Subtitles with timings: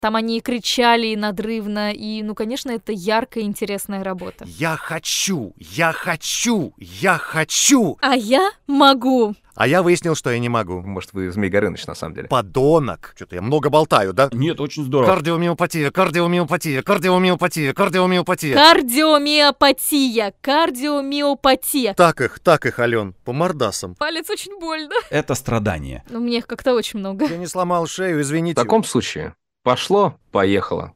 [0.00, 4.46] Там они и кричали и надрывно, и, ну, конечно, это яркая и интересная работа.
[4.46, 7.98] Я хочу, я хочу, я хочу!
[8.00, 9.34] А я могу.
[9.54, 10.80] А я выяснил, что я не могу.
[10.80, 12.28] Может, вы Змей Горыныч, на самом деле.
[12.28, 13.12] Подонок.
[13.14, 14.30] Что-то я много болтаю, да?
[14.32, 15.10] Нет, очень здорово.
[15.10, 18.54] Кардиомиопатия, кардиомиопатия, кардиомиопатия, кардиомиопатия.
[18.54, 21.92] Кардиомиопатия, кардиомиопатия.
[21.92, 23.96] Так их, так их, Ален, по мордасам.
[23.96, 24.94] Палец очень больно.
[25.10, 26.04] Это страдание.
[26.08, 27.26] Ну, мне их как-то очень много.
[27.26, 28.54] Я не сломал шею, В извините.
[28.54, 30.94] таком случае пошло, поехало.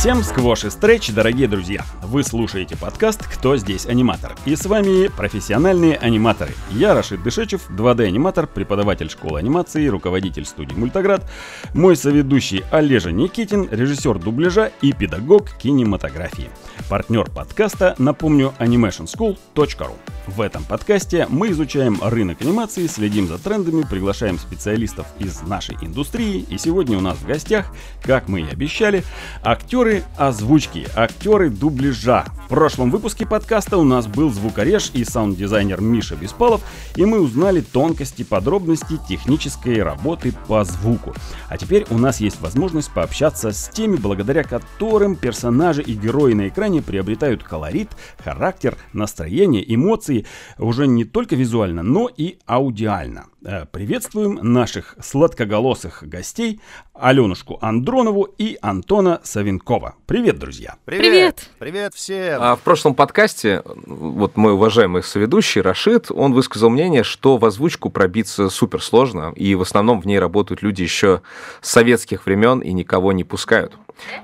[0.00, 1.84] Всем сквош и стретч, дорогие друзья!
[2.02, 6.54] Вы слушаете подкаст «Кто здесь аниматор?» И с вами профессиональные аниматоры.
[6.70, 11.30] Я Рашид Дышечев, 2D-аниматор, преподаватель школы анимации, руководитель студии «Мультоград»,
[11.74, 16.48] мой соведущий Олежа Никитин, режиссер дубляжа и педагог кинематографии.
[16.88, 19.96] Партнер подкаста, напомню, animationschool.ru.
[20.26, 26.46] В этом подкасте мы изучаем рынок анимации, следим за трендами, приглашаем специалистов из нашей индустрии.
[26.48, 29.02] И сегодня у нас в гостях, как мы и обещали,
[29.42, 32.24] актеры озвучки, актеры дубляжа.
[32.46, 36.62] В прошлом выпуске подкаста у нас был звукореж и саунд-дизайнер Миша Беспалов,
[36.96, 41.14] и мы узнали тонкости, подробности технической работы по звуку.
[41.48, 46.48] А теперь у нас есть возможность пообщаться с теми, благодаря которым персонажи и герои на
[46.48, 50.26] экране приобретают колорит, характер, настроение, эмоции
[50.58, 53.26] уже не только визуально, но и аудиально.
[53.42, 56.60] Э, Приветствуем наших сладкоголосых гостей
[56.92, 59.94] Аленушку Андронову и Антона Савинкова.
[60.04, 60.76] Привет, друзья!
[60.84, 61.48] Привет.
[61.58, 62.38] Привет всем!
[62.42, 67.88] А в прошлом подкасте вот мой уважаемый соведущий Рашид, он высказал мнение, что в озвучку
[67.88, 71.22] пробиться супер сложно, и в основном в ней работают люди еще
[71.62, 73.72] с советских времен и никого не пускают.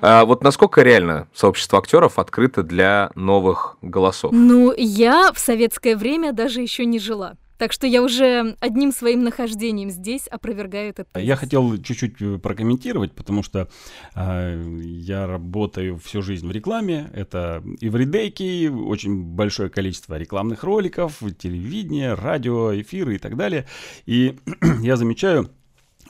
[0.03, 4.33] А вот насколько реально сообщество актеров открыто для новых голосов?
[4.33, 7.37] Ну, я в советское время даже еще не жила.
[7.59, 11.27] Так что я уже одним своим нахождением здесь опровергаю этот тезис.
[11.27, 13.69] Я хотел чуть-чуть э, прокомментировать, потому что
[14.15, 17.11] э, я работаю всю жизнь в рекламе.
[17.15, 23.67] Это и в редейке, очень большое количество рекламных роликов, телевидение, радио, эфиры и так далее.
[24.05, 24.39] И
[24.83, 25.51] я замечаю,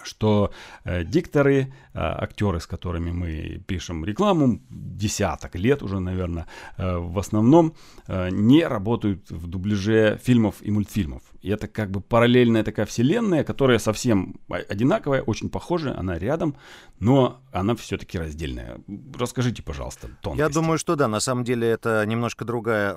[0.06, 0.52] что
[0.84, 7.18] э, дикторы, э, актеры, с которыми мы пишем рекламу, десяток лет уже, наверное, э, в
[7.18, 7.74] основном
[8.06, 11.22] э, не работают в дубляже фильмов и мультфильмов.
[11.46, 16.56] И это как бы параллельная такая вселенная, которая совсем одинаковая, очень похожа, она рядом,
[16.98, 18.80] но она все-таки раздельная.
[19.16, 20.40] Расскажите, пожалуйста, тонкости.
[20.40, 22.94] Я думаю, что да, на самом деле это немножко другая,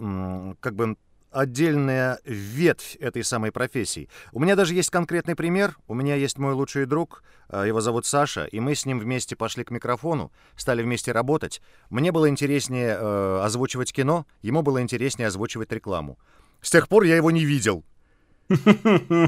[0.61, 0.97] как бы
[1.29, 4.09] отдельная ветвь этой самой профессии.
[4.31, 5.77] У меня даже есть конкретный пример.
[5.87, 9.35] У меня есть мой лучший друг, э, его зовут Саша, и мы с ним вместе
[9.35, 11.61] пошли к микрофону, стали вместе работать.
[11.91, 16.17] Мне было интереснее э, озвучивать кино, ему было интереснее озвучивать рекламу.
[16.61, 17.83] С тех пор я его не видел.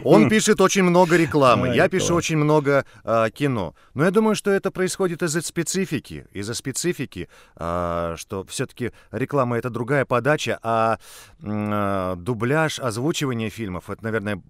[0.04, 3.76] Он пишет очень много рекламы, я пишу очень много а, кино.
[3.94, 9.70] Но я думаю, что это происходит из-за специфики, из-за специфики, а, что все-таки реклама это
[9.70, 10.98] другая подача, а,
[11.44, 14.42] а, дубляж, озвучивание фильмов это, наверное,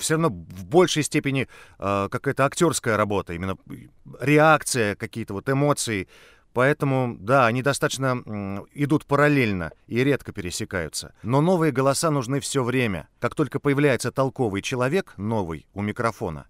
[0.00, 1.46] все равно в большей степени
[1.78, 3.56] а, какая-то актерская работа, именно
[4.20, 6.08] реакция, какие-то вот эмоции.
[6.52, 11.14] Поэтому, да, они достаточно идут параллельно и редко пересекаются.
[11.22, 13.08] Но новые голоса нужны все время.
[13.20, 16.46] Как только появляется толковый человек, новый, у микрофона,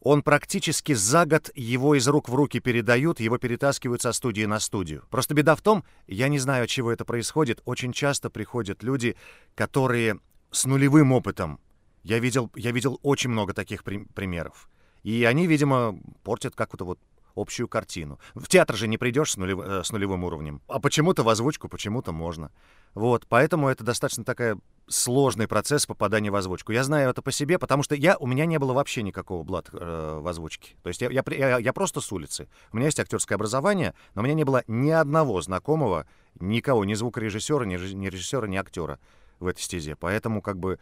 [0.00, 4.60] он практически за год его из рук в руки передают, его перетаскивают со студии на
[4.60, 5.04] студию.
[5.10, 9.16] Просто беда в том, я не знаю, от чего это происходит, очень часто приходят люди,
[9.54, 10.20] которые
[10.50, 11.60] с нулевым опытом.
[12.02, 14.68] Я видел, я видел очень много таких при- примеров.
[15.02, 16.98] И они, видимо, портят какую-то вот
[17.36, 18.18] общую картину.
[18.34, 20.62] В театр же не придешь с, нулев- э, с нулевым уровнем.
[20.66, 22.50] А почему-то в озвучку, почему-то можно.
[22.94, 24.58] Вот, поэтому это достаточно такая
[24.88, 26.72] сложный процесс попадания в озвучку.
[26.72, 29.68] Я знаю это по себе, потому что я, у меня не было вообще никакого блат
[29.72, 30.76] э, в озвучке.
[30.82, 32.48] То есть я, я, я, я просто с улицы.
[32.72, 36.06] У меня есть актерское образование, но у меня не было ни одного знакомого,
[36.40, 38.98] никого, ни звукорежиссера, ни, ни режиссера, ни актера
[39.40, 39.94] в этой стезе.
[39.96, 40.78] Поэтому как бы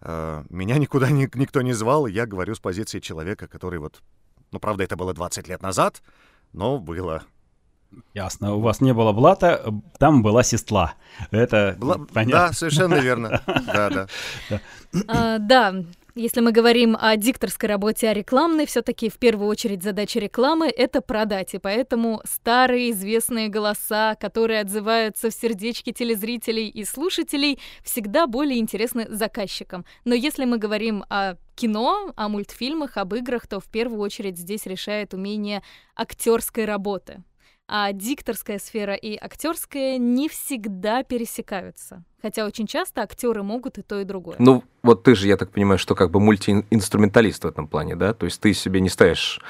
[0.00, 4.02] э, меня никуда ни- никто не звал, я говорю с позиции человека, который вот...
[4.52, 6.02] Ну, правда, это было 20 лет назад,
[6.52, 7.22] но было.
[8.14, 9.64] Ясно, у вас не было блата,
[9.98, 10.94] там была сестла.
[11.30, 12.48] Это Бла- понятно.
[12.48, 13.42] Да, совершенно верно.
[13.66, 13.90] Да,
[14.50, 14.60] да.
[15.08, 15.74] А, да,
[16.14, 21.00] если мы говорим о дикторской работе, о рекламной, все-таки в первую очередь задача рекламы— это
[21.00, 28.58] продать, и поэтому старые известные голоса, которые отзываются в сердечке телезрителей и слушателей, всегда более
[28.58, 29.84] интересны заказчикам.
[30.04, 34.66] Но если мы говорим о кино, о мультфильмах, об играх, то в первую очередь здесь
[34.66, 35.62] решает умение
[35.96, 37.22] актерской работы.
[37.68, 42.04] А дикторская сфера и актерская не всегда пересекаются.
[42.20, 44.36] Хотя очень часто актеры могут и то, и другое.
[44.38, 48.14] Ну, вот ты же, я так понимаю, что как бы мультиинструменталист в этом плане, да?
[48.14, 49.40] То есть ты себе не ставишь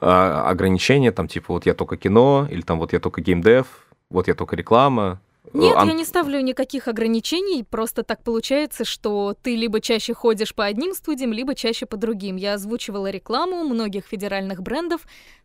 [0.00, 3.66] а, ограничения, там, типа, вот я только кино, или там, вот я только геймдев,
[4.10, 5.20] вот я только реклама,
[5.52, 10.54] нет, Ан- я не ставлю никаких ограничений, просто так получается, что ты либо чаще ходишь
[10.54, 12.36] по одним студиям, либо чаще по другим.
[12.36, 15.02] Я озвучивала рекламу многих федеральных брендов,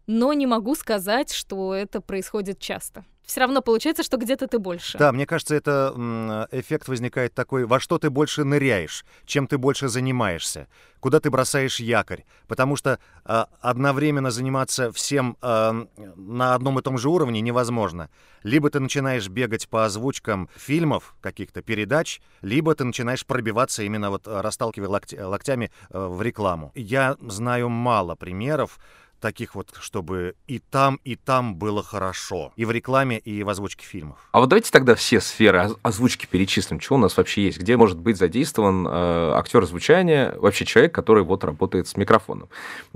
[0.08, 3.06] но не могу сказать, что это происходит часто.
[3.26, 4.98] Все равно получается, что где-то ты больше.
[4.98, 9.88] Да, мне кажется, это эффект возникает такой, во что ты больше ныряешь, чем ты больше
[9.88, 10.68] занимаешься,
[11.00, 12.26] куда ты бросаешь якорь.
[12.48, 18.10] Потому что а, одновременно заниматься всем а, на одном и том же уровне невозможно.
[18.44, 24.28] Либо ты начинаешь бегать по озвучкам фильмов, каких-то передач, либо ты начинаешь пробиваться именно вот
[24.28, 26.74] а, расталкивая локти- локтями а, в рекламу.
[26.76, 28.80] Я знаю мало примеров,
[29.24, 32.52] таких вот, чтобы и там, и там было хорошо.
[32.58, 34.18] И в рекламе, и в озвучке фильмов.
[34.34, 36.81] А вот давайте тогда все сферы оз- озвучки перечислим.
[36.81, 37.58] Что у нас вообще есть?
[37.58, 42.50] Где может быть задействован э, актер звучания, вообще человек, который вот работает с микрофоном?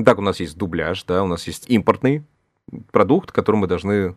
[0.03, 2.25] Так, у нас есть дубляж, да, у нас есть импортный
[2.91, 4.15] продукт, который мы должны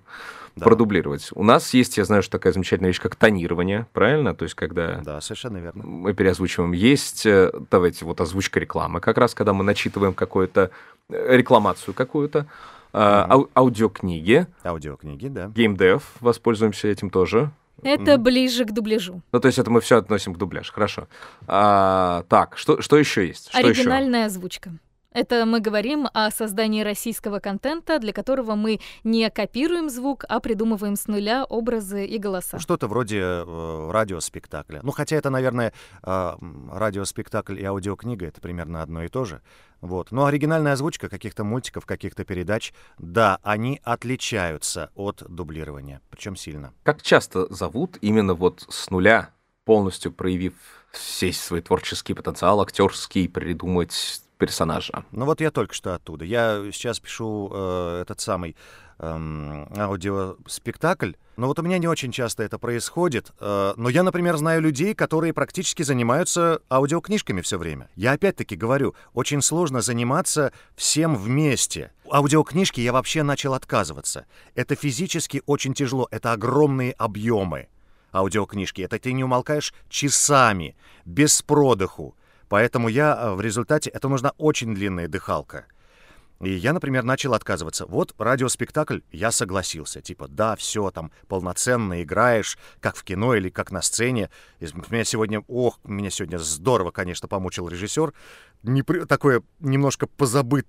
[0.56, 0.64] Да.
[0.64, 1.29] продублировать.
[1.35, 4.35] У нас есть, я знаю, что такая замечательная вещь, как тонирование, правильно?
[4.35, 5.82] То есть, когда Да, совершенно верно.
[5.85, 6.73] мы переозвучиваем.
[6.73, 10.70] Есть, э, давайте, вот озвучка рекламы, как раз, когда мы начитываем какую-то
[11.08, 12.47] э, рекламацию какую-то,
[12.93, 15.47] ау- аудиокниги, Аудиокниги, да.
[15.55, 17.50] геймдев, воспользуемся этим тоже.
[17.82, 19.23] Это ближе к дубляжу.
[19.32, 21.08] Ну, то есть это мы все относим к дубляж, хорошо.
[21.46, 23.49] А, так, что, что еще есть?
[23.49, 23.69] Что еще?
[23.81, 24.73] Оригинальная озвучка.
[25.12, 30.95] Это мы говорим о создании российского контента, для которого мы не копируем звук, а придумываем
[30.95, 32.61] с нуля образы и голоса.
[32.61, 34.79] Что-то вроде э, радиоспектакля.
[34.85, 35.73] Ну, хотя это, наверное,
[36.05, 36.33] э,
[36.73, 39.43] радиоспектакль и аудиокнига— это примерно одно и то же.
[39.81, 40.12] Вот.
[40.12, 46.73] Но оригинальная озвучка каких-то мультиков, каких-то передач, да, они отличаются от дублирования, причем сильно.
[46.85, 49.31] Как часто зовут именно вот с нуля,
[49.65, 50.55] полностью проявив
[51.21, 55.05] весь свой творческий потенциал, актерский, придумать персонажа?
[55.13, 56.25] Ну вот я только что оттуда.
[56.25, 58.57] Я сейчас пишу э, этот самый
[58.99, 61.13] эм, аудиоспектакль.
[61.37, 63.33] Но вот у меня не очень часто это происходит.
[63.39, 67.89] э, но я, например, знаю людей, которые практически занимаются аудиокнижками все время.
[67.95, 71.93] Я опять-таки говорю, очень сложно заниматься всем вместе.
[72.11, 74.27] Аудиокнижки я вообще начал отказываться.
[74.55, 76.09] Это физически очень тяжело.
[76.11, 77.69] Это огромные объемы
[78.13, 78.83] аудиокнижки.
[78.83, 82.17] Это ты не умолкаешь часами, без продыху.
[82.50, 83.91] Поэтому я э, в результате...
[83.91, 85.67] Это нужна очень длинная дыхалка.
[86.41, 87.87] И я, например, начал отказываться.
[87.87, 90.00] Вот радиоспектакль, я согласился.
[90.00, 94.31] Типа, да, все, там полноценно играешь, как в кино или как на сцене.
[94.58, 98.12] И меня сегодня, ох, меня сегодня здорово, конечно, помучил режиссер.
[98.64, 100.67] Непри- такое немножко позабыт,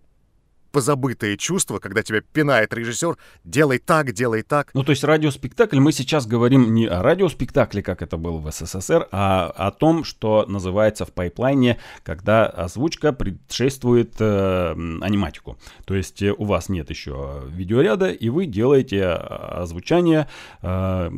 [0.71, 4.71] позабытое чувство, когда тебя пинает режиссер, делай так, делай так.
[4.73, 9.07] Ну, то есть радиоспектакль, мы сейчас говорим не о радиоспектакле, как это было в СССР,
[9.11, 14.71] а о том, что называется в пайплайне, когда озвучка предшествует э,
[15.01, 15.57] аниматику.
[15.85, 20.27] То есть э, у вас нет еще видеоряда, и вы делаете э, озвучание,
[20.61, 21.11] э,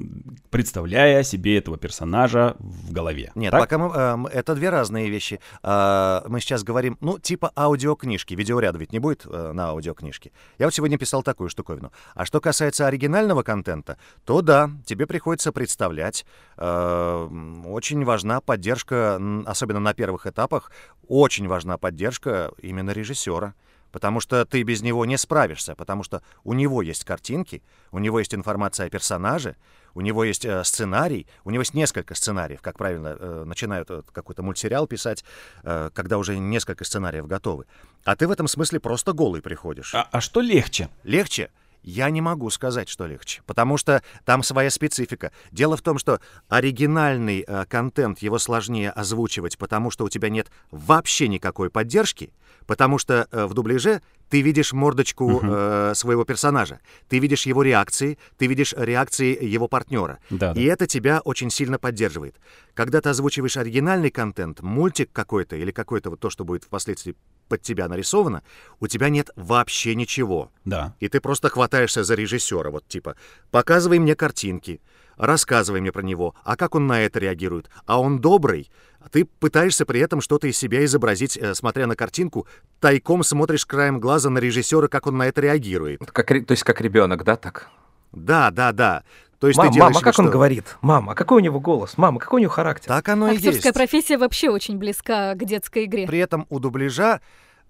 [0.49, 3.31] представляя себе этого персонажа в голове.
[3.35, 3.61] Нет, Так?
[3.61, 5.39] пока мы, эм, это две разные вещи.
[5.61, 8.33] А, мы сейчас говорим, ну, типа аудиокнижки.
[8.33, 10.31] Видеоряда ведь не будет э, на аудиокнижке.
[10.59, 11.91] Я вот сегодня писал такую штуковину.
[12.13, 16.25] А что касается оригинального контента, то да, тебе приходится представлять.
[16.57, 17.27] Э,
[17.65, 20.71] очень важна поддержка, особенно на первых этапах,
[21.07, 23.55] очень важна поддержка именно режиссера.
[23.93, 28.17] Потому что ты без него не справишься, потому что у него есть картинки, у него
[28.17, 29.55] есть информация о персонаже,
[29.93, 34.01] у него есть э, сценарий, у него есть несколько сценариев, как правильно э, начинают э,
[34.11, 35.23] какой-то мультсериал писать,
[35.63, 37.65] э, когда уже несколько сценариев готовы.
[38.03, 39.93] А ты в этом смысле просто голый приходишь.
[39.93, 40.89] А, а что легче?
[41.03, 41.51] Легче?
[41.83, 45.31] Я не могу сказать, что легче, потому что там своя специфика.
[45.51, 50.49] Дело в том, что оригинальный э, контент его сложнее озвучивать, потому что у тебя нет
[50.71, 52.33] вообще никакой поддержки,
[52.65, 54.01] потому что э, в дубляже
[54.33, 60.17] ты видишь мордочку э, своего персонажа, ты видишь его реакции, ты видишь реакции его партнера.
[60.31, 60.59] Да, да.
[60.59, 62.37] И это тебя очень сильно поддерживает.
[62.73, 67.15] Когда ты озвучиваешь оригинальный контент, мультик какой-то или какой-то вот то, что будет впоследствии
[67.47, 68.41] под тебя нарисовано,
[68.79, 70.51] у тебя нет вообще ничего.
[70.65, 70.95] Да.
[70.99, 73.15] И ты просто хватаешься за режиссера, вот типа,
[73.51, 74.81] показывай мне картинки,
[75.17, 79.25] рассказывай мне про него, а как он на это реагирует, а он добрый, а ты
[79.25, 82.47] пытаешься при этом что-то из себя изобразить, э, смотря на картинку,
[82.79, 85.99] тайком смотришь краем глаза на режиссера, как он на это реагирует.
[86.11, 87.69] Как, то есть как ребенок, да, так?
[88.11, 89.03] Да, да, да.
[89.39, 90.77] То есть Мам, ты делаешь мама, как вид, он что- говорит?
[90.81, 91.97] Мама, а какой у него голос?
[91.97, 92.87] Мама, какой у него характер?
[92.87, 93.73] Так оно и Актерская есть.
[93.73, 96.07] профессия вообще очень близка к детской игре.
[96.07, 97.19] При этом у дубляжа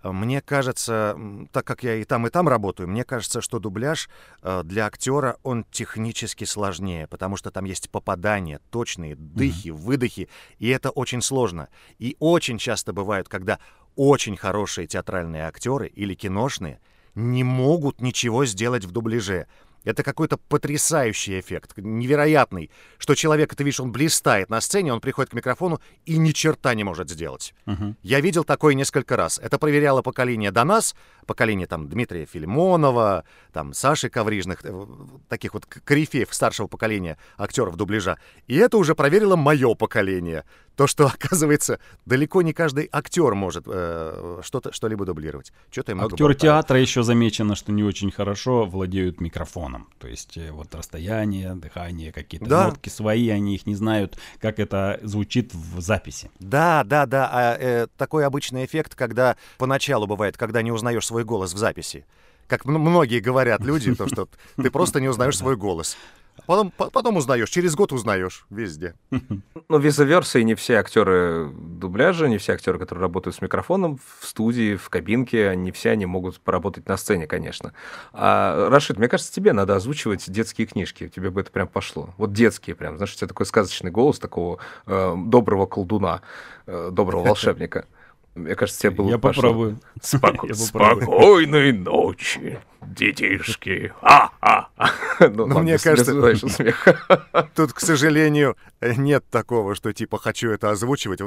[0.03, 1.17] Мне кажется,
[1.51, 4.09] так как я и там, и там работаю, мне кажется, что дубляж
[4.41, 9.71] э, для актера он технически сложнее, потому что там есть попадания, точные дыхи, mm-hmm.
[9.71, 10.29] выдохи,
[10.59, 11.69] и это очень сложно.
[11.99, 13.59] И очень часто бывают, когда
[13.95, 16.81] очень хорошие театральные актеры или киношные
[17.15, 19.47] не могут ничего сделать в дубляже.
[19.83, 25.31] Это какой-то потрясающий эффект, невероятный, что человек, ты видишь, он блистает на сцене, он приходит
[25.31, 27.53] к микрофону и ни черта не может сделать.
[27.65, 27.95] Uh-huh.
[28.01, 29.39] Я видел такое несколько раз.
[29.39, 34.85] Это проверяло поколение до нас, поколение там Дмитрия Филимонова, там Саши Коврижных, э,
[35.29, 38.17] таких вот корифеев старшего поколения актеров дубляжа.
[38.47, 40.43] И это уже проверило мое поколение.
[40.75, 45.51] То, что, оказывается, далеко не каждый актер может э, что-то, что-либо дублировать.
[45.71, 49.72] Что-то Актеры театра еще замечено, что не очень хорошо владеют микрофоном.
[49.99, 52.67] То есть э, вот расстояние, дыхание, какие-то да.
[52.67, 56.31] нотки свои, они их не знают, как это звучит в записи.
[56.39, 57.29] Да, да, да.
[57.31, 62.05] А, э, такой обычный эффект, когда поначалу бывает, когда не узнаешь свой голос в записи.
[62.47, 64.27] Как многие говорят люди, то, что
[64.57, 65.97] ты просто не узнаешь свой голос.
[66.45, 68.95] Потом, потом узнаешь, через год узнаешь везде.
[69.69, 74.25] Ну, визаверса и не все актеры дубляжа, не все актеры, которые работают с микрофоном в
[74.25, 77.73] студии, в кабинке, не все они могут поработать на сцене, конечно.
[78.11, 82.13] А, Рашид, мне кажется, тебе надо озвучивать детские книжки, тебе бы это прям пошло.
[82.17, 86.21] Вот детские прям, знаешь, у тебя такой сказочный голос такого э, доброго колдуна,
[86.67, 87.87] э, доброго волшебника.
[88.35, 89.79] Мне кажется, тебе было Я попробую.
[90.01, 90.53] Споко...
[90.53, 93.93] Спокойной ночи, детишки.
[94.01, 95.29] А -а.
[95.29, 96.13] Ну, ну мне кажется,
[97.55, 101.21] тут, к сожалению, нет такого, что типа хочу это озвучивать.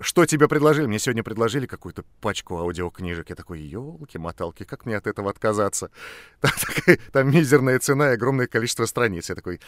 [0.00, 0.86] Что тебе предложили?
[0.86, 3.30] Мне сегодня предложили какую-то пачку аудиокнижек.
[3.30, 5.90] Я такой, елки-моталки, как мне от этого отказаться?
[7.12, 9.28] Там мизерная цена и огромное количество страниц.
[9.28, 9.60] Я такой...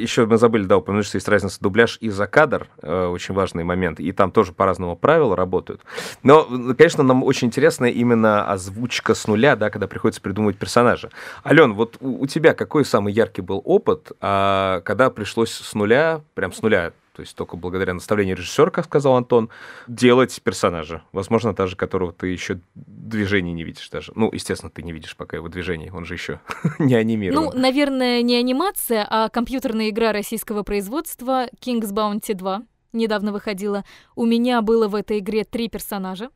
[0.00, 2.68] Еще мы забыли, да, упомянуть, что есть разница дубляж и за кадр.
[2.82, 4.00] Э, очень важный момент.
[4.00, 5.82] И там тоже по-разному правила работают.
[6.22, 6.44] Но,
[6.76, 11.10] конечно, нам очень интересна именно озвучка с нуля, да, когда приходится придумывать персонажа.
[11.44, 16.52] Ален, вот у тебя какой самый яркий был опыт, а, когда пришлось с нуля, прям
[16.52, 19.48] с нуля, то есть только благодаря наставлению режиссера, как сказал Антон,
[19.88, 21.02] делать персонажа.
[21.12, 24.12] Возможно, даже которого ты еще движений не видишь даже.
[24.14, 26.40] Ну, естественно, ты не видишь пока его движений, он же еще
[26.78, 27.44] не анимирован.
[27.44, 33.82] Ну, наверное, не анимация, а компьютерная игра российского производства King's Bounty 2 недавно выходила.
[34.14, 36.28] У меня было в этой игре три персонажа.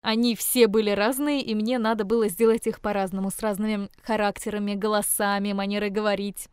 [0.00, 5.52] Они все были разные, и мне надо было сделать их по-разному, с разными характерами, голосами,
[5.52, 6.48] манерой говорить.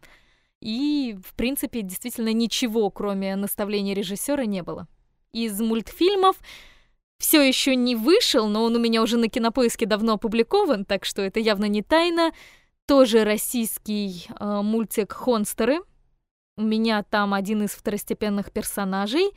[0.61, 4.87] И, в принципе, действительно ничего, кроме наставления режиссера, не было.
[5.31, 6.37] Из мультфильмов
[7.17, 11.21] все еще не вышел, но он у меня уже на кинопоиске давно опубликован, так что
[11.21, 12.31] это явно не тайна.
[12.87, 15.79] Тоже российский э, мультик Хонстеры.
[16.57, 19.31] У меня там один из второстепенных персонажей.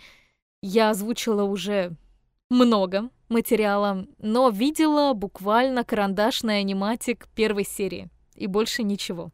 [0.62, 1.93] Я озвучила уже
[2.50, 8.09] много материала, но видела буквально карандашный аниматик первой серии.
[8.35, 9.31] И больше ничего.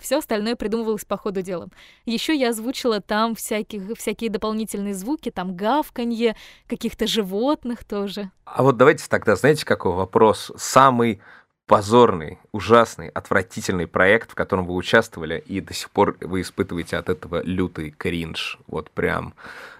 [0.00, 1.68] Все остальное придумывалось по ходу дела.
[2.06, 6.36] Еще я озвучила там всяких, всякие дополнительные звуки, там гавканье,
[6.68, 8.30] каких-то животных тоже.
[8.44, 10.52] А вот давайте тогда, знаете, какой вопрос?
[10.56, 11.20] Самый
[11.66, 17.08] позорный, ужасный, отвратительный проект, в котором вы участвовали, и до сих пор вы испытываете от
[17.08, 18.58] этого лютый кринж.
[18.68, 19.34] Вот прям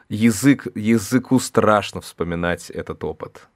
[0.08, 3.48] язык, языку страшно вспоминать этот опыт.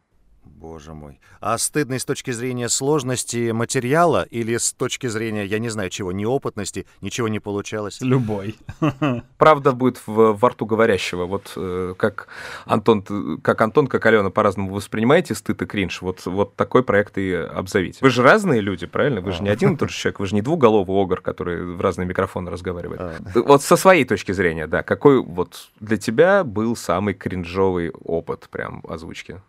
[0.62, 1.18] Боже мой.
[1.40, 6.12] А стыдный с точки зрения сложности материала или с точки зрения, я не знаю чего,
[6.12, 8.00] неопытности, ничего не получалось?
[8.00, 8.54] Любой.
[9.38, 11.26] Правда будет в, во рту говорящего.
[11.26, 12.28] Вот э, как
[12.64, 17.32] Антон, как Антон, как Алена по-разному воспринимаете стыд и кринж, вот, вот такой проект и
[17.32, 17.98] обзовите.
[18.00, 19.20] Вы же разные люди, правильно?
[19.20, 21.80] Вы же не один и тот же человек, вы же не двуголовый огр, который в
[21.80, 23.00] разные микрофоны разговаривает.
[23.00, 23.14] А.
[23.34, 28.84] Вот со своей точки зрения, да, какой вот для тебя был самый кринжовый опыт прям
[28.88, 29.40] озвучки?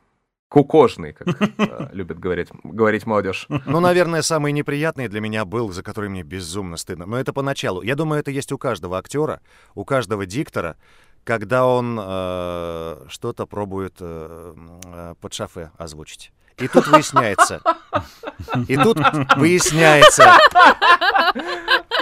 [0.53, 3.47] Кукожный, как э, любит говорить, говорить молодежь.
[3.65, 7.07] Ну, наверное, самый неприятный для меня был, за который мне безумно стыдно.
[7.07, 7.81] Но это поначалу.
[7.81, 9.41] Я думаю, это есть у каждого актера,
[9.73, 10.75] у каждого диктора,
[11.23, 14.53] когда он э, что-то пробует э,
[14.85, 16.31] э под шафе озвучить.
[16.57, 17.59] И тут выясняется,
[18.67, 18.99] и тут
[19.37, 20.37] выясняется,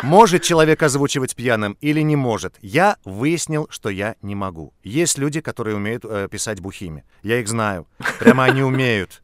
[0.03, 2.55] может человек озвучивать пьяным или не может.
[2.61, 4.73] Я выяснил, что я не могу.
[4.83, 7.03] Есть люди, которые умеют э, писать бухими.
[7.23, 7.87] Я их знаю.
[8.19, 9.21] Прямо они умеют.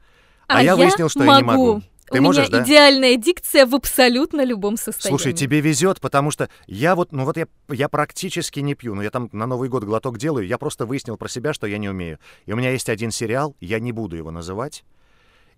[0.47, 1.31] А, а я, я выяснил, что могу.
[1.31, 1.81] я не могу.
[2.09, 2.63] Ты У можешь, меня да?
[2.63, 5.17] идеальная дикция в абсолютно любом состоянии.
[5.17, 9.03] Слушай, тебе везет, потому что я вот, ну вот я, я практически не пью, но
[9.03, 11.89] я там на Новый год глоток делаю, я просто выяснил про себя, что я не
[11.89, 12.19] умею.
[12.45, 14.85] И у меня есть один сериал, я не буду его называть,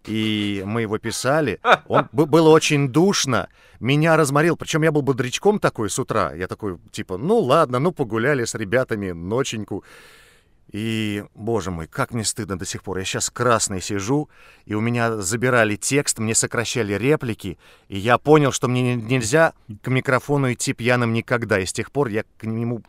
[0.06, 1.60] и мы его писали.
[1.88, 3.50] Он, было очень душно.
[3.79, 4.56] Меня разморил.
[4.58, 6.34] Причем я был бодрячком такой с утра.
[6.34, 9.84] Я такой, типа, ну ладно, ну погуляли с ребятами ноченьку.
[10.72, 13.00] И, боже мой, как мне стыдно до сих пор.
[13.00, 14.30] Я сейчас красный сижу,
[14.66, 17.58] и у меня забирали текст, мне сокращали реплики,
[17.88, 21.60] и я понял, что мне нельзя к микрофону идти пьяным никогда.
[21.60, 22.84] И с тех пор я к нему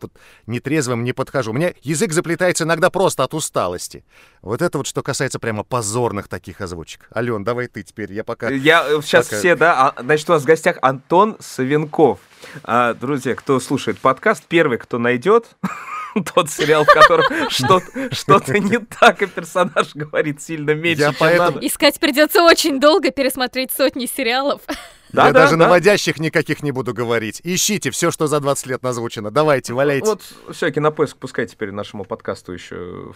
[0.45, 1.51] нетрезвым не подхожу.
[1.51, 4.05] У меня язык заплетается иногда просто от усталости.
[4.43, 7.09] Вот это вот что касается прямо позорных таких озвучек.
[7.15, 8.49] Ален, давай ты теперь, я пока...
[8.49, 9.39] Я сейчас пока...
[9.39, 12.19] все, да, а, значит, у нас в гостях Антон Савенков.
[12.63, 15.55] А, друзья, кто слушает подкаст, первый, кто найдет
[16.33, 21.51] тот сериал, в котором что-то не так, и персонаж говорит сильно меньше, чем поэтому...
[21.51, 21.67] надо.
[21.67, 24.61] Искать придется очень долго, пересмотреть сотни сериалов.
[25.09, 25.65] Да, Я да, даже да.
[25.65, 27.41] наводящих никаких не буду говорить.
[27.43, 29.31] Ищите все, что за 20 лет назвучено.
[29.31, 30.05] Давайте, валяйте.
[30.05, 33.13] Вот все, кинопоиск пускай теперь нашему подкасту еще...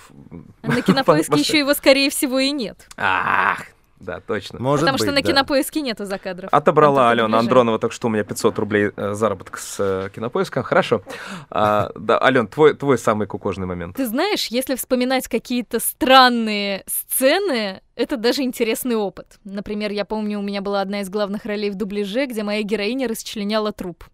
[0.62, 2.88] На кинопоиске еще его, скорее всего, и нет.
[2.98, 3.66] Ах,
[4.06, 4.60] да, точно.
[4.60, 5.28] Может Потому быть, что на да.
[5.28, 6.50] кинопоиске нету закадров.
[6.54, 10.64] Отобрала Алена Андронова только что у меня 500 рублей э, заработок с э, кинопоиска.
[10.64, 11.02] Хорошо.
[11.50, 13.96] А, да, Ален, твой, твой самый кукожный момент.
[13.96, 19.40] Ты знаешь, если вспоминать какие-то странные сцены, это даже интересный опыт.
[19.44, 23.08] Например, я помню, у меня была одна из главных ролей в дубляже, где моя героиня
[23.08, 24.06] расчленяла труп.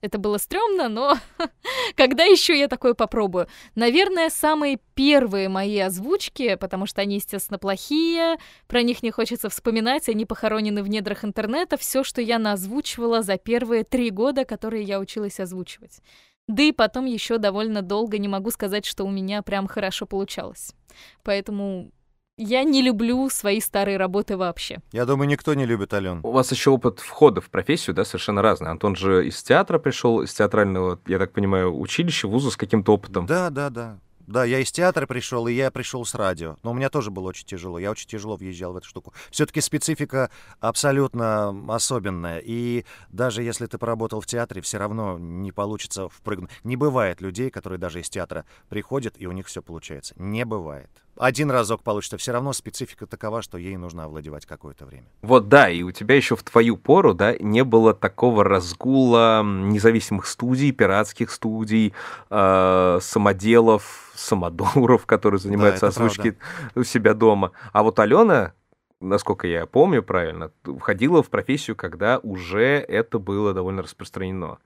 [0.00, 1.18] Это было стрёмно, но
[1.96, 3.48] когда еще я такое попробую?
[3.74, 10.08] Наверное, самые первые мои озвучки, потому что они, естественно, плохие, про них не хочется вспоминать,
[10.08, 15.00] они похоронены в недрах интернета, все, что я наозвучивала за первые три года, которые я
[15.00, 16.00] училась озвучивать.
[16.48, 20.74] Да и потом еще довольно долго не могу сказать, что у меня прям хорошо получалось.
[21.22, 21.92] Поэтому
[22.40, 24.78] я не люблю свои старые работы вообще.
[24.92, 26.20] Я думаю, никто не любит Ален.
[26.22, 28.70] У вас еще опыт входа в профессию, да, совершенно разный.
[28.70, 33.26] Антон же из театра пришел, из театрального, я так понимаю, училища, вуза с каким-то опытом.
[33.26, 33.98] Да, да, да.
[34.26, 36.56] Да, я из театра пришел, и я пришел с радио.
[36.62, 37.80] Но у меня тоже было очень тяжело.
[37.80, 39.12] Я очень тяжело въезжал в эту штуку.
[39.32, 40.30] Все-таки специфика
[40.60, 42.38] абсолютно особенная.
[42.38, 46.50] И даже если ты поработал в театре, все равно не получится впрыгнуть.
[46.62, 50.14] Не бывает людей, которые даже из театра приходят, и у них все получается.
[50.16, 52.16] Не бывает один разок получится.
[52.16, 55.06] Все равно специфика такова, что ей нужно овладевать какое-то время.
[55.22, 60.26] Вот да, и у тебя еще в твою пору, да, не было такого разгула независимых
[60.26, 61.92] студий, пиратских студий,
[62.30, 66.38] э, самоделов, самодуров, которые занимаются да, озвучкой
[66.74, 67.52] у себя дома.
[67.72, 68.54] А вот Алена,
[69.00, 74.58] насколько я помню правильно, входила в профессию, когда уже это было довольно распространено.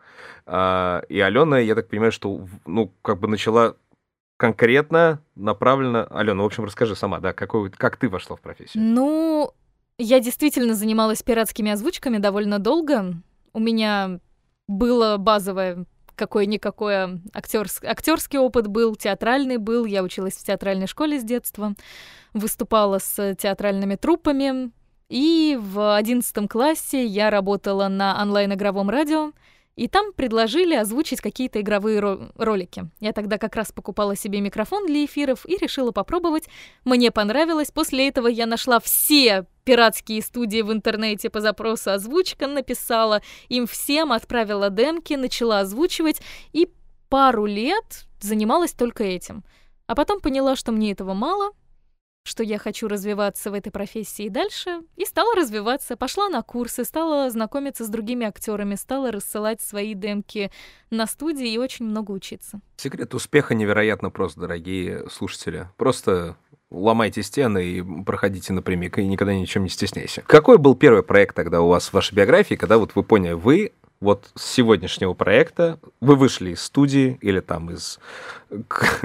[0.47, 3.77] А, и Алена, я так понимаю, что ну, как бы начала
[4.37, 6.07] конкретно направлено...
[6.11, 8.83] Алена, в общем, расскажи сама, да, какой, как ты вошла в профессию?
[8.83, 9.53] Ну,
[9.99, 13.15] я действительно занималась пиратскими озвучками довольно долго.
[13.53, 14.19] У меня
[14.67, 17.81] было базовое какой-никакой актерс...
[17.83, 19.85] актерский опыт был, театральный был.
[19.85, 21.75] Я училась в театральной школе с детства,
[22.33, 24.71] выступала с театральными труппами.
[25.09, 29.33] И в одиннадцатом классе я работала на онлайн-игровом радио.
[29.77, 32.89] И там предложили озвучить какие-то игровые ро- ролики.
[33.01, 36.49] Я тогда как раз покупала себе микрофон для эфиров и решила попробовать.
[36.85, 37.73] Мне понравилось.
[37.73, 44.13] После этого я нашла все пиратские студии в интернете по запросу озвучка, написала им всем,
[44.13, 46.21] отправила демки, начала озвучивать
[46.53, 46.71] и
[47.09, 49.43] пару лет занималась только этим.
[49.87, 51.51] А потом поняла, что мне этого мало,
[52.25, 57.31] что я хочу развиваться в этой профессии дальше, и стала развиваться, пошла на курсы, стала
[57.31, 60.51] знакомиться с другими актерами, стала рассылать свои демки
[60.91, 62.61] на студии и очень много учиться.
[62.79, 65.69] Секрет успеха невероятно просто, дорогие слушатели.
[65.77, 66.37] Просто
[66.71, 70.23] ломайте стены и проходите напрямик, и никогда ничем не стесняйся.
[70.27, 73.73] Какой был первый проект тогда у вас в вашей биографии, когда вот вы поняли, вы
[74.05, 77.99] вот с сегодняшнего проекта вы вышли из студии или там из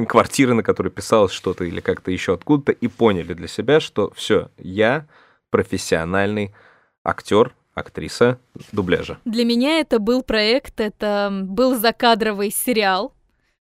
[0.08, 4.52] квартиры, на которой писалось что-то или как-то еще откуда-то и поняли для себя, что все,
[4.58, 5.08] я
[5.50, 6.54] профессиональный
[7.04, 8.40] актер, актриса
[8.74, 9.18] дубляжа.
[9.24, 13.14] Для меня это был проект, это был закадровый сериал,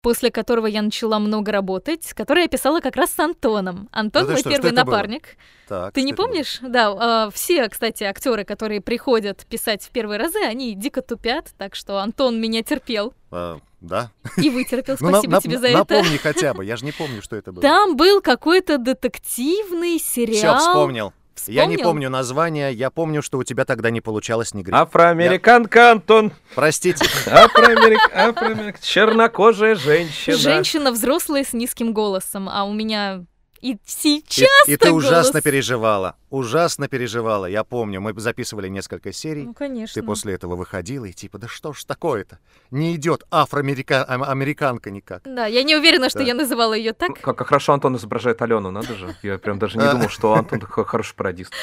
[0.01, 3.87] после которого я начала много работать, который я писала как раз с Антоном.
[3.91, 5.37] Антон да мой что, первый что напарник.
[5.67, 6.59] Так, ты не помнишь?
[6.61, 6.71] Было?
[6.71, 11.75] Да, э, все, кстати, актеры, которые приходят писать в первые разы, они дико тупят, так
[11.75, 13.13] что Антон меня терпел.
[13.31, 14.11] А, да.
[14.37, 14.97] И вытерпел.
[15.01, 15.77] Ну, Спасибо тебе за это.
[15.77, 17.61] Напомни хотя бы, я же не помню, что это было.
[17.61, 20.57] Там был какой-то детективный сериал.
[20.57, 21.13] Все, вспомнил.
[21.41, 21.61] Вспомнил?
[21.61, 24.75] Я не помню название, я помню, что у тебя тогда не получалось ни гриф.
[24.75, 25.91] Афроамериканка, я...
[25.93, 26.31] Антон.
[26.53, 27.03] Простите.
[27.25, 28.79] Афроамерик...
[28.79, 30.37] Чернокожая женщина.
[30.37, 33.25] Женщина взрослая с низким голосом, а у меня
[33.59, 35.05] и сейчас И, и ты голос...
[35.05, 37.45] ужасно переживала, ужасно переживала.
[37.45, 39.43] Я помню, мы записывали несколько серий.
[39.43, 40.01] Ну, конечно.
[40.01, 42.39] Ты после этого выходила и типа, да что ж такое-то?
[42.71, 45.21] Не идет афроамериканка никак.
[45.25, 46.25] Да, я не уверена, что да.
[46.25, 47.19] я называла ее так.
[47.19, 49.15] Как, как хорошо Антон изображает Алену, надо же.
[49.21, 51.53] Я прям даже не думал, что Антон хороший пародист.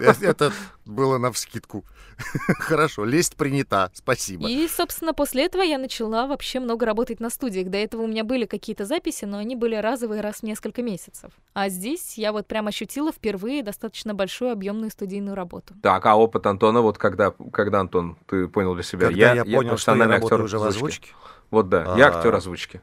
[0.00, 0.52] Это
[0.84, 1.84] было на вскидку.
[2.58, 4.48] Хорошо, лесть принята, спасибо.
[4.48, 7.68] И, собственно, после этого я начала вообще много работать на студиях.
[7.68, 11.32] До этого у меня были какие-то записи, но они были разовые раз в несколько месяцев.
[11.54, 15.74] А здесь я вот прям ощутила впервые достаточно большую объемную студийную работу.
[15.82, 19.08] Так, а опыт Антона, вот когда, когда Антон, ты понял для себя?
[19.08, 21.10] Когда я, я понял, что я работаю уже в озвучке.
[21.50, 22.80] Вот да, я актер озвучки.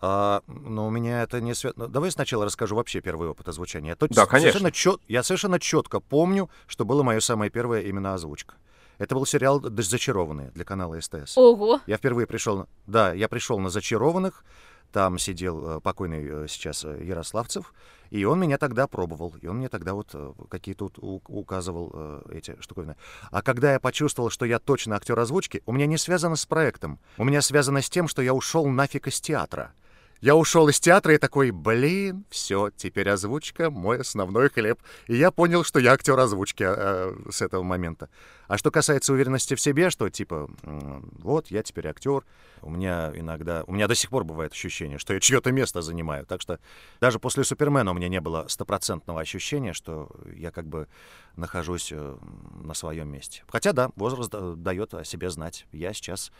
[0.00, 1.86] А, но у меня это не связано.
[1.86, 3.96] Ну, давай сначала расскажу вообще первый опыт озвучания.
[4.00, 4.52] Я да, конечно.
[4.52, 5.00] Совершенно чет...
[5.08, 8.54] Я совершенно четко помню, что было мое самое первое именно озвучка.
[8.98, 11.36] Это был сериал «Зачарованные» для канала СТС.
[11.36, 11.80] Ого!
[11.86, 12.66] Я впервые пришел...
[12.86, 14.44] Да, я пришел на «Зачарованных»,
[14.92, 17.72] там сидел э, покойный э, сейчас э, Ярославцев,
[18.10, 20.14] и он меня тогда пробовал, и он мне тогда вот
[20.48, 20.90] какие-то
[21.26, 22.94] указывал эти штуковины.
[23.32, 27.00] А когда я почувствовал, что я точно актер озвучки, у меня не связано с проектом,
[27.18, 29.72] у меня связано с тем, что я ушел нафиг из театра.
[30.20, 34.80] Я ушел из театра и такой, блин, все, теперь озвучка мой основной хлеб.
[35.06, 38.08] И я понял, что я актер озвучки э, с этого момента.
[38.48, 42.24] А что касается уверенности в себе, что типа, вот, я теперь актер,
[42.62, 46.24] у меня иногда, у меня до сих пор бывает ощущение, что я чье-то место занимаю.
[46.26, 46.58] Так что
[47.00, 50.88] даже после Супермена у меня не было стопроцентного ощущения, что я как бы
[51.36, 52.16] нахожусь э,
[52.62, 53.42] на своем месте.
[53.48, 55.66] Хотя да, возраст дает о себе знать.
[55.72, 56.32] Я сейчас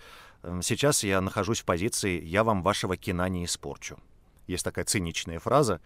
[0.62, 3.98] сейчас я нахожусь в позиции «я вам вашего кино не испорчу».
[4.46, 5.80] Есть такая циничная фраза,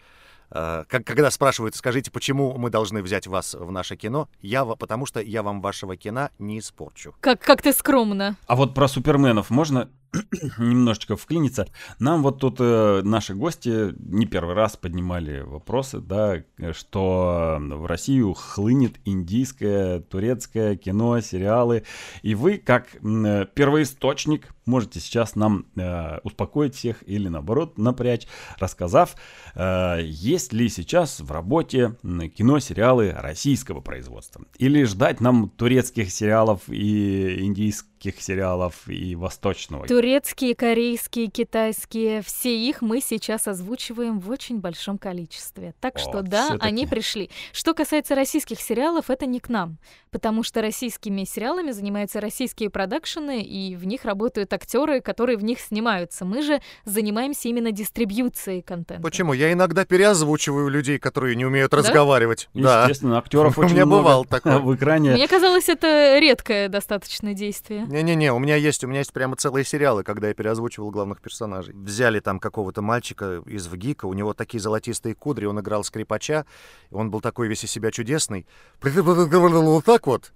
[0.50, 5.42] когда спрашивают, скажите, почему мы должны взять вас в наше кино, я, потому что я
[5.42, 7.14] вам вашего кино не испорчу.
[7.20, 8.36] Как, как ты скромно.
[8.46, 9.88] А вот про суперменов можно
[10.58, 11.66] немножечко вклиниться.
[11.98, 18.34] Нам вот тут э, наши гости не первый раз поднимали вопросы, да, что в Россию
[18.34, 21.84] хлынет индийское, турецкое кино, сериалы.
[22.22, 28.26] И вы, как э, первоисточник, можете сейчас нам э, успокоить всех или наоборот напрячь,
[28.58, 29.14] рассказав,
[29.54, 31.96] э, есть ли сейчас в работе
[32.36, 34.44] кино, сериалы российского производства.
[34.58, 39.86] Или ждать нам турецких сериалов и индийских сериалов и восточного.
[39.86, 45.74] Турецкие, корейские, китайские, все их мы сейчас озвучиваем в очень большом количестве.
[45.80, 47.30] Так О, что да, они пришли.
[47.52, 49.78] Что касается российских сериалов, это не к нам,
[50.10, 55.60] потому что российскими сериалами занимаются российские продакшены, и в них работают актеры, которые в них
[55.60, 56.24] снимаются.
[56.24, 59.02] Мы же занимаемся именно дистрибьюцией контента.
[59.02, 59.32] Почему?
[59.32, 61.78] Я иногда переозвучиваю людей, которые не умеют да?
[61.78, 62.48] разговаривать.
[62.54, 63.18] Естественно, да.
[63.18, 65.12] актеров очень У меня бывал такое в экране.
[65.12, 67.86] Мне казалось, это редкое достаточно действие.
[67.90, 71.74] Не-не-не, у меня есть, у меня есть прямо целые сериалы, когда я переозвучивал главных персонажей.
[71.74, 76.46] Взяли там какого-то мальчика из ВГИКа, у него такие золотистые кудри, он играл скрипача,
[76.92, 78.46] он был такой весь из себя чудесный.
[78.80, 80.32] Вот так вот.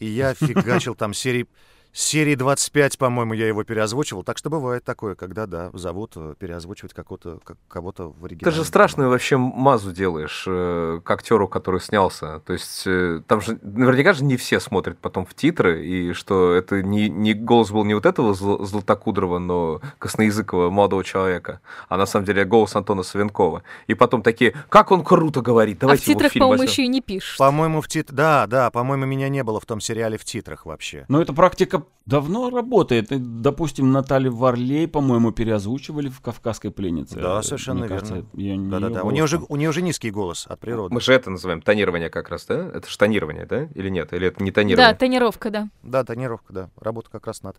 [0.00, 1.46] И я фигачил там серии
[1.92, 4.22] серии 25, по-моему, я его переозвучивал.
[4.22, 8.52] Так что бывает такое, когда, да, зовут э, переозвучивать какого-то, как, кого-то в оригинале.
[8.52, 12.40] Ты же страшную вообще мазу делаешь э, к актеру, который снялся.
[12.40, 16.52] То есть э, там же наверняка же не все смотрят потом в титры, и что
[16.52, 21.96] это не, не голос был не вот этого зл, Златокудрова, но косноязыкого молодого человека, а
[21.96, 23.62] на самом деле голос Антона Савенкова.
[23.86, 27.00] И потом такие, как он круто говорит, давайте а в титрах, по-моему, еще и не
[27.00, 27.38] пишут.
[27.38, 31.04] По-моему, в титрах, да, да, по-моему, меня не было в том сериале в титрах вообще.
[31.08, 33.08] Но это практика fica давно работает.
[33.42, 37.20] Допустим, Наталью Варлей, по-моему, переозвучивали в «Кавказской пленнице».
[37.20, 37.86] Да, совершенно
[38.32, 38.70] Мне верно.
[38.70, 39.02] Да-да-да.
[39.02, 40.94] У нее, уже, у нее уже низкий голос от природы.
[40.94, 42.70] Мы же это называем тонирование как раз, да?
[42.74, 43.68] Это же тонирование, да?
[43.74, 44.12] Или нет?
[44.12, 44.92] Или это не тонирование?
[44.92, 45.68] Да, тонировка, да.
[45.82, 46.70] Да, тонировка, да.
[46.80, 47.56] Работа как раз над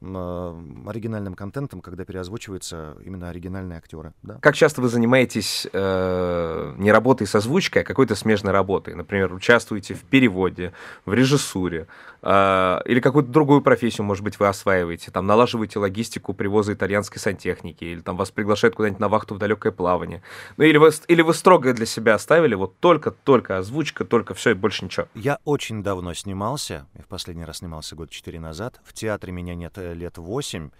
[0.00, 4.14] э, оригинальным контентом, когда переозвучиваются именно оригинальные актеры.
[4.22, 4.38] Да.
[4.40, 8.94] Как часто вы занимаетесь э, не работой с озвучкой, а какой-то смежной работой?
[8.94, 10.72] Например, участвуете в переводе,
[11.04, 11.86] в режиссуре
[12.22, 17.84] э, или какую-то другую профессию, может быть, вы осваиваете, там налаживаете логистику привоза итальянской сантехники,
[17.84, 20.22] или там вас приглашают куда-нибудь на вахту в далекое плавание.
[20.56, 24.54] Ну или вы, или вы строго для себя оставили вот только-только озвучка, только все и
[24.54, 25.06] больше ничего.
[25.14, 28.80] Я очень давно снимался, в последний раз снимался год четыре назад.
[28.84, 30.70] В театре меня нет э, лет восемь.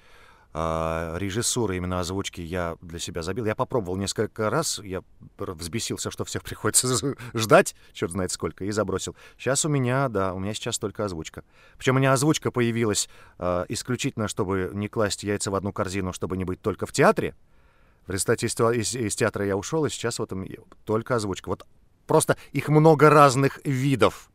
[0.53, 3.45] А, режиссуры именно озвучки я для себя забил.
[3.45, 5.03] Я попробовал несколько раз, я
[5.39, 6.89] взбесился, что всех приходится
[7.35, 9.15] ждать, черт знает сколько, и забросил.
[9.39, 11.45] Сейчас у меня, да, у меня сейчас только озвучка.
[11.79, 13.09] Причем у меня озвучка появилась
[13.39, 17.37] э, исключительно, чтобы не класть яйца в одну корзину, чтобы не быть только в театре.
[18.07, 20.33] В результате из, из, из театра я ушел, и сейчас вот
[20.85, 21.49] только озвучка.
[21.49, 21.65] Вот
[22.09, 24.31] просто их много разных видов,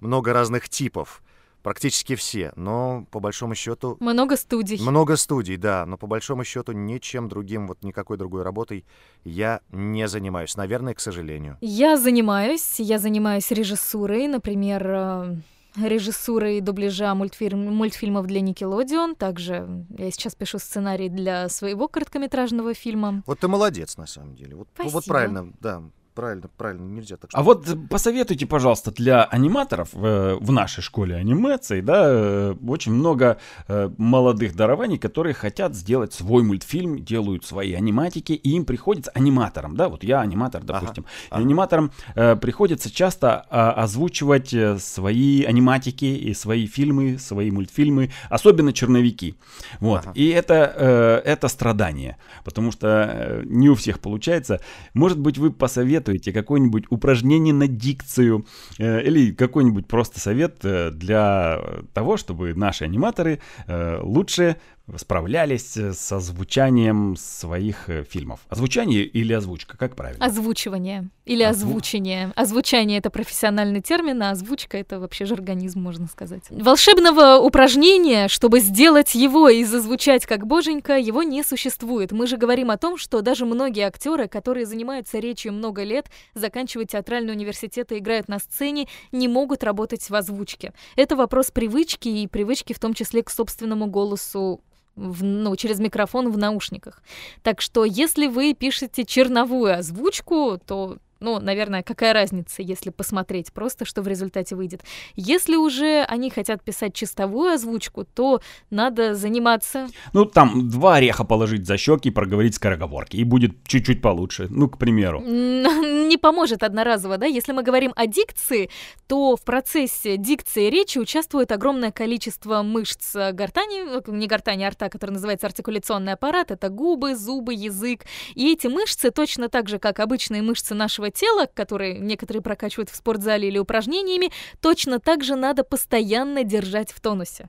[0.00, 1.22] много разных типов.
[1.62, 3.96] Практически все, но по большому счету...
[4.00, 4.80] Много студий.
[4.80, 8.86] Много студий, да, но по большому счету ничем другим, вот никакой другой работой
[9.24, 11.58] я не занимаюсь, наверное, к сожалению.
[11.60, 15.36] Я занимаюсь, я занимаюсь режиссурой, например, э,
[15.76, 19.14] режиссурой дубляжа мультфильм, мультфильмов для Nickelodeon.
[19.16, 23.22] Также я сейчас пишу сценарий для своего короткометражного фильма.
[23.26, 24.56] Вот ты молодец, на самом деле.
[24.56, 24.92] Вот, Спасибо.
[24.94, 25.82] вот правильно, да.
[26.14, 27.30] Правильно, правильно, нельзя так.
[27.32, 33.38] А вот посоветуйте, пожалуйста, для аниматоров э, в нашей школе анимации, да, э, очень много
[33.68, 39.76] э, молодых дарований, которые хотят сделать свой мультфильм, делают свои аниматики, и им приходится аниматорам,
[39.76, 41.44] да, вот я аниматор, допустим, ага, ага.
[41.44, 48.72] аниматорам э, приходится часто э, озвучивать э, свои аниматики и свои фильмы, свои мультфильмы, особенно
[48.72, 49.36] черновики,
[49.80, 50.12] вот, ага.
[50.14, 54.60] и это э, это страдание, потому что э, не у всех получается.
[54.94, 58.46] Может быть, вы посоветуете какое-нибудь упражнение на дикцию?
[58.78, 61.60] Э, или какой-нибудь просто совет э, для
[61.92, 64.56] того, чтобы наши аниматоры э, лучше
[64.98, 68.40] справлялись э, с озвучанием своих э, фильмов.
[68.48, 70.24] Озвучание или озвучка, как правильно?
[70.24, 71.68] Озвучивание или Озву...
[71.68, 72.32] озвучение.
[72.34, 76.42] Озвучание— это профессиональный термин, а озвучка— это вообще жаргонизм, можно сказать.
[76.50, 82.12] Волшебного упражнения, чтобы сделать его и зазвучать как боженька, его не существует.
[82.12, 86.90] Мы же говорим о том, что даже многие актеры, которые занимаются речью много лет, заканчивают
[86.90, 90.72] театральный университет и играют на сцене, не могут работать в озвучке.
[90.96, 94.62] Это вопрос привычки и привычки в том числе к собственному голосу
[94.96, 97.02] в, ну, через микрофон в наушниках.
[97.42, 103.84] Так что если вы пишете черновую озвучку, то ну, наверное, какая разница, если посмотреть просто,
[103.84, 104.82] что в результате выйдет.
[105.16, 109.88] Если уже они хотят писать чистовую озвучку, то надо заниматься...
[110.14, 114.68] Ну, там два ореха положить за щеки и проговорить скороговорки, и будет чуть-чуть получше, ну,
[114.68, 115.20] к примеру.
[115.20, 117.26] Не поможет одноразово, да?
[117.26, 118.70] Если мы говорим о дикции,
[119.06, 124.88] то в процессе дикции речи участвует огромное количество мышц гортани, э, не гортани, а рта,
[124.88, 128.06] который называется артикуляционный аппарат, это губы, зубы, язык.
[128.34, 132.96] И эти мышцы, точно так же, как обычные мышцы нашего тела, которые некоторые прокачивают в
[132.96, 137.48] спортзале или упражнениями, точно так же надо постоянно держать в тонусе.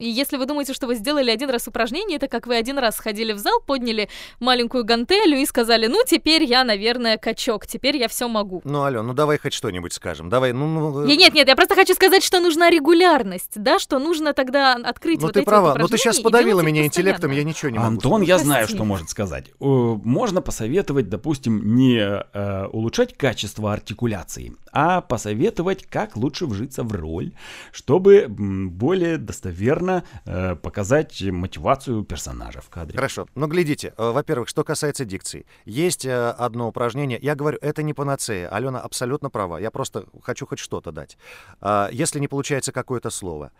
[0.00, 2.96] И если вы думаете, что вы сделали один раз упражнение, это как вы один раз
[2.96, 4.08] сходили в зал, подняли
[4.40, 8.60] маленькую гантелю и сказали, ну, теперь я, наверное, качок, теперь я все могу.
[8.64, 10.28] Ну, Ален, ну давай хоть что-нибудь скажем.
[10.28, 10.66] Давай, ну...
[10.66, 11.04] ну...
[11.04, 15.20] Нет, нет, нет, я просто хочу сказать, что нужна регулярность, да, что нужно тогда открыть
[15.20, 17.78] ну, вот ты эти права, вот но ты сейчас подавила меня интеллектом, я ничего не
[17.78, 17.90] могу.
[17.90, 19.52] Антон, я знаю, что может сказать.
[19.60, 27.30] Можно посоветовать, допустим, не э, улучшать качество артикуляции, а посоветовать, как лучше вжиться в роль,
[27.70, 29.83] чтобы более достоверно
[30.26, 32.96] э, показать мотивацию персонажа в кадре.
[32.96, 33.26] Хорошо.
[33.34, 35.46] Но глядите, э, во-первых, что касается дикции.
[35.64, 37.18] Есть э, одно упражнение.
[37.20, 38.48] Я говорю, это не панацея.
[38.48, 39.58] Алена абсолютно права.
[39.58, 41.18] Я просто хочу хоть что-то дать.
[41.60, 43.50] Э, если не получается какое-то слово,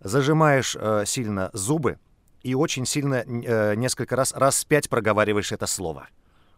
[0.00, 1.98] зажимаешь сильно зубы
[2.42, 6.08] и очень сильно несколько раз, раз пять проговариваешь это слово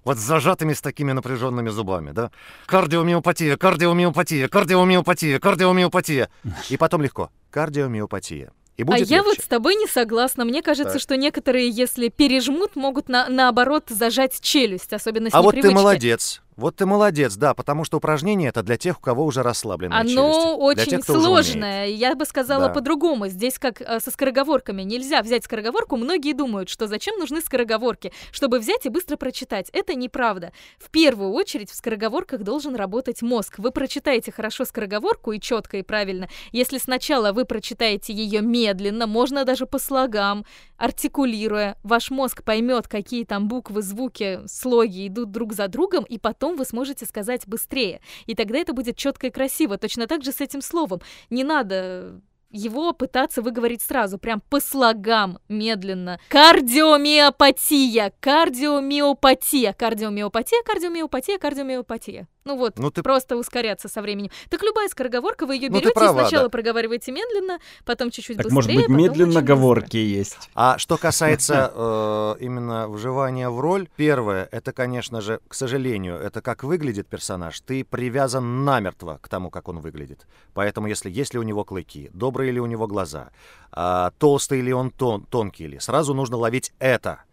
[0.07, 2.31] вот с зажатыми с такими напряженными зубами, да?
[2.67, 6.31] Кардиомиопатия, кардиомиопатия, кардиомиопатия, кардиомиопатия.
[6.71, 7.31] И потом легко.
[7.51, 8.53] Кардиомиопатия.
[8.77, 9.15] И будет а легче.
[9.15, 10.45] я вот с тобой не согласна.
[10.45, 11.03] Мне кажется, так.
[11.03, 15.67] что некоторые, если пережмут, могут на, наоборот зажать челюсть, особенно с А непривычки.
[15.67, 16.43] вот ты молодец.
[16.57, 20.09] Вот ты молодец, да, потому что упражнение это для тех, у кого уже расслабленная Оно
[20.09, 20.81] челюсть.
[20.81, 21.87] очень тех, сложное.
[21.89, 22.73] Я бы сказала да.
[22.73, 23.29] по-другому.
[23.29, 24.81] Здесь как э, со скороговорками.
[24.83, 25.97] Нельзя взять скороговорку.
[25.97, 29.69] Многие думают, что зачем нужны скороговорки, чтобы взять и быстро прочитать.
[29.75, 30.53] Это неправда.
[30.79, 33.59] В первую очередь в скороговорках должен работать мозг.
[33.59, 36.29] Вы прочитаете хорошо скороговорку и четко и правильно.
[36.53, 40.47] Если сначала вы прочитаете ее медленно, можно даже по слогам,
[40.79, 46.46] артикулируя, ваш мозг поймет, какие там буквы, звуки, слоги идут друг за другом, и потом
[46.55, 48.01] вы сможете сказать быстрее.
[48.27, 49.79] И тогда это будет четко и красиво.
[49.79, 51.01] Точно так же с этим словом.
[51.31, 56.21] Не надо его пытаться выговорить сразу, прям по слогам, медленно.
[56.29, 62.29] Кардиомиопатия, кардиомиопатия, кардиомиопатия, кардиомиопатия, кардиомиопатия.
[62.47, 63.03] Ну вот, ну, ты...
[63.03, 64.31] просто ускоряться со временем.
[64.51, 66.51] Так любая скороговорка, вы ее берете ну, права, сначала да.
[66.51, 68.77] проговариваете медленно, потом чуть-чуть так, быстрее.
[68.77, 70.49] может быть, медленно говорки есть.
[70.55, 76.41] А что касается э, именно вживания в роль, первое, это, конечно же, к сожалению, это
[76.41, 77.61] как выглядит персонаж.
[77.61, 80.29] Ты привязан намертво к тому, как он выглядит.
[80.55, 83.31] Поэтому, если есть ли у него клыки, добрые ли у него глаза,
[83.77, 87.25] э, толстый ли он, тон, тонкий ли, сразу нужно ловить это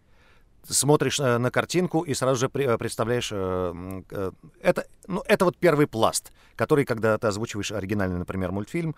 [0.68, 5.86] смотришь э, на картинку и сразу же э, представляешь, э, это, ну, это вот первый
[5.86, 8.94] пласт, который, когда ты озвучиваешь оригинальный, например, мультфильм,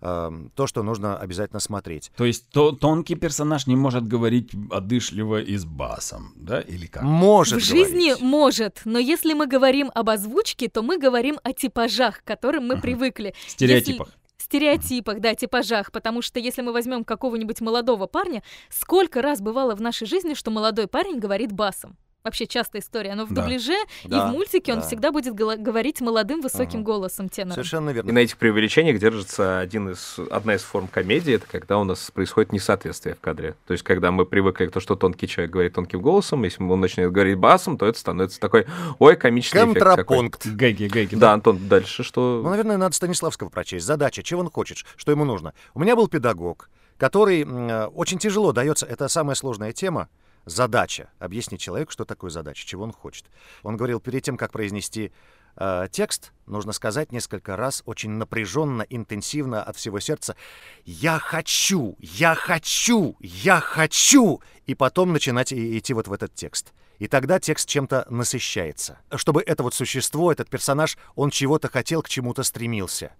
[0.00, 2.10] то, что нужно обязательно смотреть.
[2.16, 7.02] То есть то, тонкий персонаж не может говорить одышливо и с басом, да, или как?
[7.02, 7.90] Может В говорить.
[7.90, 12.68] жизни может, но если мы говорим об озвучке, то мы говорим о типажах, к которым
[12.68, 12.80] мы uh-huh.
[12.80, 13.34] привыкли.
[13.46, 14.06] Стереотипах.
[14.06, 14.19] Если
[14.50, 19.80] стереотипах, да, типажах, потому что если мы возьмем какого-нибудь молодого парня, сколько раз бывало в
[19.80, 21.96] нашей жизни, что молодой парень говорит басом?
[22.24, 23.42] Вообще частая история, но в Да.
[23.42, 24.86] дубляже и Да, в мультике он да.
[24.86, 26.86] всегда будет говорить молодым высоким Ага.
[26.86, 27.54] голосом тенором.
[27.54, 28.12] Совершенно И верно.
[28.12, 32.52] на этих преувеличениях держится один из, одна из форм комедии, это когда у нас происходит
[32.52, 33.54] несоответствие в кадре.
[33.66, 36.80] То есть, когда мы привыкли к тому, что тонкий человек говорит тонким голосом, если он
[36.80, 38.66] начинает говорить басом, то это становится такой,
[38.98, 39.74] ой, комичный эффект.
[39.80, 40.46] Контрапункт.
[40.46, 41.14] Гэги, гэги.
[41.14, 42.40] Да, Антон, дальше что?
[42.42, 43.86] Ну, наверное, надо Станиславского прочесть.
[43.86, 45.54] Задача, чего он хочет, что ему нужно.
[45.74, 50.08] У меня был педагог, который э, очень тяжело дается, это самая сложная тема,
[50.44, 51.10] задача.
[51.18, 53.26] Объяснить человеку, что такое задача, чего он хочет.
[53.62, 55.12] Он говорил, перед тем, как произнести
[55.56, 60.36] э, текст, нужно сказать несколько раз очень напряженно, интенсивно от всего сердца
[60.84, 61.96] «Я хочу!
[62.00, 63.16] Я хочу!
[63.20, 66.72] Я хочу!» И потом начинать и- идти вот в этот текст.
[66.98, 68.98] И тогда текст чем-то насыщается.
[69.16, 73.12] Чтобы это вот существо, этот персонаж, он чего-то хотел, к чему-то стремился.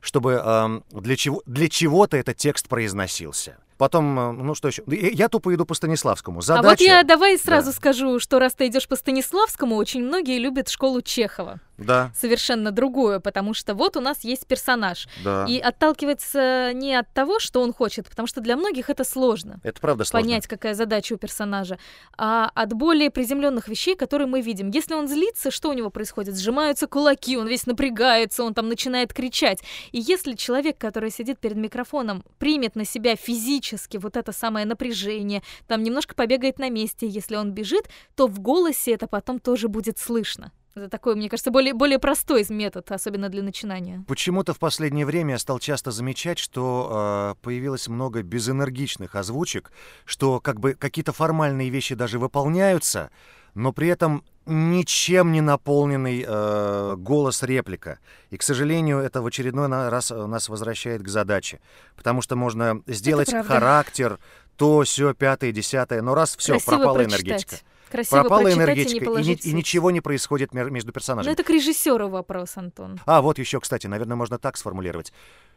[0.00, 3.58] Чтобы эм, для, чего, для чего-то этот текст произносился.
[3.78, 4.82] Потом, э, ну что еще?
[4.88, 6.42] Я тупо иду по Станиславскому.
[6.42, 6.66] Задача...
[6.66, 7.76] А вот я давай сразу Да.
[7.76, 11.60] скажу, что раз ты идешь по Станиславскому, очень многие любят школу Чехова.
[11.78, 15.06] Да, Совершенно другую, потому что вот у нас есть персонаж.
[15.22, 15.46] да.
[15.48, 19.60] И отталкиваться не от того, что он хочет, потому что для многих это сложно.
[19.62, 20.26] Это правда сложно.
[20.26, 21.78] понять, какая задача у персонажа,
[22.16, 24.70] а от более приземленных вещей, которые мы видим.
[24.70, 26.36] Если он злится, что у него происходит?
[26.36, 29.60] Сжимаются кулаки, он весь напрягается, он там начинает кричать.
[29.92, 33.67] И если человек, который сидит перед микрофоном, примет на себя физически
[33.98, 38.92] вот это самое напряжение, там немножко побегает на месте, если он бежит, то в голосе
[38.92, 40.52] это потом тоже будет слышно.
[40.74, 44.04] Это такой, мне кажется, более, более простой метод, особенно для начинания.
[44.06, 49.72] Почему-то в последнее время я стал часто замечать, что э, появилось много безэнергичных озвучек,
[50.04, 53.10] что как бы какие-то формальные вещи даже выполняются,
[53.54, 57.98] но при этом ничем не наполненный э, голос реплика.
[58.30, 61.60] И, к сожалению, это в очередной раз э, нас возвращает к задаче.
[61.96, 64.18] Потому что можно сделать характер,
[64.56, 67.20] то, все, пятое, десятое, но раз все, Красиво пропала прочитать.
[67.22, 67.56] энергетика.
[67.90, 71.32] Красиво пропала энергетика, и не и, и ничего не происходит между Ну, персонажами.
[71.32, 72.98] это к режиссеру вопрос, Антон.
[73.06, 75.12] А, вот еще, кстати, наверное, можно так сформулировать.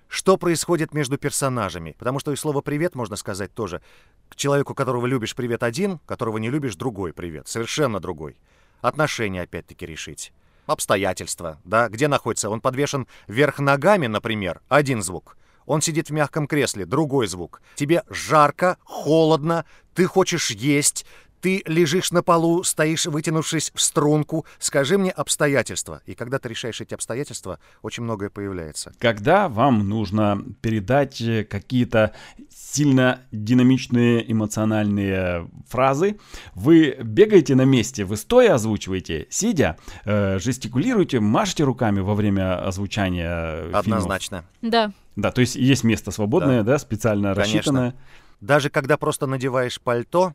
[0.08, 1.96] Что происходит между персонажами?
[1.98, 3.82] Потому что и слово «привет» можно сказать тоже.
[4.30, 7.48] К человеку, которого любишь, привет один, которого не любишь, другой привет.
[7.48, 8.36] Совершенно другой.
[8.82, 10.34] Отношения, опять-таки, решить.
[10.65, 12.50] Обстоятельства, да, где находится.
[12.50, 15.38] Он подвешен вверх ногами, например, один звук.
[15.65, 17.62] Он сидит в мягком кресле, другой звук.
[17.76, 21.06] Тебе жарко, холодно, ты хочешь есть,
[21.42, 24.46] ты лежишь на полу, стоишь, вытянувшись в струнку.
[24.60, 26.02] Скажи мне обстоятельства.
[26.06, 28.94] И когда ты решаешь эти обстоятельства, очень многое появляется.
[29.00, 32.14] Когда вам нужно передать э, какие-то
[32.50, 36.20] сильно динамичные эмоциональные фразы,
[36.54, 43.30] вы бегаете на месте, вы стоя озвучиваете, сидя, э, жестикулируете, машете руками во время озвучания
[43.30, 43.80] э, фильмов.
[43.80, 44.46] Однозначно.
[44.62, 44.92] Да.
[45.16, 47.42] Да, то есть есть место свободное, да, специально Конечно.
[47.42, 47.96] рассчитанное.
[48.40, 50.34] Даже когда просто надеваешь пальто,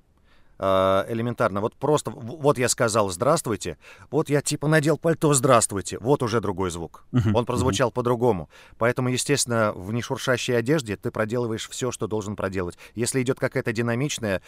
[0.59, 3.79] элементарно, вот просто, вот я сказал «здравствуйте»,
[4.11, 7.05] вот я типа надел пальто «здравствуйте», вот уже другой звук.
[7.35, 8.49] Он прозвучал по-другому.
[8.79, 12.79] Поэтому, естественно, в нешуршащей одежде ты проделываешь все, что должен проделать.
[12.95, 14.43] Если идет какая-то динамичная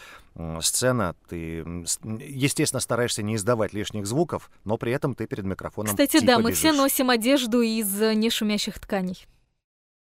[0.61, 1.65] сцена, ты,
[2.03, 6.39] естественно, стараешься не издавать лишних звуков, но при этом ты перед микрофоном Кстати, да, типа
[6.39, 6.77] мы все бежишь.
[6.77, 9.27] носим одежду из э, нешумящих тканей.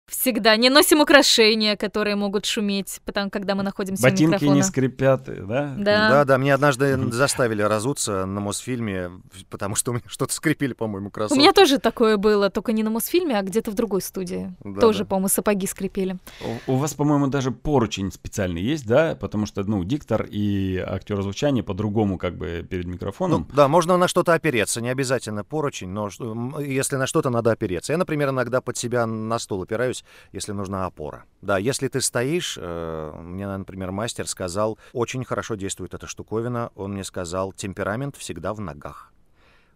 [0.09, 0.57] Всегда.
[0.57, 4.55] Не носим украшения, которые могут шуметь, потому когда мы находимся у Ботинки микрофона.
[4.55, 5.75] не скрипят, да?
[5.77, 6.09] Да.
[6.09, 9.11] Да, да, меня однажды заставили разуться на Мосфильме,
[9.51, 11.41] потому что у меня что-то скрипели, по-моему, У кроссовки.
[11.41, 14.55] меня тоже такое было, только не на Мосфильме, а где-то в другой студии.
[14.63, 15.05] Да, тоже, да.
[15.07, 16.19] по-моему, сапоги скрипели.
[16.69, 19.17] У, у вас, по-моему, даже поручень специальный есть, да?
[19.17, 23.49] Потому что, ну, диктор и актер звучания по-другому как бы перед Ну, микрофоном.
[23.53, 26.09] да, можно на что-то опереться, не обязательно поручень, но
[26.61, 27.93] если на что-то надо опереться.
[27.93, 29.96] Я, например, иногда под себя на стул опираюсь,
[30.33, 31.25] если нужна опора.
[31.43, 36.93] Да, если ты стоишь, э, мне, например, мастер сказал, очень хорошо действует эта штуковина, он
[36.95, 39.13] мне сказал, темперамент всегда в ногах.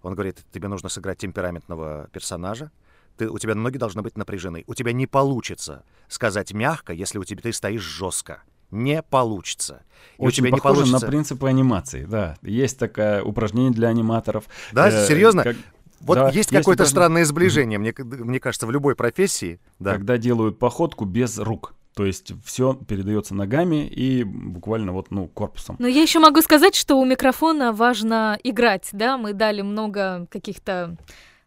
[0.03, 2.71] Он говорит, тебе нужно сыграть темпераментного персонажа,
[3.17, 4.65] ты, у тебя ноги должны быть напряжены.
[4.67, 8.43] У тебя не получится сказать мягко, если у тебя ты стоишь жестко.
[8.71, 9.83] Не получится.
[10.17, 11.05] И у Очень тебя не похоже получится.
[11.05, 12.39] на принципы анимации, да.
[12.41, 14.45] Есть такое упражнение для аниматоров.
[14.73, 15.43] Да, Э, серьезно?
[15.43, 15.57] как-
[16.01, 19.61] Вот да, есть какое-то упражнение, странное сближение, мне, мне кажется, в любой профессии.
[19.79, 19.93] Да.
[19.93, 21.75] Когда делают походку без рук.
[21.95, 25.77] То есть все передается ногами и буквально вот, ну, корпусом.
[25.79, 30.97] Но я еще могу сказать, что у микрофона важно играть, да, мы дали много каких-то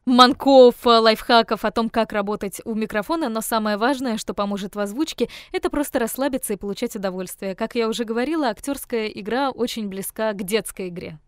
[0.06, 5.30] манков, лайфхаков о том, как работать у микрофона, но самое важное, что поможет в озвучке,
[5.52, 7.56] это просто расслабиться и получать удовольствие.
[7.56, 11.20] Как я уже говорила, актерская игра очень близка к детской игре.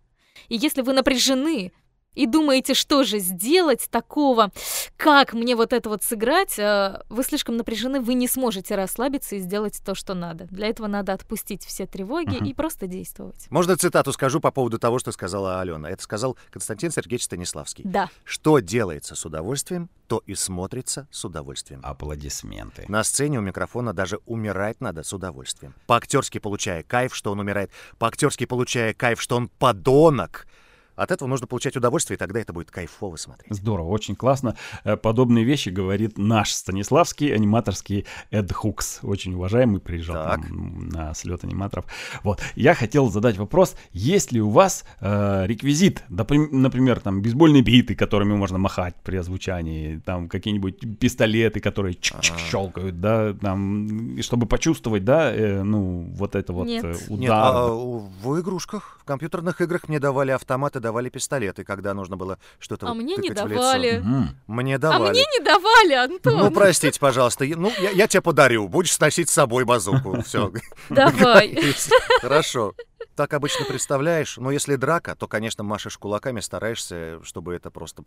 [0.49, 1.71] И если вы напряжены,
[2.15, 4.51] и думаете, что же сделать такого,
[4.97, 9.39] как мне вот это вот сыграть, э, вы слишком напряжены, вы не сможете расслабиться и
[9.39, 10.45] сделать то, что надо.
[10.49, 12.45] Для этого надо отпустить все тревоги Мгм.
[12.45, 13.47] и просто действовать.
[13.49, 15.89] Можно цитату скажу по поводу того, что сказала Алена.
[15.89, 17.83] Это сказал Константин Сергеевич Станиславский.
[17.85, 18.09] Да.
[18.23, 21.81] Что делается с удовольствием, то и смотрится с удовольствием.
[21.83, 22.85] Аплодисменты.
[22.87, 25.73] На сцене у микрофона даже умирать надо с удовольствием.
[25.87, 27.71] По-актерски получая кайф, что он умирает.
[27.97, 30.47] По-актерски получая кайф, что он подонок.
[30.95, 33.53] От этого нужно получать удовольствие, и тогда это будет кайфово смотреть.
[33.53, 34.55] Здорово, очень классно.
[34.83, 38.99] Э, Подобные вещи говорит наш Станиславский, аниматорский Эд Хукс.
[39.03, 40.49] Очень уважаемый, приезжал Так.
[40.49, 41.85] на слет аниматоров.
[42.23, 42.41] Вот.
[42.55, 48.33] Я хотел задать вопрос, есть ли у вас э, реквизит, например, там бейсбольные биты, которыми
[48.33, 52.37] можно махать при озвучании, там какие-нибудь пистолеты, которые чик-чик А.
[52.37, 56.83] щелкают, да, там, чтобы почувствовать, да, э, ну, вот это вот Нет.
[56.83, 57.19] э, удар.
[57.19, 62.37] Нет, а, в игрушках, в компьютерных играх мне давали автоматы, давали пистолеты, когда нужно было
[62.59, 63.61] что-то А вот мне не тыкать в лицо.
[63.61, 63.97] давали.
[63.99, 64.29] Мгм.
[64.47, 65.11] Мне А давали.
[65.11, 66.37] мне не давали, Антон.
[66.37, 67.43] Ну, простите, пожалуйста.
[67.43, 68.67] я- Ну, я, я тебе подарю.
[68.67, 70.21] Будешь сносить с собой базуку.
[70.21, 70.51] Все.
[70.89, 71.57] Давай.
[72.21, 72.73] Хорошо.
[73.15, 78.03] Так обычно представляешь, но если драка, то, конечно, машешь кулаками, стараешься, чтобы это просто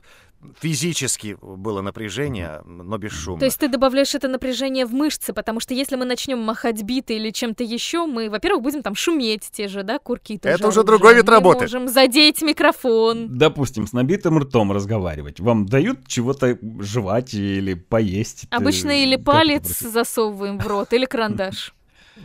[0.61, 3.40] физически было напряжение, но бесшумно.
[3.40, 7.16] То есть ты добавляешь это напряжение в мышцы, потому что если мы начнем махать битой
[7.16, 10.38] или чем-то еще, мы, во-первых, будем там шуметь те же, да, курки.
[10.42, 11.61] Это уже другой вид Мы работы.
[11.62, 13.38] можем задеть микрофон.
[13.38, 15.40] Допустим, с набитым ртом разговаривать.
[15.40, 18.46] Вам дают чего-то жевать или поесть?
[18.51, 21.74] Обычно Э, или палец засовываем в рот, или карандаш.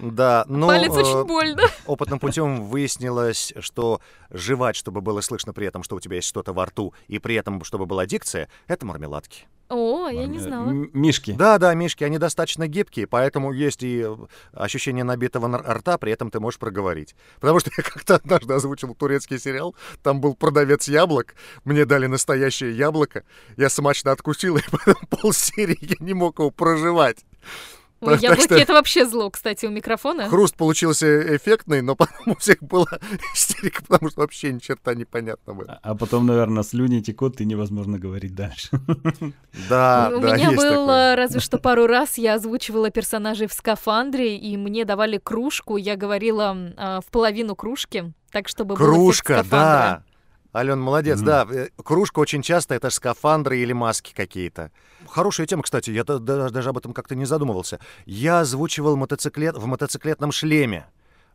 [0.02, 1.62] Да, но Палец э, очень больно.
[1.86, 6.54] опытным путем выяснилось, что жевать, чтобы было слышно при этом, что у тебя есть что-то
[6.54, 9.46] во рту, и при этом, чтобы была дикция, это мармеладки.
[9.70, 10.70] О, я не знала.
[10.70, 11.32] Мишки.
[11.32, 14.16] Да, да, мишки, они достаточно гибкие, поэтому есть и э,
[14.54, 17.16] ощущение набитого рта, при этом ты можешь проговорить.
[17.40, 22.76] Потому что я как-то однажды озвучил турецкий сериал, там был продавец яблок, мне дали настоящее
[22.78, 23.24] яблоко,
[23.58, 27.26] я смачно откусил, и потом полсерии я не мог его проживать.
[28.08, 30.28] Ой, так яблоки что- это вообще зло, кстати, у микрофона.
[30.30, 32.88] Хруст получился эффектный, но потом у всех была
[33.36, 35.80] истерика, потому что вообще ни черта непонятно было.
[35.84, 38.70] А потом, наверное, слюни текут, и невозможно говорить дальше.
[39.70, 41.16] Да, у да, меня есть было такое.
[41.16, 46.56] разве что пару раз я озвучивала персонажей в скафандре, и мне давали кружку, я говорила
[46.78, 49.50] а, в половину кружки, так чтобы Кружка, скафандра.
[49.50, 50.04] да.
[50.56, 51.26] Ален, молодец, Мгм.
[51.26, 51.48] да.
[51.50, 54.72] э, Кружка очень часто это скафандры или маски какие-то.
[55.14, 57.80] Хорошая тема, кстати, я даже об этом как-то не задумывался.
[58.06, 60.88] Я озвучивал мотоциклет в мотоциклетном шлеме.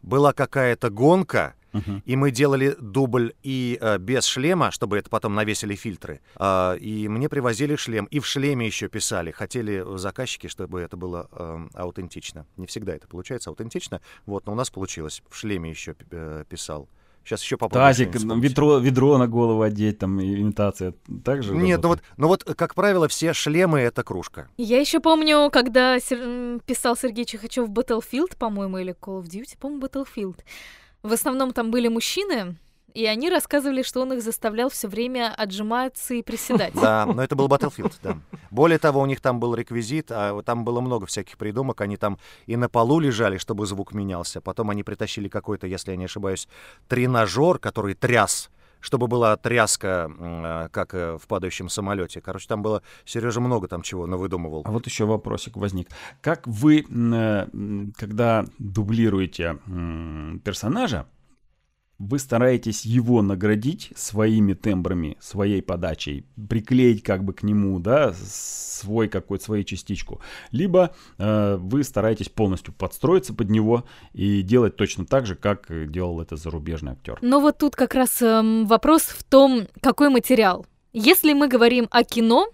[0.02, 2.02] Была какая-то гонка, Мгм.
[2.04, 6.20] и мы делали дубль и э, без шлема, чтобы это потом навесили фильтры.
[6.34, 9.30] А, и мне привозили шлем, и в шлеме еще писали.
[9.30, 12.46] Хотели заказчики, чтобы это было э, аутентично.
[12.56, 15.22] Не всегда это получается аутентично, вот, но у нас получилось.
[15.28, 16.88] В шлеме еще э, писал.
[17.28, 17.86] Сейчас еще попробую.
[17.90, 20.94] Тазик, ведро, ведро на голову одеть, там, имитация.
[21.22, 22.02] Также Нет, ну вот, работает?
[22.16, 24.48] ну вот, как правило, все шлемы это кружка.
[24.56, 29.84] Я еще помню, когда Сер- писал Сергей Чихачев Battlefield, по-моему, или Call of Duty, по-моему,
[29.84, 30.36] Battlefield.
[31.02, 32.56] В основном там были мужчины,
[32.98, 36.74] и они рассказывали, что он их заставлял все время отжиматься и приседать.
[36.74, 38.18] Да, но это был Battlefield, да.
[38.50, 41.80] Более того, у них там был реквизит, а там было много всяких придумок.
[41.80, 44.40] Они там и на полу лежали, чтобы звук менялся.
[44.40, 46.48] Потом они притащили какой-то, если я не ошибаюсь,
[46.88, 52.20] тренажер, который тряс чтобы была тряска, э, как э, в падающем самолете.
[52.20, 54.62] Короче, там было, Сережа много там чего навыдумывал.
[54.64, 55.88] А вот еще вопросик возник.
[56.20, 57.46] Как вы, э,
[57.96, 59.58] когда дублируете
[60.44, 61.06] персонажа,
[61.98, 69.08] вы стараетесь его наградить своими тембрами, своей подачей, приклеить как бы к нему, да, свой
[69.08, 70.20] какой-то, свою частичку.
[70.52, 75.86] Либо э, вы стараетесь полностью подстроиться под него и делать точно так же, как э,
[75.86, 77.18] делал это зарубежный актер.
[77.20, 80.66] Но вот тут как раз эм, вопрос в том, какой материал.
[80.92, 82.48] Если мы говорим о кино,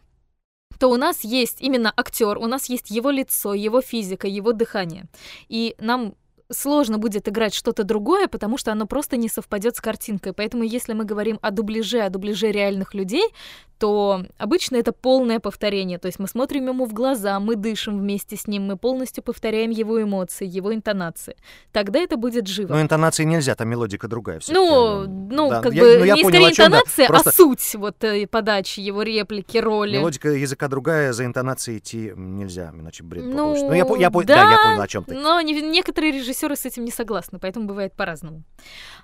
[0.79, 5.05] то у нас есть именно актер, у нас есть его лицо, его физика, его дыхание.
[5.49, 6.15] И нам
[6.55, 10.33] сложно будет играть что-то другое, потому что оно просто не совпадет с картинкой.
[10.33, 13.25] Поэтому если мы говорим о дубляже, о дубляже реальных людей,
[13.79, 15.99] то обычно это полное повторение.
[15.99, 19.71] То есть мы смотрим ему в глаза, мы дышим вместе с ним, мы полностью повторяем
[19.71, 21.37] его эмоции, его интонации.
[21.73, 22.73] Тогда это будет живо.
[22.73, 24.41] Но интонации нельзя, там мелодика другая.
[24.49, 26.79] Ну, ну, Да, как я- бы ну, я не понял, скорее чём, да.
[26.79, 29.97] интонация, Просто а суть вот э, подачи, его реплики, роли.
[29.99, 33.67] Мелодика языка другая, за интонацией идти нельзя, иначе бред Ну, получится.
[33.67, 35.15] Ну, я, я, да, да, я понял, о чем ты.
[35.15, 38.43] Но не- некоторые режиссеры с этим не согласны, поэтому бывает по-разному.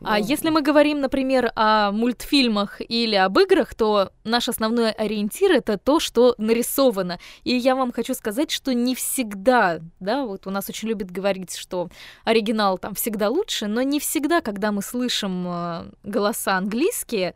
[0.03, 0.24] А Ну.
[0.24, 6.01] если мы говорим, например, о мультфильмах или об играх, то наш основной ориентир это то,
[6.01, 7.18] что нарисовано.
[7.45, 11.57] И я вам хочу сказать, что не всегда, да, вот у нас очень любят говорить,
[11.57, 11.88] что
[12.24, 17.34] оригинал там всегда лучше, но не всегда, когда мы слышим э, голоса английские,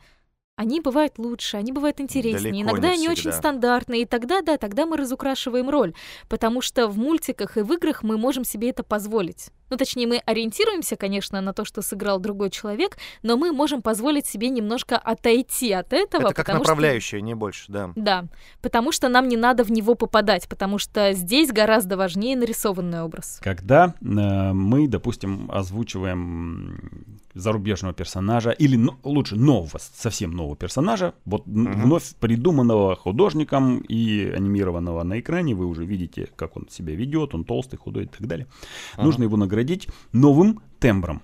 [0.56, 3.38] они бывают лучше, они бывают интереснее, Далеко иногда не они очень всегда.
[3.38, 5.94] стандартные, и тогда, да, тогда мы разукрашиваем роль,
[6.28, 9.48] потому что в мультиках и в играх мы можем себе это позволить.
[9.70, 14.26] Ну, точнее, мы ориентируемся, конечно, на то, что сыграл другой человек, но мы можем позволить
[14.26, 17.20] себе немножко отойти от этого, Это как потому что...
[17.20, 17.90] не больше, да.
[17.96, 18.26] Да,
[18.62, 23.40] потому что нам не надо в него попадать, потому что здесь гораздо важнее нарисованный образ.
[23.42, 31.46] Когда э, мы, допустим, озвучиваем зарубежного персонажа, или ну, лучше нового, совсем нового персонажа, вот
[31.46, 31.82] Мгм.
[31.82, 37.44] вновь придуманного художником и анимированного на экране, вы уже видите, как он себя ведет, он
[37.44, 38.46] толстый, худой и так далее.
[38.94, 39.04] Ага.
[39.04, 41.22] Нужно его наградить новым тембром.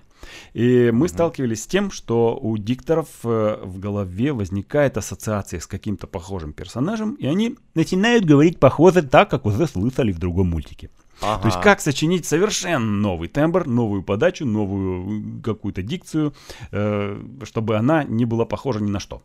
[0.53, 6.07] И мы сталкивались с тем, что у дикторов э, в голове возникает ассоциация с каким-то
[6.07, 10.89] похожим персонажем, и они начинают говорить похоже так, как уже слышали в другом мультике.
[11.21, 11.63] То есть Ага.
[11.63, 16.33] как сочинить совершенно новый тембр, новую подачу, новую какую-то дикцию,
[16.71, 19.21] э, чтобы она не была похожа ни на что.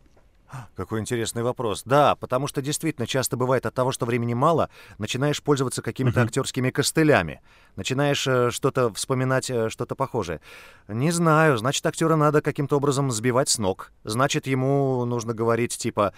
[0.75, 1.81] Какой интересный вопрос.
[1.83, 6.27] Да, потому что действительно часто бывает от того, что времени мало, начинаешь пользоваться какими-то Мгм.
[6.27, 7.41] актерскими костылями,
[7.75, 10.39] начинаешь э, что-то вспоминать, э, что-то похожее.
[10.87, 13.91] Не знаю, значит, актера надо каким-то образом сбивать с ног.
[14.05, 16.13] Значит, ему нужно говорить типа,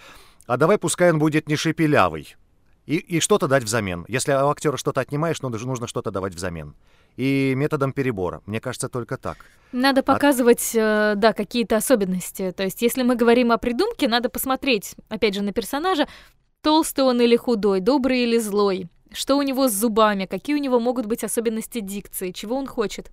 [0.46, 2.36] а давай пускай он будет не шепелявый.
[2.90, 4.04] И, и что-то дать взамен.
[4.08, 6.74] Если у актера что-то отнимаешь, ну, нужно что-то давать взамен.
[7.16, 8.42] И методом перебора.
[8.46, 9.36] Мне кажется, только так.
[9.70, 12.50] Надо показывать, э, да, какие-то особенности.
[12.50, 16.08] То есть, если мы говорим о придумке, надо посмотреть, опять же, на персонажа,
[16.62, 20.80] толстый он или худой, добрый или злой, что у него с зубами, какие у него
[20.80, 23.12] могут быть особенности дикции, чего он хочет.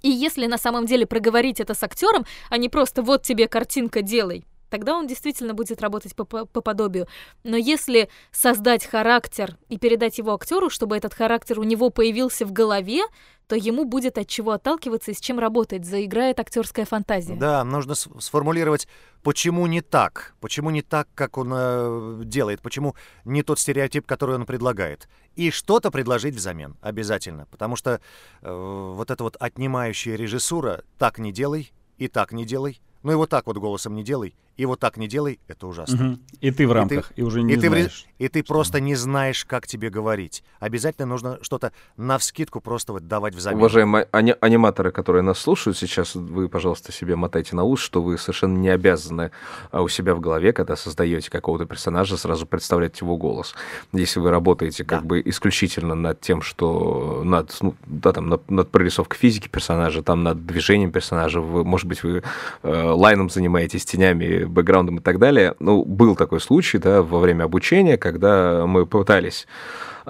[0.00, 4.00] И если на самом деле проговорить это с актером, а не просто вот тебе картинка
[4.00, 7.06] делай, тогда он действительно будет работать по, по- по подобию.
[7.44, 12.52] Но если создать характер и передать его актеру, чтобы этот характер у него появился в
[12.52, 13.02] голове,
[13.48, 17.34] то ему будет от чего отталкиваться и с чем работать, заиграет актерская фантазия.
[17.34, 18.86] Да, нужно сформулировать,
[19.22, 22.94] почему не так, почему не так, как он э, делает, почему
[23.24, 25.08] не тот стереотип, который он предлагает.
[25.34, 27.46] И что-то предложить взамен, обязательно.
[27.46, 28.02] Потому что
[28.42, 33.14] э, вот эта вот отнимающая режиссура «так не делай» и «так не делай», ну и
[33.14, 35.96] вот так вот голосом не делай, и вот так не делай, это ужасно.
[36.04, 36.20] Мгм.
[36.40, 38.06] И ты в рамках, и, уже не И ты, в знаешь.
[38.18, 40.42] и ты просто не знаешь, как тебе говорить.
[40.58, 43.56] Обязательно нужно что-то навскидку просто вот давать взамен.
[43.58, 48.18] Уважаемые ани- аниматоры, которые нас слушают сейчас, вы, пожалуйста, себе мотайте на ус, что вы
[48.18, 49.30] совершенно не обязаны
[49.70, 53.54] а, у себя в голове, когда создаете какого-то персонажа, сразу представлять его голос.
[53.92, 55.06] Если вы работаете как Да.
[55.06, 60.24] бы исключительно над тем, что над, ну, да, там, над, над прорисовкой физики персонажа, там,
[60.24, 62.24] над движением персонажа, вы, может быть, вы
[62.64, 65.54] э, лайном занимаетесь, тенями, бэкграундом и так далее.
[65.60, 69.46] Ну, был такой случай, да, во время обучения, когда мы пытались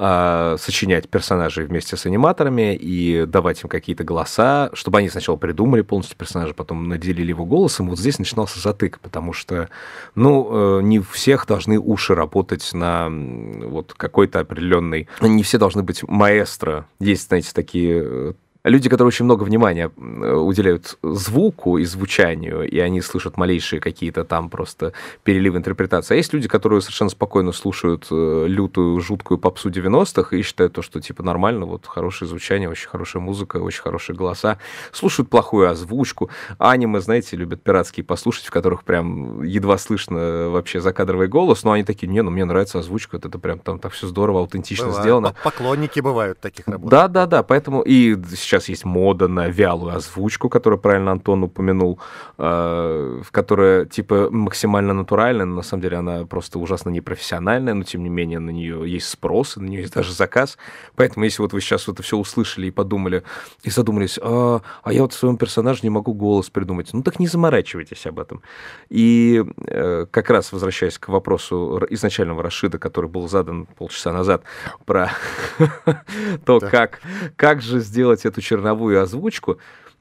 [0.00, 5.82] а, сочинять персонажей вместе с аниматорами и давать им какие-то голоса, чтобы они сначала придумали
[5.82, 7.88] полностью персонажа, потом наделили его голосом.
[7.88, 9.68] Вот здесь начинался затык, потому что,
[10.14, 15.08] ну, э, не всех должны уши работать на вот какой-то определенный...
[15.20, 16.86] Не все должны быть маэстро.
[17.00, 18.32] Есть, знаете, такие э,
[18.64, 24.24] Люди, которые очень много внимания э, уделяют звуку и звучанию, и они слышат малейшие какие-то
[24.24, 24.92] там просто
[25.22, 26.14] переливы интерпретации.
[26.14, 30.82] А есть люди, которые совершенно спокойно слушают э, лютую, жуткую попсу 90-х и считают то,
[30.82, 34.58] что типа нормально, вот хорошее звучание, очень хорошая музыка, очень хорошие голоса.
[34.92, 36.28] Слушают плохую озвучку.
[36.58, 41.84] Аниме, знаете, любят пиратские послушать, в которых прям едва слышно вообще закадровый голос, но они
[41.84, 45.02] такие, не, ну мне нравится озвучка, вот это прям там так все здорово, аутентично Бывает.
[45.02, 45.34] сделано.
[45.44, 46.90] Поклонники бывают таких работ.
[46.90, 47.42] Да, да, да.
[47.42, 52.00] Поэтому и сейчас есть мода на вялую озвучку, которую правильно Антон упомянул,
[52.38, 58.02] э, которая типа максимально натуральная, но на самом деле она просто ужасно непрофессиональная, но тем
[58.02, 60.58] не менее на нее есть спрос, на нее есть даже заказ.
[60.96, 63.22] Поэтому если вот вы сейчас это все услышали и подумали,
[63.62, 67.20] и задумались, а, а я вот в своем персонаже не могу голос придумать, ну так
[67.20, 68.42] не заморачивайтесь об этом.
[68.88, 74.42] И э, как раз возвращаясь к вопросу изначального Рашида, который был задан полчаса назад,
[74.84, 75.10] про
[76.44, 77.00] то, как,
[77.36, 79.58] как же сделать эту черновую озвучку,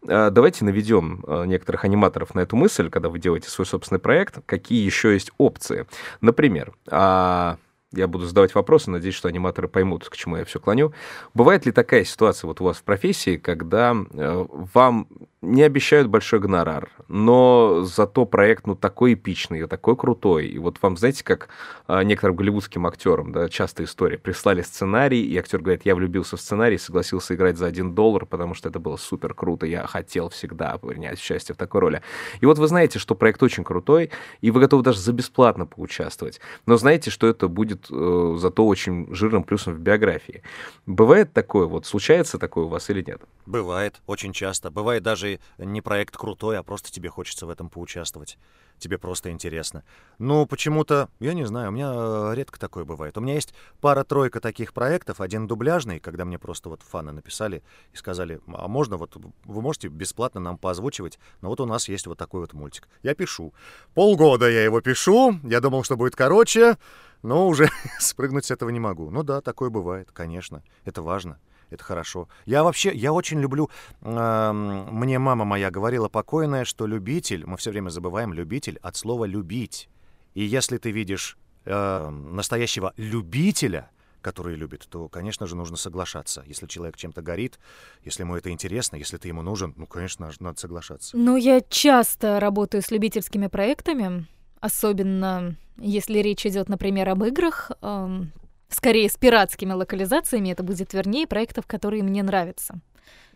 [0.07, 4.39] э, давайте наведем э, некоторых аниматоров на эту мысль, когда вы делаете свой собственный проект,
[4.45, 5.85] какие еще есть опции.
[6.21, 7.57] Например, а,
[7.93, 10.93] я буду задавать вопросы, надеюсь, что аниматоры поймут, к чему я все клоню.
[11.33, 15.07] Бывает ли такая ситуация вот у вас в профессии, когда э, вам
[15.47, 20.97] не обещают большой гонорар, но зато проект ну такой эпичный, такой крутой, и вот вам,
[20.97, 21.49] знаете, как
[21.87, 26.41] э, некоторым голливудским актерам, да, частая история, прислали сценарий, и актер говорит, я влюбился в
[26.41, 30.77] сценарий, согласился играть за один доллар, потому что это было супер круто, я хотел всегда
[30.77, 32.01] принять участие в такой роли.
[32.41, 36.41] И вот вы знаете, что проект очень крутой, и вы готовы даже за бесплатно поучаствовать,
[36.65, 40.43] но знаете, что это будет э, зато очень жирным плюсом в биографии.
[40.85, 43.21] Бывает такое, вот случается такое у вас или нет?
[43.45, 44.69] Бывает, очень часто.
[44.69, 48.38] Бывает даже не проект крутой, а просто тебе хочется в этом поучаствовать.
[48.79, 49.83] Тебе просто интересно.
[50.19, 53.17] Ну, почему-то, я не знаю, у меня э, редко такое бывает.
[53.17, 57.63] У меня есть пара-тройка таких проектов, один дубляжный, когда мне просто вот фаны написали
[57.93, 62.05] и сказали, а можно вот, вы можете бесплатно нам поозвучивать, но вот у нас есть
[62.05, 62.88] вот такой вот мультик.
[63.01, 63.53] Я пишу.
[63.95, 66.77] Полгода я его пишу, я думал, что будет короче,
[67.23, 67.69] но уже
[67.99, 69.09] спрыгнуть с этого не могу.
[69.09, 71.39] Ну да, такое бывает, конечно, это важно
[71.70, 72.28] это хорошо.
[72.45, 73.70] Я вообще, я очень люблю,
[74.01, 79.26] э, мне мама моя говорила покойная, что любитель, мы все время забываем любитель от слова
[79.26, 79.89] любить.
[80.34, 83.89] И если ты видишь э, настоящего любителя,
[84.22, 86.43] который любит, то, конечно же, нужно соглашаться.
[86.47, 87.59] Если человек чем-то горит,
[88.03, 91.15] если ему это интересно, если ты ему нужен, ну, конечно, надо соглашаться.
[91.15, 94.26] Ну, я часто работаю с любительскими проектами,
[94.59, 97.72] особенно если речь идет, например, об играх.
[97.82, 98.32] Эм,
[98.70, 102.80] скорее с пиратскими локализациями, это будет вернее проектов, которые мне нравятся.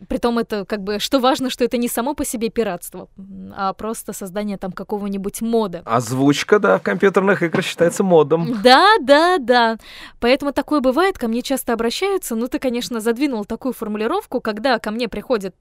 [0.07, 3.07] Притом это как бы, что важно, что это не само по себе пиратство,
[3.55, 5.83] а просто создание там какого-нибудь мода.
[5.85, 8.61] Озвучка, да, в компьютерных играх считается модом.
[8.63, 9.77] Да, да, да.
[10.19, 12.35] Поэтому такое бывает, ко мне часто обращаются.
[12.35, 15.55] Ну, ты, конечно, задвинул такую формулировку, когда ко мне приходит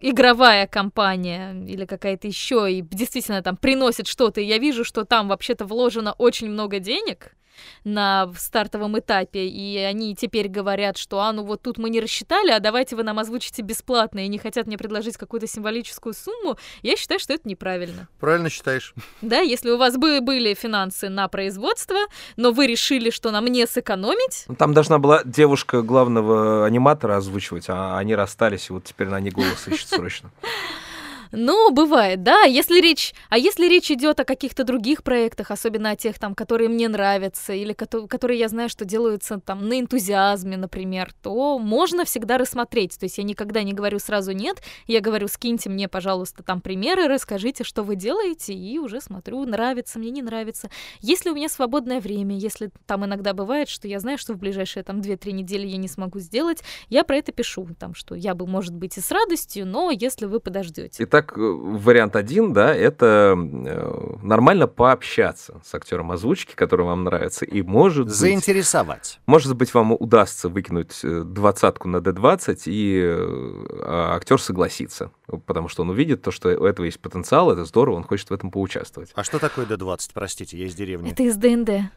[0.00, 5.28] игровая компания или какая-то еще и действительно там приносит что-то, и я вижу, что там
[5.28, 7.34] вообще-то вложено очень много денег,
[7.84, 12.50] на стартовом этапе, и они теперь говорят, что, а, ну вот тут мы не рассчитали,
[12.50, 16.96] а давайте вы нам озвучите бесплатно, и не хотят мне предложить какую-то символическую сумму, я
[16.96, 18.08] считаю, что это неправильно.
[18.20, 18.94] Правильно считаешь.
[19.20, 21.98] Да, если у вас бы были финансы на производство,
[22.36, 24.44] но вы решили, что нам не сэкономить.
[24.48, 29.20] Ну, там должна была девушка главного аниматора озвучивать, а они расстались, и вот теперь на
[29.20, 30.30] них голос ищут срочно.
[31.32, 32.42] Ну, бывает, да.
[32.42, 36.68] Если речь, а если речь идет о каких-то других проектах, особенно о тех, там, которые
[36.68, 42.36] мне нравятся, или которые я знаю, что делаются там на энтузиазме, например, то можно всегда
[42.36, 42.98] рассмотреть.
[42.98, 47.08] То есть я никогда не говорю сразу нет, я говорю, скиньте мне, пожалуйста, там примеры,
[47.08, 50.70] расскажите, что вы делаете, и уже смотрю, нравится мне, не нравится.
[51.00, 54.82] Если у меня свободное время, если там иногда бывает, что я знаю, что в ближайшие
[54.82, 58.46] там 2-3 недели я не смогу сделать, я про это пишу, там, что я бы,
[58.46, 61.04] может быть, и с радостью, но если вы подождете.
[61.04, 67.04] Итак, Итак, э, вариант один, да, это э, нормально пообщаться с актером озвучки, который вам
[67.04, 69.18] нравится, и может Заинтересовать.
[69.20, 75.10] Быть, может быть, вам удастся выкинуть э, двадцатку на D20, и а актер согласится,
[75.46, 78.32] потому что он увидит то, что у этого есть потенциал, это здорово, он хочет в
[78.32, 79.10] этом поучаствовать.
[79.14, 81.12] А что такое D20, простите, я из деревни?
[81.12, 81.92] Это из ДНД.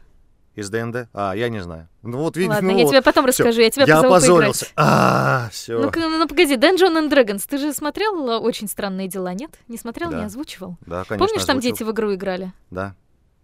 [0.56, 1.08] Из ДНД?
[1.12, 1.88] А, я не знаю.
[2.02, 2.90] Ну вот, видишь, Ладно, ну, я вот.
[2.90, 3.44] тебе потом Всё.
[3.44, 4.64] расскажу, я тебя Я позову опозорился.
[4.64, 4.74] поиграть.
[4.76, 5.78] А, все.
[5.78, 9.50] Ну, ну, погоди, Dungeon and Dragons, ты же смотрел э, «Очень странные дела», нет?
[9.68, 10.18] Не смотрел, Да.
[10.18, 10.76] не озвучивал?
[10.86, 11.18] Да, конечно.
[11.26, 11.74] Помнишь, там озвучил.
[11.76, 12.52] дети в игру играли?
[12.70, 12.94] Да.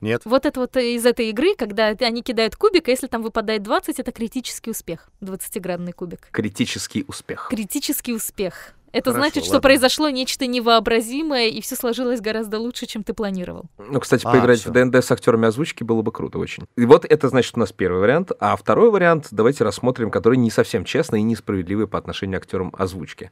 [0.01, 0.23] Нет.
[0.25, 4.01] Вот это вот из этой игры, когда они кидают кубик, а если там выпадает 20,
[4.01, 5.09] это критический успех.
[5.21, 6.29] 20-градный кубик.
[6.33, 7.47] Критический успех.
[7.51, 8.75] Критический успех.
[8.93, 9.63] Это Хорошо, значит, что ладно.
[9.69, 13.65] произошло нечто невообразимое, и все сложилось гораздо лучше, чем ты планировал.
[13.79, 14.71] Ну, кстати, А, поиграть всё.
[14.71, 16.65] в ДНД с актерами озвучки было бы круто очень.
[16.77, 18.33] И вот это, значит, у нас первый вариант.
[18.39, 22.73] А второй вариант давайте рассмотрим, который не совсем честный и несправедливый по отношению к актерам
[22.77, 23.31] озвучки.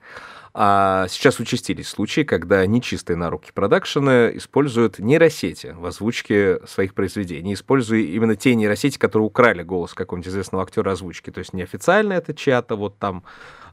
[0.53, 7.55] А сейчас участились случаи, когда нечистые на руки продакшены используют нейросети в озвучке своих произведений,
[7.55, 11.31] используя именно те нейросети, которые украли голос какого-нибудь известного актера озвучки.
[11.31, 13.23] То есть неофициально это чья-то вот там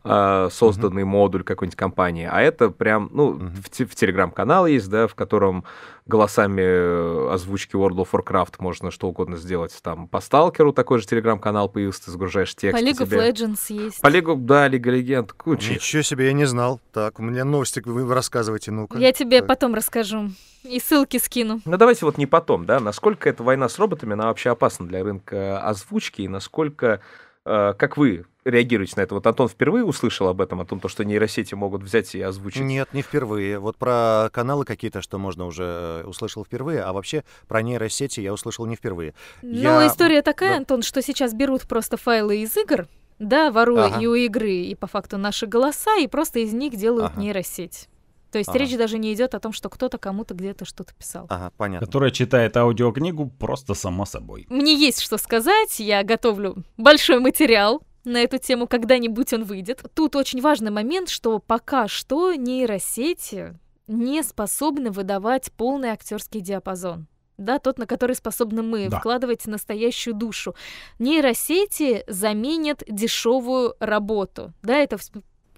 [0.09, 3.49] а, созданный модуль какой-нибудь компании, а это прям, ну, Мгм.
[3.63, 5.63] в, те- в телеграм-канал есть, да, в котором
[6.05, 9.77] голосами э, озвучки World of Warcraft можно что угодно сделать.
[9.83, 12.79] Там по Сталкеру такой же телеграм-канал появился, ты загружаешь текст.
[12.81, 14.01] По League of тебе- Legends есть.
[14.01, 15.73] По Лигу, да, Лига Легенд, куча.
[15.73, 16.79] Ничего себе, я не знал.
[16.93, 18.97] Так, у меня новости, вы рассказывайте, ну-ка.
[18.97, 19.49] Я тебе Так.
[19.49, 20.29] потом расскажу.
[20.63, 21.61] И ссылки скину.
[21.65, 25.03] Ну давайте вот не потом, да, насколько эта война с роботами, она вообще опасна для
[25.03, 26.99] рынка озвучки, и насколько,
[27.45, 29.15] э, как вы реагируете на это?
[29.15, 32.61] Вот Антон впервые услышал об этом, о том, то, что нейросети могут взять и озвучить.
[32.61, 33.59] Нет, не впервые.
[33.59, 38.33] Вот про каналы какие-то, что можно уже э, услышал впервые, а вообще про нейросети я
[38.33, 39.13] услышал не впервые.
[39.41, 39.49] Ну,
[39.81, 40.57] Я- история такая, да.
[40.57, 42.87] Антон, что сейчас берут просто файлы из игр,
[43.19, 44.01] да, воруя Ага.
[44.01, 47.21] и у игры, и по факту наши голоса, и просто из них делают Ага.
[47.21, 47.89] нейросеть.
[48.29, 48.59] То есть Ага.
[48.59, 51.27] речь даже не идет о том, что кто-то кому-то где-то что-то писал.
[51.29, 51.87] Ага, понятно.
[51.87, 54.45] Которая читает аудиокнигу просто само собой.
[54.49, 59.83] Мне есть что сказать, я готовлю большой материал на эту тему, когда-нибудь он выйдет.
[59.93, 67.07] Тут очень важный момент, что пока что нейросети не способны выдавать полный актерский диапазон.
[67.37, 68.99] Да, тот, на который способны мы, Да.
[68.99, 70.55] вкладывать настоящую душу.
[70.97, 74.53] Нейросети заменят дешевую работу.
[74.63, 74.97] Да, это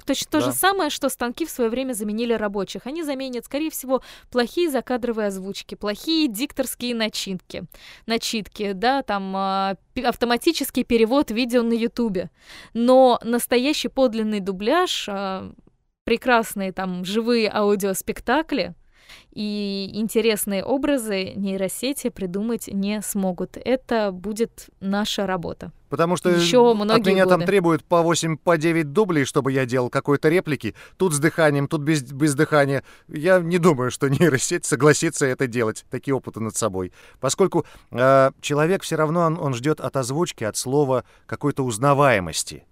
[0.05, 0.45] точно то Да.
[0.45, 2.85] же самое, что станки в свое время заменили рабочих.
[2.87, 7.63] Они заменят, скорее всего, плохие закадровые озвучки, плохие дикторские начинки
[8.05, 12.29] начитки, да, там пи- автоматический перевод видео на Ютубе.
[12.73, 15.51] Но настоящий подлинный дубляж а,
[16.03, 18.73] прекрасные там живые аудиоспектакли,
[19.31, 23.57] и интересные образы нейросети придумать не смогут.
[23.63, 25.71] Это будет наша работа.
[25.89, 27.37] Потому что Еще многие от меня годы.
[27.37, 30.75] там требуют по 8, по 9 дублей, чтобы я делал какой-то реплики.
[30.97, 32.83] Тут с дыханием, тут без, без дыхания.
[33.07, 36.93] Я не думаю, что нейросеть согласится это делать, такие опыты над собой.
[37.19, 42.65] Поскольку э, человек все равно, он, он ждет от озвучки, от слова какой-то узнаваемости.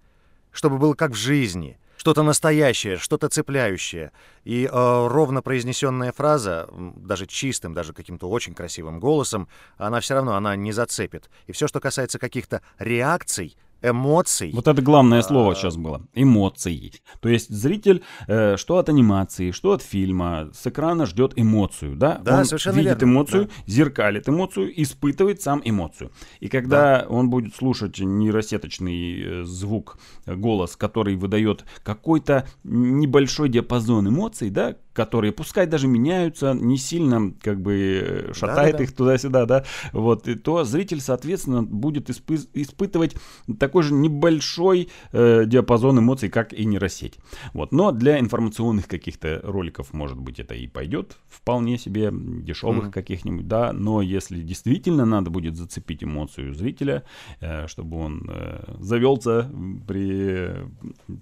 [0.52, 1.78] Чтобы было как в жизни.
[1.98, 4.12] Что-то настоящее, что-то цепляющее.
[4.44, 10.36] И э, ровно произнесенная фраза, даже чистым, даже каким-то очень красивым голосом, она все равно,
[10.36, 11.28] она не зацепит.
[11.48, 14.50] И все, что касается каких-то реакций, эмоций...
[14.52, 15.54] Вот это главное слово А.
[15.54, 16.02] сейчас было.
[16.14, 16.92] Эмоции.
[17.20, 22.20] То есть зритель, э, что от анимации, что от фильма, с экрана ждет эмоцию, да?
[22.24, 26.12] Да, он совершенно видит верно, эмоцию, зеркалит эмоцию, испытывает сам эмоцию.
[26.40, 34.08] И когда он будет слушать нейросеточный э, звук, э, голос, который выдает какой-то небольшой диапазон
[34.08, 38.82] эмоций, да, которые пускай даже меняются, не сильно как бы э, шатает Да-да-да.
[38.82, 43.14] их туда-сюда, да, вот, и то зритель, соответственно, будет испы- испытывать
[43.60, 47.18] такой же небольшой э, диапазон эмоций, как и нейросеть.
[47.54, 47.70] Вот.
[47.70, 52.92] Но для информационных каких-то роликов, может быть, это и пойдет вполне себе дешевых Мгм.
[52.92, 57.04] каких-нибудь, да, но если действительно надо будет зацепить эмоцию зрителя,
[57.40, 59.48] э, чтобы он э, завелся
[59.86, 60.50] при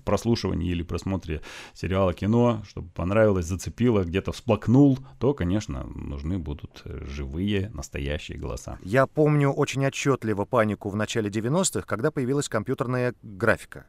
[0.07, 1.43] прослушивании или просмотре
[1.74, 8.79] сериала, кино, чтобы понравилось, зацепило, где-то всплакнул, то, конечно, нужны будут э, живые, настоящие голоса.
[8.83, 13.87] Я помню очень отчетливо панику в начале 90-х, когда появилась компьютерная графика.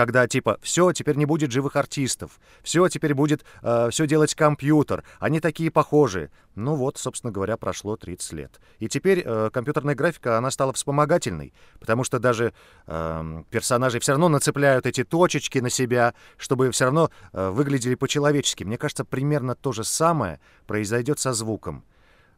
[0.00, 3.44] Когда типа все, теперь не будет живых артистов, все, теперь будет
[3.90, 6.30] все делать компьютер, они такие похожие.
[6.54, 8.60] Ну вот, собственно говоря, прошло 30 лет.
[8.78, 12.54] И теперь э, компьютерная графика, она стала вспомогательной, потому что даже
[12.86, 18.64] эм, персонажи все равно нацепляют эти точечки на себя, чтобы все равно э, выглядели по-человечески.
[18.64, 21.84] Мне кажется, примерно то же самое произойдет со звуком.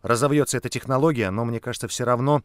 [0.03, 2.43] Разовьется эта технология, но мне кажется, все равно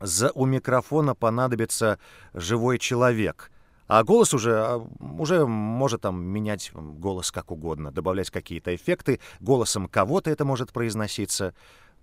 [0.00, 1.98] за, у микрофона понадобится
[2.34, 3.50] живой человек.
[3.86, 4.86] А голос уже, а,
[5.18, 9.20] уже может там менять голос как угодно, добавлять какие-то эффекты.
[9.40, 11.54] Голосом кого-то это может произноситься.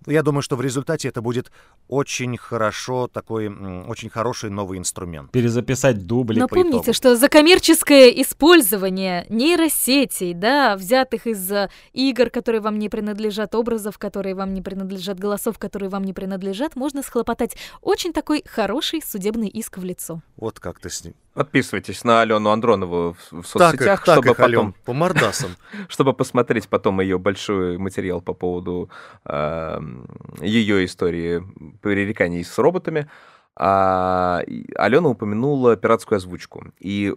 [0.06, 1.52] Я думаю, что в результате это будет
[1.88, 5.30] очень хорошо, такой очень хороший новый инструмент.
[5.30, 6.40] Перезаписать дубли.
[6.40, 6.70] Но по итогу.
[6.70, 13.54] помните, что за коммерческое использование нейросетей, да, взятых из э, игр, которые вам не принадлежат,
[13.54, 19.02] образов, которые вам не принадлежат, голосов, которые вам не принадлежат, можно схлопотать очень такой хороший
[19.02, 20.20] судебный иск в лицо.
[20.36, 21.14] Вот как ты с ним.
[21.34, 25.56] Подписывайтесь на Алену Андронову в, в Так соцсетях, так чтобы Алён, потом, по мордасам.
[25.88, 28.90] чтобы посмотреть потом ее большой материал по поводу
[29.26, 31.42] ее истории
[31.80, 33.08] пререканий с роботами.
[33.54, 34.42] А,
[34.76, 36.72] Алена упомянула пиратскую озвучку.
[36.78, 37.14] И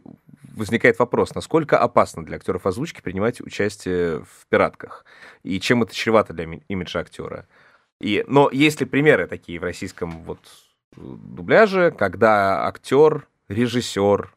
[0.55, 5.05] возникает вопрос, насколько опасно для актеров озвучки принимать участие в пиратках?
[5.43, 7.47] И чем это чревато для ми- имиджа актера?
[7.99, 10.39] И, но есть ли примеры такие в российском вот
[10.97, 14.35] э, дубляже, когда актер, режиссер,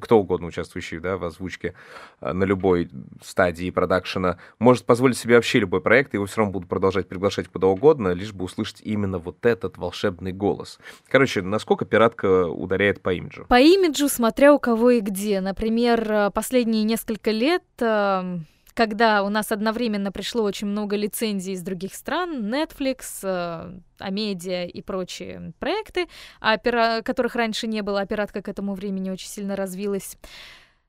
[0.00, 1.74] кто угодно участвующий да, в озвучке
[2.20, 2.90] э, на любой
[3.22, 7.48] стадии продакшена, может позволить себе вообще любой проект, и его все равно будут продолжать приглашать
[7.48, 10.78] куда угодно, лишь бы услышать именно вот этот волшебный голос.
[11.08, 13.44] Короче, насколько пиратка ударяет по имиджу?
[13.48, 15.40] По имиджу, смотря у кого и где.
[15.40, 18.38] Например, э, последние несколько лет, э,
[18.78, 24.82] когда у нас одновременно пришло очень много лицензий из других стран, Netflix, э, Амедиа и
[24.82, 26.06] прочие проекты,
[26.40, 30.16] а пира- которых раньше не было, а пиратка к этому времени очень сильно развилась.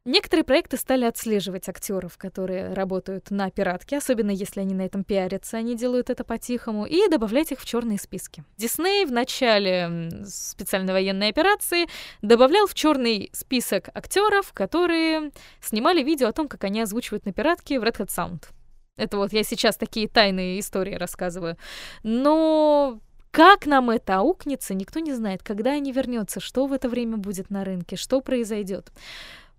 [0.10, 5.58] Некоторые проекты стали отслеживать актеров, которые работают на пиратке, особенно если они на этом пиарятся,
[5.58, 8.44] они делают это по-тихому, и добавлять их в черные списки.
[8.58, 11.86] Дисней в начале специальной военной операции
[12.24, 15.30] добавлял в черный список актеров, которые
[15.62, 18.46] снимали видео о том, как они озвучивают на пиратке в Red Hat Sound.
[18.98, 21.56] Это вот я сейчас такие тайные истории рассказываю.
[22.02, 23.00] Но
[23.30, 27.52] как нам это аукнется, никто не знает, когда они вернется, что в это время будет
[27.52, 28.92] на рынке, что произойдет.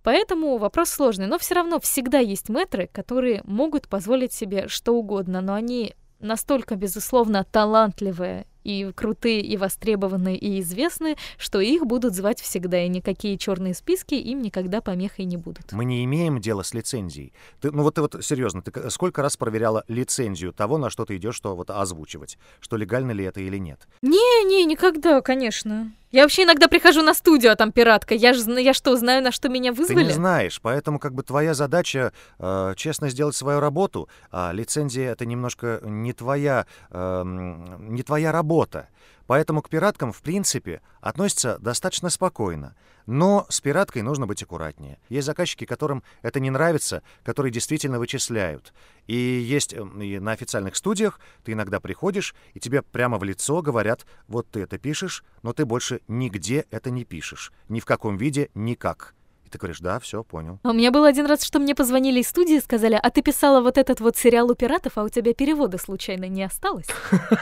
[0.02, 5.40] Поэтому вопрос сложный, но все равно всегда есть мэтры, которые могут позволить себе что угодно,
[5.40, 12.40] но они настолько, безусловно, талантливые и крутые, и востребованные, и известные, что их будут звать
[12.40, 15.72] всегда, и никакие черные списки им никогда помехой не будут.
[15.72, 17.32] Мы не имеем дела с лицензией.
[17.60, 21.16] Ты, ну вот ты вот серьезно, ты сколько раз проверяла лицензию того, на что ты
[21.16, 23.88] идешь, что вот озвучивать, что легально ли это или нет?
[24.30, 25.92] Не-не, никогда, конечно.
[26.12, 28.14] Я вообще иногда прихожу на студию, а там пиратка.
[28.14, 29.98] Я же я что, знаю, на что меня вызвали?
[29.98, 35.12] Ты не знаешь, поэтому как бы твоя задача э, честно сделать свою работу, а лицензия
[35.12, 38.88] это немножко не твоя, э, не твоя работа.
[39.28, 42.74] Поэтому к пираткам, в принципе, относятся достаточно спокойно.
[43.10, 45.00] Но с пираткой нужно быть аккуратнее.
[45.08, 48.72] Есть заказчики, которым это не нравится, которые действительно вычисляют.
[49.08, 53.62] И есть эм, и на официальных студиях, ты иногда приходишь, и тебе прямо в лицо
[53.62, 57.50] говорят, вот ты это пишешь, но ты больше нигде это не пишешь.
[57.68, 59.16] Ни в каком виде, никак.
[59.44, 60.60] И ты говоришь, да, все, понял.
[60.62, 63.22] А у меня был один раз, что мне позвонили из студии и сказали, а ты
[63.22, 66.86] писала вот этот вот сериал у пиратов, а у тебя перевода случайно не осталось?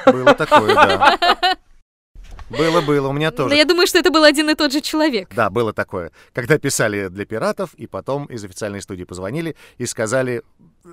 [0.06, 1.58] Было такое, да.
[2.50, 3.50] Было, было, у меня тоже.
[3.50, 5.28] Но я думаю, что это был один и тот же человек.
[5.34, 6.12] Да, было такое.
[6.32, 10.42] Когда писали для пиратов, и потом из официальной студии позвонили и сказали,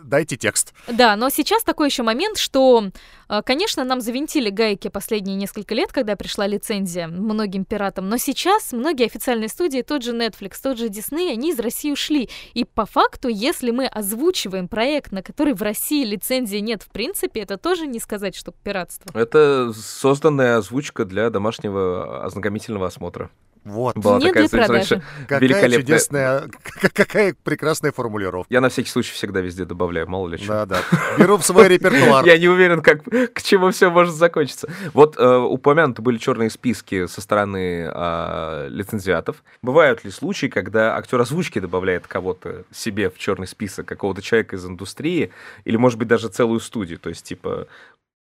[0.04, 0.74] дайте текст.
[0.88, 2.90] Да, но сейчас такой еще момент, что,
[3.30, 8.72] э, конечно, нам завинтили гайки последние несколько лет, когда пришла лицензия многим пиратам, но сейчас
[8.74, 12.30] многие официальные студии, тот же Netflix, тот же Disney, они из России ушли.
[12.54, 17.42] И по факту, если мы озвучиваем проект, на который в России лицензии нет в принципе,
[17.42, 19.18] это тоже не сказать, что пиратство.
[19.18, 23.30] Это созданная озвучка для домашнего ознакомительного осмотра.
[23.66, 23.98] Вот.
[23.98, 25.02] Была Нет такая для продажи.
[25.24, 25.80] Какая великолепная.
[25.80, 26.44] чудесная,
[26.94, 28.54] какая прекрасная формулировка.
[28.54, 30.66] Я на всякий случай всегда везде добавляю, мало ли что.
[30.66, 30.82] Да-да.
[31.18, 32.24] Беру в свой репертуар.
[32.26, 34.70] Я не уверен, как, к чему все может закончиться.
[34.94, 39.44] Вот э, упомянуты были черные списки со стороны э, лицензиатов.
[39.64, 44.66] Бывают ли случаи, когда актер озвучки добавляет кого-то себе в черный список, какого-то человека из
[44.66, 45.32] индустрии,
[45.64, 47.00] или, может быть, даже целую студию?
[47.00, 47.68] То есть, типа,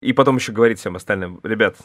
[0.01, 1.75] и потом еще говорить всем остальным, ребят,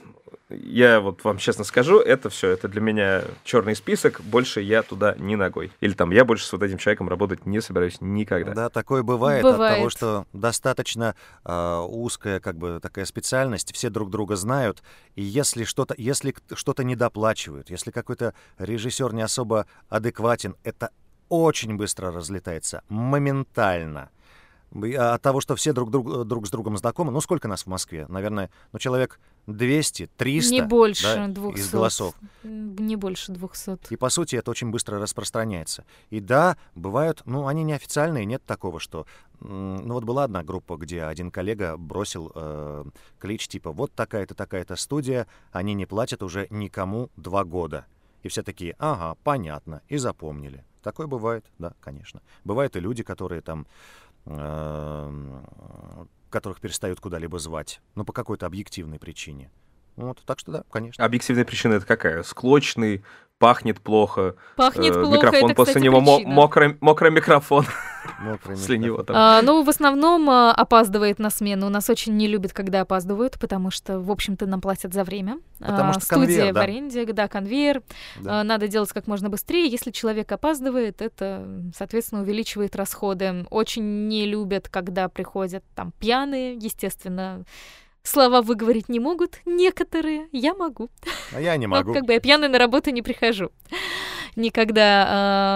[0.49, 5.17] я вот вам честно скажу, это все, это для меня черный список, больше я туда
[5.19, 5.73] не ногой.
[5.81, 8.55] Или там, я больше с вот этим человеком работать не собираюсь никогда.
[8.55, 9.93] Да, такое бывает, от того, Бывает.
[9.93, 14.83] что достаточно а, узкая как бы такая специальность, все друг друга знают,
[15.17, 20.91] и если что-то, если что-то недоплачивают, если какой-то режиссер не особо адекватен, это
[21.29, 24.11] очень быстро разлетается, моментально.
[24.75, 27.67] А От того, что все друг, друг, друг с другом знакомы, ну сколько нас в
[27.69, 28.07] Москве?
[28.09, 31.59] Наверное, ну человек 200, 300 не больше да, 200.
[31.59, 32.15] из голосов.
[32.43, 33.93] Не больше 200.
[33.93, 35.85] И по сути это очень быстро распространяется.
[36.11, 39.07] И да, бывают, ну они неофициальные, нет такого, что...
[39.41, 42.85] Ну вот была одна группа, где один коллега бросил э,
[43.19, 47.85] клич типа вот такая-то, такая-то студия, они не платят уже никому два года.
[48.23, 50.65] И все такие, ага, понятно, и запомнили.
[50.83, 52.23] Такое бывает, да, конечно.
[52.45, 53.67] Бывают и люди, которые там
[56.31, 59.51] которых перестают куда-либо звать, ну, по какой-то объективной причине.
[59.97, 61.05] Вот, так что да, конечно.
[61.05, 62.23] Объективная причина это какая?
[62.25, 63.05] Склочный,
[63.45, 66.33] пахнет плохо, Пахнет э, плохо, микрофон это, после кстати, него причина.
[66.33, 67.67] мокрый, мокрый микрофон
[68.45, 69.17] после него там.
[69.17, 71.69] А, ну, в основном а, опаздывает на смену.
[71.69, 75.41] Нас очень не любят, когда опаздывают, потому что, в общем-то, нам платят за время.
[75.59, 76.61] Потому А, что Студия конвейер, в да.
[76.63, 77.83] аренде, да, конвейер.
[78.21, 78.41] Да.
[78.41, 79.69] А, Надо делать как можно быстрее.
[79.69, 83.47] Если человек опаздывает, это, соответственно, увеличивает расходы.
[83.51, 87.45] Очень не любят, когда приходят там пьяные, естественно.
[88.05, 90.91] Слова выговорить не могут некоторые, я могу.
[91.33, 91.93] А я не могу.
[91.95, 93.51] как бы я пьяной на работу не прихожу.
[94.37, 95.07] Никогда.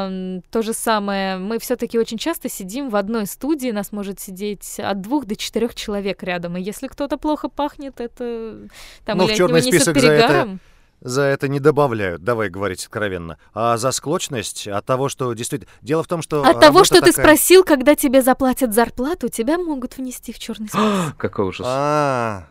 [0.08, 1.36] Ам, То же самое.
[1.36, 3.70] Мы все-таки очень часто сидим в одной студии.
[3.70, 6.56] Нас может сидеть от двух до четырех человек рядом.
[6.56, 8.68] И если кто-то плохо пахнет, это
[9.04, 10.60] там Ну, или в от него список за это перегаром.
[11.00, 13.38] За это не добавляют, давай говорить откровенно.
[13.54, 15.70] А за склочность от того, что действительно...
[15.80, 16.42] Дело в том, что...
[16.42, 20.38] От того, работа что ты такая- спросил, когда тебе заплатят зарплату, тебя могут внести в
[20.38, 21.16] черный список.
[21.18, 21.64] Какой ужас.
[21.68, 22.48] А,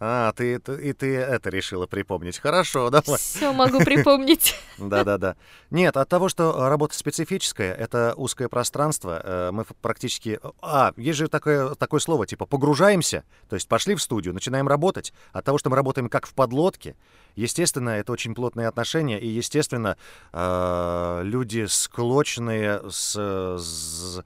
[0.00, 2.38] а, ты, это- и ты это решила припомнить.
[2.38, 3.18] Хорошо, давай.
[3.18, 4.54] Все могу припомнить.
[4.78, 5.36] Да-да-да.
[5.70, 10.40] Нет, от того, что работа специфическая, это узкое пространство, э, мы практически...
[10.62, 15.12] А, есть же такое, такое слово, типа погружаемся, то есть пошли в студию, начинаем работать.
[15.32, 16.96] От того, что мы работаем как в подлодке,
[17.34, 19.96] естественно, это очень плотные отношения, и, естественно,
[20.32, 23.14] э, люди склочные с...
[23.58, 24.24] с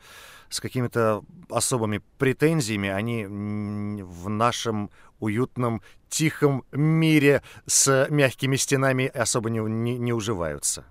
[0.50, 4.90] с какими-то особыми претензиями, они в нашем
[5.20, 10.86] уютном, тихом мире с мягкими стенами особо не, не, не уживаются.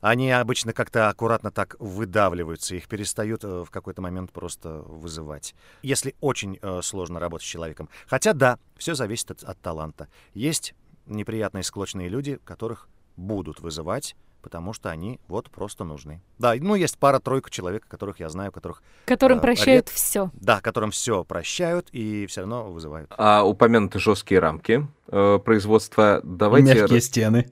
[0.00, 5.54] Они обычно как-то аккуратно так выдавливаются, их перестают э, в какой-то момент просто вызывать.
[5.82, 7.88] Если очень э, сложно работать с человеком.
[8.06, 10.08] Хотя да, все зависит от, от таланта.
[10.34, 10.74] Есть
[11.06, 16.20] неприятные склочные люди, которых будут вызывать, потому что они вот просто нужны.
[16.38, 20.30] Да, ну есть пара-тройка человек, которых я знаю, которых, Которым А, прощают все.
[20.34, 23.10] да, которым все прощают и все равно вызывают.
[23.16, 24.86] А упомянуты жесткие рамки.
[25.08, 26.20] Э, производства.
[26.22, 26.74] Давайте...
[26.74, 27.50] Мягкие стены.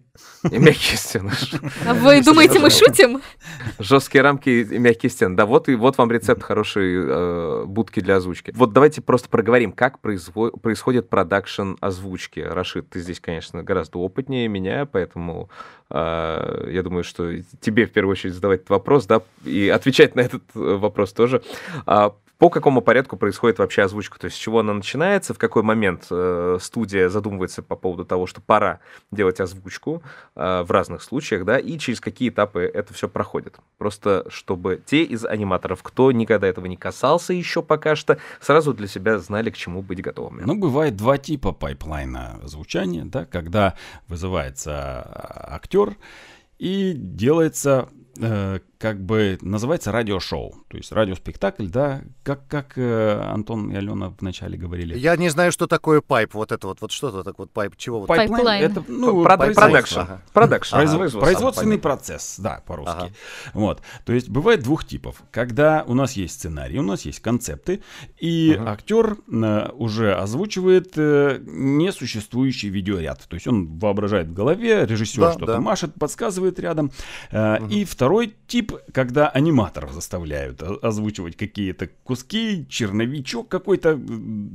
[0.50, 1.32] И мягкие стены.
[1.86, 3.20] А вы думаете, мы шутим?
[3.78, 5.36] Жесткие рамки и мягкие стены.
[5.36, 8.52] Да, вот и вот вам рецепт хорошей э, будки для озвучки.
[8.54, 12.40] Вот давайте просто проговорим, как произво- происходит продакшн озвучки.
[12.40, 15.48] Рашид, ты здесь, конечно, гораздо опытнее меня, поэтому
[15.90, 20.20] э, я думаю, что тебе в первую очередь задавать этот вопрос, да, и отвечать на
[20.20, 21.42] этот вопрос тоже.
[22.38, 24.18] По какому порядку происходит вообще озвучка?
[24.18, 28.26] То есть с чего она начинается, в какой момент э, студия задумывается по поводу того,
[28.26, 28.80] что пора
[29.12, 30.02] делать озвучку
[30.34, 33.58] э, в разных случаях, да, и через какие этапы это все проходит.
[33.78, 38.88] Просто чтобы те из аниматоров, кто никогда этого не касался еще пока что, сразу для
[38.88, 40.42] себя знали, к чему быть готовыми.
[40.44, 43.74] Ну, бывает два типа пайплайна звучания, да, когда
[44.08, 45.96] вызывается а, актер
[46.58, 53.70] и делается э, как бы называется радиошоу, то есть радиоспектакль, да, как, как э, Антон
[53.72, 54.98] и Алена вначале говорили.
[54.98, 58.00] Я не знаю, что такое пайп, вот это вот, вот что-то так вот пайп, чего
[58.00, 58.08] вот.
[58.08, 58.30] Пайп.
[58.30, 58.62] Пайплайн.
[58.70, 60.00] это, ну, Продакшн.
[60.00, 60.22] Ага.
[60.34, 60.74] Продакшн.
[60.76, 62.92] Произво- Производство, производственный процесс, да, по-русски.
[62.94, 63.10] Ага.
[63.54, 63.80] Вот.
[64.04, 65.22] То есть бывает двух типов.
[65.30, 67.82] Когда у нас есть сценарий, у нас есть концепты,
[68.18, 68.72] и Ага.
[68.72, 71.38] актер э, уже озвучивает э,
[71.88, 73.22] несуществующий видеоряд.
[73.28, 75.60] То есть он воображает в голове, режиссер Да, что-то да.
[75.60, 76.90] машет, подсказывает рядом.
[77.30, 84.00] Э, И второй тип, когда аниматоров заставляют озвучивать какие-то куски, черновичок какой-то,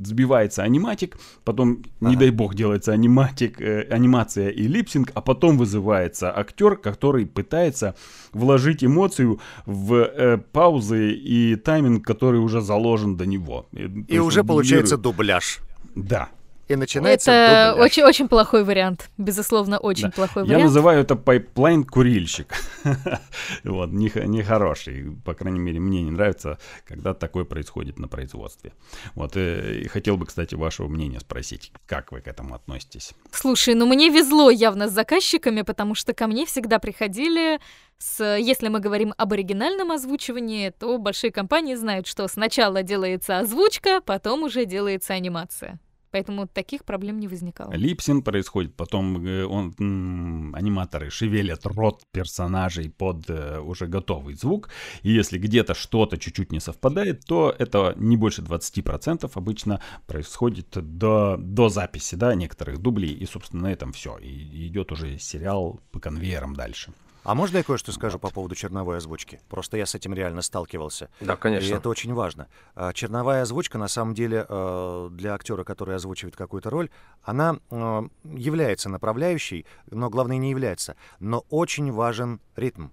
[0.04, 2.20] сбивается аниматик, потом, не Ага.
[2.20, 7.94] дай бог, делается аниматик, э, анимация и липсинг, а потом вызывается актер, который пытается
[8.32, 13.66] вложить эмоцию в э, паузы и тайминг, который уже заложен до него.
[13.72, 15.60] И есть уже получается дубляж.
[15.94, 16.28] Да.
[16.70, 17.86] И начинается Это дубляж.
[17.90, 19.10] очень, очень плохой вариант.
[19.18, 20.10] Безусловно, очень Да.
[20.12, 20.64] плохой Я вариант.
[20.64, 22.54] называю это пайплайн курильщик.
[23.64, 25.16] вот, нех- нехороший.
[25.24, 28.72] По крайней мере, мне не нравится, когда такое происходит на производстве.
[29.16, 33.14] Вот, э, и хотел бы, кстати, вашего мнения спросить, как вы к этому относитесь?
[33.32, 37.58] Слушай, ну мне везло явно с заказчиками, потому что ко мне всегда приходили
[37.98, 38.24] с...
[38.36, 44.44] Если мы говорим об оригинальном озвучивании, то большие компании знают, что сначала делается озвучка, потом
[44.44, 45.80] уже делается анимация.
[46.10, 47.72] Поэтому таких проблем не возникало.
[47.72, 54.70] Липсин происходит, потом э, он, м, аниматоры шевелят рот персонажей под э, уже готовый звук,
[55.02, 61.36] и если где-то что-то чуть-чуть не совпадает, то это не больше 20% обычно происходит до,
[61.38, 66.00] до записи, да, некоторых дублей, и, собственно, на этом все, и идет уже сериал по
[66.00, 66.92] конвейерам дальше.
[67.22, 69.40] А можно я кое-что скажу по поводу черновой озвучки?
[69.48, 71.10] Просто я с этим реально сталкивался.
[71.20, 71.74] Да, И конечно.
[71.74, 72.48] это очень важно.
[72.74, 76.88] А, Черновая озвучка, на самом деле, э, для актера, который озвучивает какую-то роль,
[77.22, 80.96] она э, является направляющей, но главное не является.
[81.18, 82.88] Но очень важен ритм.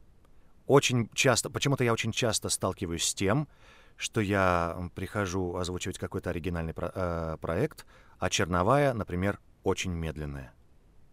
[0.65, 3.47] Очень часто, почему-то я очень часто сталкиваюсь с тем,
[3.95, 7.85] что я прихожу озвучивать какой-то оригинальный про- э, проект,
[8.19, 10.53] а черновая, например, очень медленная.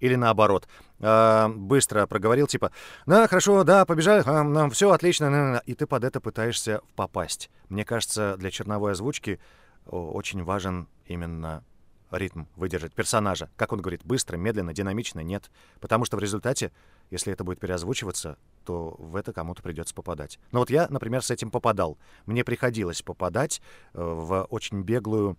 [0.05, 0.69] Или наоборот,
[1.01, 2.73] э, быстро проговорил, типа,
[3.07, 4.23] да, хорошо, да, побежали,
[4.71, 5.59] все отлично, на, на, на».
[5.65, 7.51] и ты под это пытаешься попасть.
[7.71, 9.41] Мне кажется, для черновой озвучки
[9.87, 11.65] очень важен именно
[12.11, 13.49] ритм выдержать персонажа.
[13.57, 15.51] Как он говорит, быстро, медленно, динамично, нет.
[15.81, 16.71] Потому что в результате,
[17.11, 18.37] если это будет переозвучиваться,
[18.67, 20.39] то в это кому-то придется попадать.
[20.53, 21.97] Но вот я, например, с этим попадал.
[22.27, 23.63] Мне приходилось попадать
[23.95, 25.39] э, в очень беглую,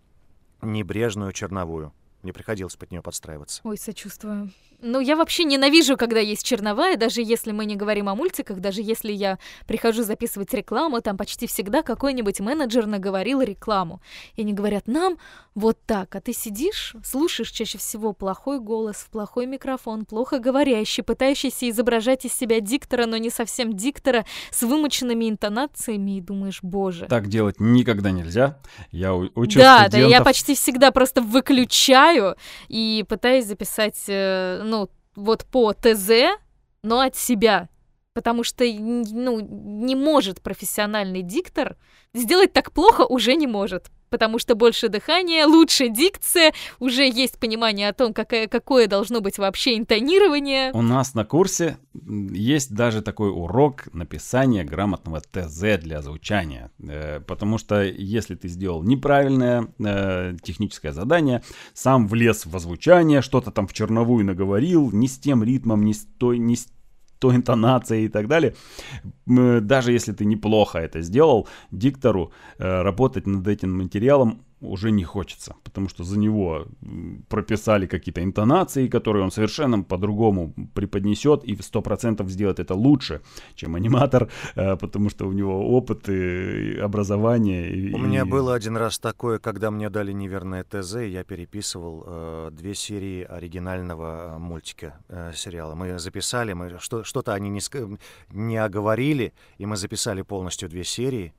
[0.63, 1.93] небрежную черновую.
[2.26, 3.62] Мне приходилось под нее подстраиваться.
[3.64, 4.52] Ой, сочувствую.
[4.82, 8.82] Ну, я вообще ненавижу, когда есть черновая, даже если мы не говорим о мультиках, даже
[8.82, 14.02] если я прихожу записывать рекламу, там почти всегда какой-нибудь менеджер наговорил рекламу.
[14.36, 15.18] И они говорят, нам
[15.54, 21.70] вот так, а ты сидишь, слушаешь чаще всего плохой голос, плохой микрофон, плохо говорящий, пытающийся
[21.70, 27.06] изображать из себя диктора, но не совсем диктора, с вымученными интонациями, и думаешь, боже.
[27.06, 28.60] Так делать никогда нельзя.
[28.92, 32.14] Я учу Да, да, я студентов- почти всегда просто выключаю
[32.68, 36.38] и пытаюсь записать, э, ну, вот по ТЗ,
[36.84, 37.70] но от себя.
[38.13, 41.78] Потому что, ну, не может профессиональный диктор
[42.13, 43.91] сделать так плохо уже не может.
[44.16, 49.38] Потому что больше дыхания, лучше дикция, уже есть понимание о том, какая, какое должно быть
[49.38, 50.72] вообще интонирование.
[50.72, 51.78] У нас на курсе
[52.32, 56.72] есть даже такой урок написания грамотного ТЗ для звучания.
[56.80, 61.43] Э, Потому что если ты сделал неправильное э, техническое задание,
[61.74, 66.07] сам влез в озвучание, что-то там в черновую наговорил, не с тем ритмом, не с
[66.18, 66.68] той, не с
[67.26, 68.54] той интонацией и так далее.
[69.28, 75.03] М, Даже если ты неплохо это сделал, диктору э, работать над этим материалом уже не
[75.03, 76.68] хочется, потому что за него
[77.30, 83.22] прописали какие-то интонации, которые он совершенно по-другому преподнесет и в 100% сделает это лучше,
[83.55, 87.93] чем аниматор, э, потому что у него опыт и образование.
[87.93, 88.01] У и...
[88.01, 93.24] меня было один раз такое, когда мне дали неверное ТЗ, я переписывал э, две серии
[93.24, 95.76] оригинального э, мультика, э, сериала.
[95.76, 97.61] Мы записали, мы что, что-то они не,
[98.32, 101.34] не оговорили, и мы записали полностью две серии.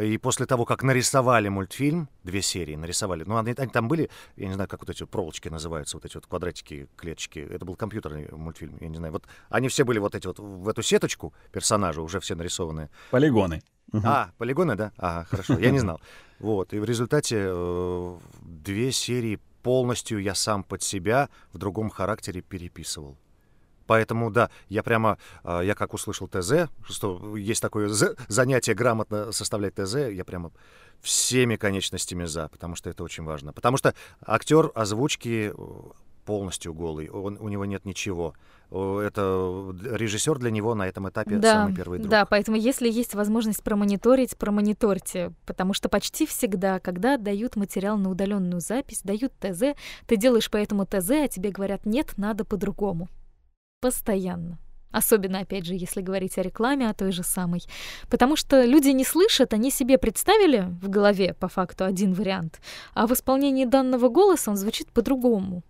[0.00, 4.48] И после того, как нарисовали мультфильм, две серии нарисовали, ну, они, они там были, я
[4.48, 8.28] не знаю, как вот эти проволочки называются, вот эти вот квадратики, клеточки, это был компьютерный
[8.32, 12.00] мультфильм, я не знаю, вот они все были вот эти вот в эту сеточку, персонажи
[12.00, 12.90] уже все нарисованные.
[13.10, 13.62] Полигоны.
[14.02, 14.92] А, полигоны, да?
[14.96, 16.00] Ага, хорошо, я не знал.
[16.40, 22.42] Вот, и в результате э, две серии полностью я сам под себя в другом характере
[22.42, 23.16] переписывал.
[23.86, 27.88] Поэтому, да, я прямо, а, я как услышал ТЗ, что есть такое
[28.28, 30.52] занятие грамотно составлять ТЗ, я прямо
[31.00, 33.52] всеми конечностями за, потому что это очень важно.
[33.52, 33.94] Потому что
[34.26, 35.52] актер озвучки
[36.24, 38.34] полностью голый, он, у него нет ничего.
[38.70, 42.10] Это режиссер для него на этом этапе да, самый первый друг.
[42.10, 48.10] Да, поэтому если есть возможность промониторить, промониторьте, потому что почти всегда, когда дают материал на
[48.10, 49.76] удаленную запись, дают ТЗ,
[50.06, 53.08] ты делаешь по этому ТЗ, а тебе говорят, нет, надо по-другому
[53.84, 54.58] постоянно.
[54.92, 57.60] Особенно, опять же, если говорить о рекламе, о той же самой.
[58.08, 62.60] Потому что люди не слышат, они себе представили в голове, по факту, один вариант,
[62.94, 65.62] а в исполнении данного голоса он звучит по-другому.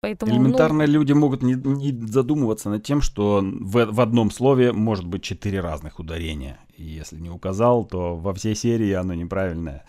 [0.00, 0.92] Поэтому, Элементарно ну...
[0.92, 5.60] люди могут не, не задумываться над тем, что в, в одном слове может быть четыре
[5.60, 6.56] разных ударения.
[6.78, 9.84] И если не указал, то во всей серии оно неправильное.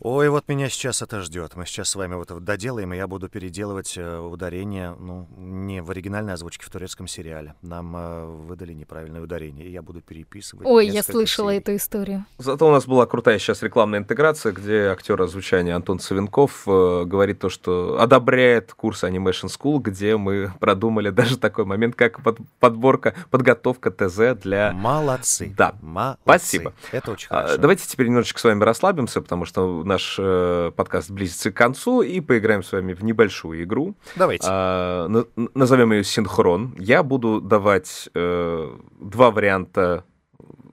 [0.00, 1.56] Ой, вот меня сейчас это ждет.
[1.56, 5.90] Мы сейчас с вами вот доделаем, и я буду переделывать э, ударение, ну, не в
[5.90, 7.54] оригинальной озвучке, в турецком сериале.
[7.62, 10.66] Нам э, выдали неправильное ударение, и я буду переписывать.
[10.66, 11.60] Ой, я слышала серий.
[11.60, 12.26] эту историю.
[12.36, 17.38] Зато у нас была крутая сейчас рекламная интеграция, где актер озвучания Антон Савенков э, говорит
[17.38, 23.14] то, что одобряет курс Animation School, где мы продумали даже такой момент, как под, подборка,
[23.30, 24.72] подготовка ТЗ для...
[24.72, 25.54] Молодцы.
[25.56, 25.74] Да.
[25.80, 26.20] Молодцы.
[26.22, 26.74] Спасибо.
[26.92, 27.56] Это очень а, хорошо.
[27.58, 32.20] Давайте теперь немножечко с вами расслабимся, потому что наш э, подкаст близится к концу, и
[32.20, 33.96] поиграем с вами в небольшую игру.
[34.16, 34.46] Давайте.
[34.50, 35.24] А, на,
[35.54, 36.74] назовем ее синхрон.
[36.78, 40.04] Я буду давать э, два варианта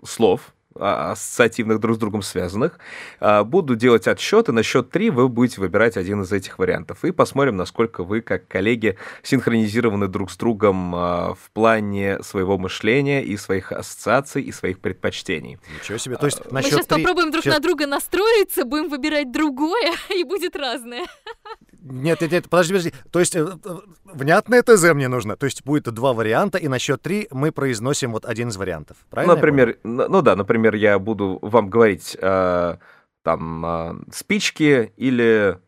[0.03, 2.79] слов, ассоциативных друг с другом связанных.
[3.19, 4.51] А, буду делать отсчеты.
[4.51, 7.03] На счет три вы будете выбирать один из этих вариантов.
[7.05, 13.23] И посмотрим, насколько вы, как коллеги, синхронизированы друг с другом а, в плане своего мышления
[13.23, 15.59] и своих ассоциаций и своих предпочтений.
[15.79, 16.17] Ничего себе.
[16.17, 17.01] То есть на Мы сейчас 3...
[17.01, 17.55] попробуем друг сейчас...
[17.55, 21.05] на друга настроиться, будем выбирать другое, и будет разное.
[21.83, 22.93] Нет, нет, нет, подожди, подожди.
[23.11, 25.35] То есть э, э, внятное ТЗ мне нужно.
[25.35, 28.97] То есть будет два варианта, и на счет три мы произносим вот один из вариантов.
[29.09, 29.35] Правильно?
[29.35, 32.77] Например, ну да, например, я буду вам говорить э,
[33.21, 35.59] там э, спички или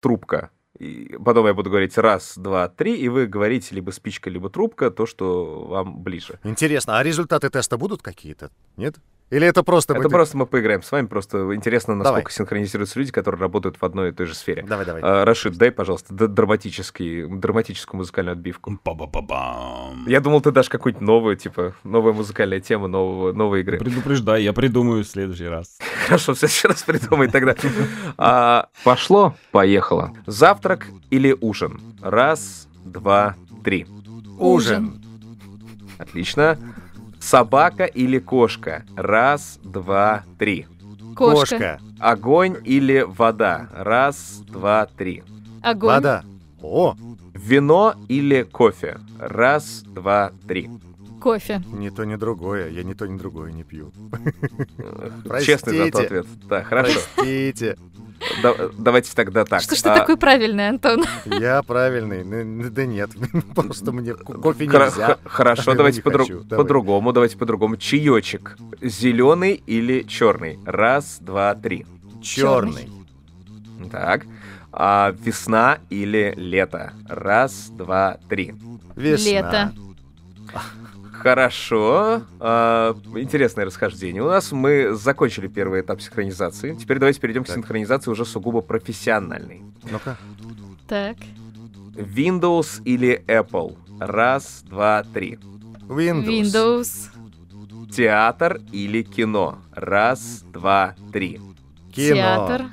[0.00, 0.50] трубка.
[0.78, 4.90] И потом я буду говорить раз, два, три, и вы говорите либо спичка, либо трубка,
[4.90, 6.38] то, что вам ближе.
[6.44, 8.50] Интересно, а результаты теста будут какие-то?
[8.76, 8.96] Нет?
[9.30, 9.94] Или это просто...
[9.94, 10.08] Это мы...
[10.08, 12.32] просто мы поиграем с вами, просто интересно, насколько давай.
[12.32, 14.62] синхронизируются люди, которые работают в одной и той же сфере.
[14.62, 15.02] Давай, давай.
[15.04, 18.78] А, Рашид, дай, пожалуйста, драматический, драматическую музыкальную отбивку.
[18.84, 20.06] Ба-ба-ба-бам.
[20.06, 23.78] Я думал, ты дашь какую-нибудь новую, типа, новая музыкальная тема, нового, новой игры.
[23.78, 25.78] Предупреждай, я придумаю в следующий раз.
[26.06, 27.54] Хорошо, в следующий раз придумай тогда.
[28.20, 30.12] А, пошло, поехало.
[30.26, 31.80] Завтрак или ужин?
[32.00, 33.86] Раз, два, три.
[34.38, 35.00] Ужин.
[35.98, 36.58] Отлично.
[37.20, 38.84] Собака или кошка?
[38.96, 40.66] Раз, два, три.
[41.16, 41.80] Кошка.
[41.98, 43.68] Огонь или вода?
[43.74, 45.22] Раз, два, три.
[45.62, 45.94] Огонь.
[45.94, 46.24] Вода.
[46.62, 46.94] О!
[47.34, 48.98] Вино или кофе?
[49.18, 50.70] Раз, два, три.
[51.20, 51.62] Кофе.
[51.72, 52.70] Ни то, ни другое.
[52.70, 53.92] Я ни то, ни другое не пью.
[55.44, 56.26] Честный зато ответ.
[56.48, 56.98] Да, хорошо.
[57.14, 57.76] Простите.
[58.42, 59.60] Да, давайте тогда так.
[59.60, 59.98] Что ж ты а...
[59.98, 61.04] такой правильный, Антон?
[61.24, 62.24] Я правильный.
[62.24, 63.10] Ну, да нет,
[63.54, 65.18] просто мне кофе нельзя.
[65.24, 67.12] Хорошо, давайте по-другому.
[67.12, 67.76] Давайте по-другому.
[67.76, 68.56] Чаечек.
[68.80, 70.58] Зеленый или черный?
[70.64, 71.86] Раз, два, три.
[72.22, 72.88] Черный.
[73.90, 74.26] Так.
[74.72, 76.92] А весна или лето?
[77.08, 78.54] Раз, два, три.
[78.96, 79.30] Весна.
[79.30, 79.72] Лето.
[81.18, 82.22] Хорошо.
[82.40, 84.22] А, интересное расхождение.
[84.22, 86.74] У нас мы закончили первый этап синхронизации.
[86.74, 87.52] Теперь давайте перейдем так.
[87.52, 89.62] к синхронизации уже сугубо профессиональной.
[89.90, 90.16] Ну-ка.
[90.86, 91.16] Так.
[91.94, 93.76] Windows или Apple?
[93.98, 95.38] Раз, два, три.
[95.88, 96.26] Windows.
[96.26, 97.90] Windows.
[97.90, 99.58] Театр или кино?
[99.72, 101.40] Раз, два, три.
[101.92, 102.14] Кино.
[102.14, 102.66] Театр.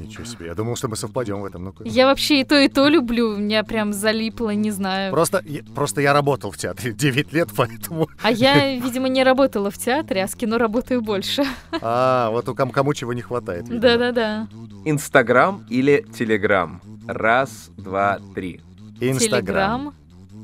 [0.00, 1.64] Ничего себе, я думал, что мы совпадем в этом.
[1.64, 3.36] ну Я вообще и то, и то люблю.
[3.36, 5.12] Меня прям залипло, не знаю.
[5.12, 8.08] Просто, я- просто я работал в театре 9 лет, поэтому...
[8.22, 11.44] А я, видимо, не работала в театре, а с кино работаю больше.
[11.82, 13.66] А, вот у ком- кому чего не хватает.
[13.68, 14.48] Да-да-да.
[14.84, 16.80] Инстаграм или Телеграм?
[17.06, 18.60] Раз, два, три.
[19.00, 19.94] Инстаграм.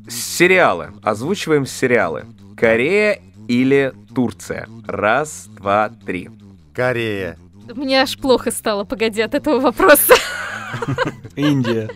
[0.09, 0.93] Сериалы.
[1.03, 2.25] Озвучиваем сериалы.
[2.57, 4.67] Корея или Турция?
[4.87, 6.31] Раз, два, три.
[6.75, 7.39] Корея.
[7.75, 10.15] Мне аж плохо стало, погоди, от этого вопроса.
[11.37, 11.89] Индия.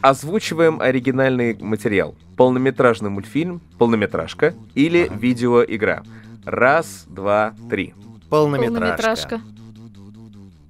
[0.00, 2.14] Озвучиваем оригинальный материал.
[2.36, 5.14] Полнометражный мультфильм, полнометражка или Ага.
[5.18, 6.04] видеоигра.
[6.44, 7.94] Раз, два, три.
[8.30, 9.40] Полнометражка.
[9.40, 9.40] Полнометражка.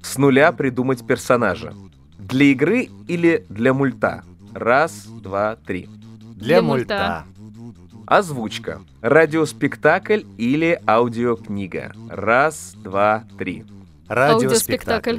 [0.02, 1.74] С нуля придумать персонажа.
[2.18, 4.24] Для игры или для мульта?
[4.54, 5.88] Раз, два, три.
[6.36, 7.24] Для Для мульта.
[8.08, 8.80] Озвучка.
[9.02, 11.92] Радиоспектакль или аудиокнига.
[12.08, 13.64] Раз, два, три.
[14.08, 15.18] Радиоспектакль.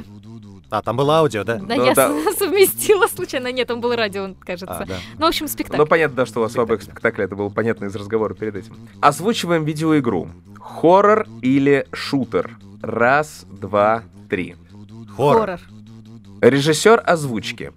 [0.70, 1.56] А, там было аудио, да?
[1.56, 2.12] Да, Ну я да.
[2.38, 3.52] совместила случайно.
[3.52, 4.84] Нет, там был радио, А, кажется.
[4.88, 4.96] да.
[5.18, 5.78] Ну, в общем, спектакль.
[5.80, 8.74] Ну, понятно, да, что у вас оба спектакля, это было понятно из разговора перед этим.
[9.00, 10.28] Озвучиваем видеоигру.
[10.60, 12.56] Хоррор или шутер?
[12.82, 14.56] Раз, два, три.
[15.16, 15.60] Хоррор.
[16.40, 17.72] Режиссер озвучки.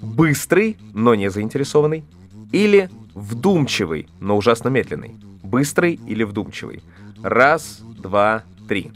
[0.00, 2.04] Быстрый, но не заинтересованный.
[2.52, 5.16] Или вдумчивый, но ужасно медленный.
[5.42, 6.82] Быстрый или вдумчивый.
[7.22, 8.90] Раз, два, три.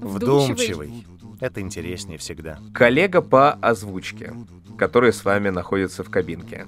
[0.00, 1.06] Вдумчивый.
[1.40, 2.58] Это интереснее всегда.
[2.74, 4.34] Коллега по озвучке,
[4.76, 6.66] который с вами находится в кабинке.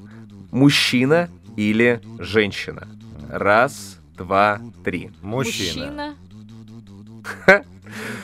[0.51, 2.89] Мужчина или женщина.
[3.29, 5.11] Раз, два, три.
[5.21, 6.15] Мужчина.
[7.47, 7.65] Мужчина.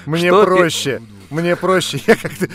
[0.06, 1.02] Мне Что ты- проще.
[1.30, 2.00] Мне проще.
[2.06, 2.48] Я как-то...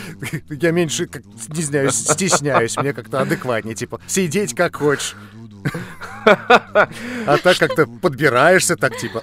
[0.50, 2.76] Я меньше, как, не знаю, стесняюсь.
[2.76, 3.76] Мне как-то адекватнее.
[3.76, 5.14] Типа, сидеть как хочешь.
[6.24, 9.22] А так как-то подбираешься, так типа...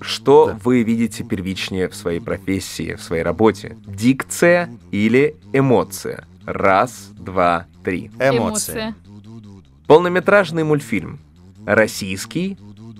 [0.00, 0.60] Что Да.
[0.62, 3.76] вы видите первичнее в своей профессии, в своей работе?
[3.84, 6.24] Дикция или эмоция?
[6.46, 8.10] Раз, два, три.
[8.20, 8.94] Эмоции.
[9.88, 11.18] Полнометражный мультфильм.
[11.66, 12.56] Российский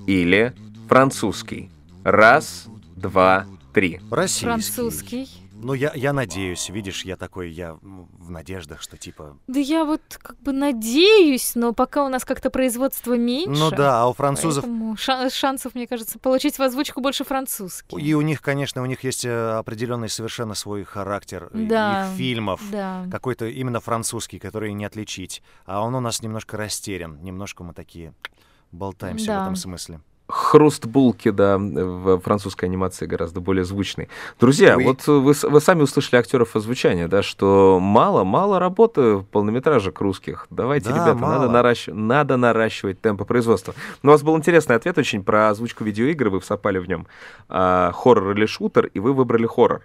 [0.09, 0.53] или
[0.89, 1.71] французский?
[2.03, 2.67] Раз,
[2.97, 4.01] два, три.
[4.11, 4.47] Российский.
[4.47, 5.29] Французский.
[5.61, 9.37] Ну, я, я надеюсь, видишь, я такой, я в надеждах, что типа...
[9.49, 13.61] Да я вот как бы надеюсь, но пока у нас как-то производство меньше.
[13.61, 14.65] Ну да, а у французов...
[14.97, 17.97] ша- шансов, мне кажется, получить в озвучку больше французский.
[18.01, 22.07] И у них, конечно, у них есть э, определенный совершенно свой характер и- Да.
[22.11, 22.61] их фильмов.
[22.71, 23.05] Да.
[23.11, 25.43] Какой-то именно французский, который не отличить.
[25.67, 27.21] А он у нас немножко растерян.
[27.23, 28.15] Немножко мы такие
[28.71, 29.43] болтаемся в Да.
[29.43, 30.01] этом смысле.
[30.29, 34.09] Хруст булки, да, в французской анимации гораздо более звучный.
[34.39, 40.47] Друзья, Вы- вот вы, вы сами услышали актеров озвучания, да, что мало-мало работы полнометражек русских.
[40.51, 41.47] Давайте, Да, ребята, мало.
[41.47, 43.73] надо, наращ- надо наращивать темпы производства.
[44.03, 47.07] Но у вас был интересный ответ очень про озвучку видеоигры, вы всопали в нем.
[47.49, 49.81] А, хоррор или шутер, и вы выбрали хоррор.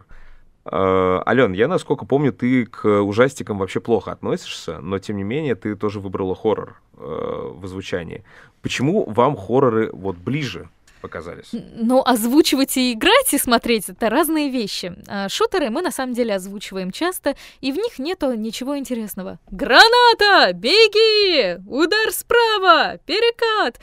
[0.66, 5.56] А, Ален, я, насколько помню, ты к ужастикам вообще плохо относишься, но тем не менее
[5.56, 8.24] ты тоже выбрала хоррор э, в озвучании.
[8.62, 10.70] Почему вам хорроры вот ближе
[11.02, 11.50] показались?
[11.52, 14.96] Ну, озвучивать и играть, и смотреть— это разные вещи.
[15.08, 19.40] А шутеры мы на самом деле озвучиваем часто, и в них нету ничего интересного.
[19.52, 20.54] Граната!
[20.54, 21.60] Беги!
[21.68, 23.00] Удар справа!
[23.06, 23.82] Перекат!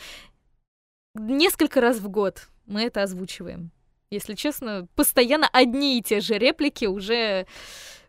[1.15, 3.71] Несколько раз в год мы это озвучиваем.
[4.13, 7.47] Если честно, постоянно одни и те же реплики уже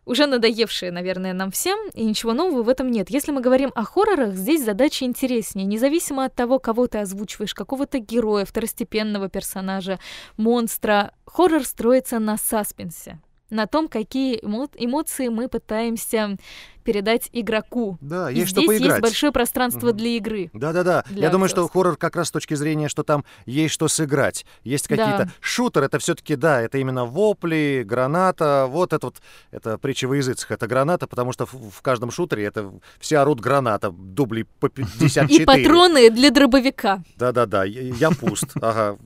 [0.04, 3.08] уже надоевшие, наверное, нам всем, и ничего нового в этом нет.
[3.08, 5.64] Если мы говорим о хоррорах, здесь задача интереснее.
[5.64, 10.00] Независимо от того, кого ты озвучиваешь, какого-то героя, второстепенного персонажа,
[10.36, 13.20] монстра, хоррор строится на саспенсе,
[13.50, 16.36] на том, какие эмо- эмоции мы пытаемся
[16.82, 17.98] передать игроку.
[18.00, 18.90] Да, И есть что здесь поиграть.
[18.90, 19.96] есть большое пространство Мгм.
[19.96, 20.50] для игры.
[20.52, 21.04] Да-да-да.
[21.10, 24.44] Я думаю, что хоррор как раз с точки зрения, что там есть что сыграть.
[24.64, 24.96] Есть Да.
[24.96, 25.32] какие-то...
[25.40, 28.66] Шутер— это все таки да, это именно вопли, граната.
[28.68, 29.16] Вот это вот,
[29.50, 30.50] это притча во языцах.
[30.50, 35.26] Это граната, потому что в, в каждом шутере это все орут граната, дублей по 54.
[35.42, 37.02] И патроны для дробовика.
[37.16, 38.44] Да-да-да, я, я пуст.
[38.60, 38.98] Ага.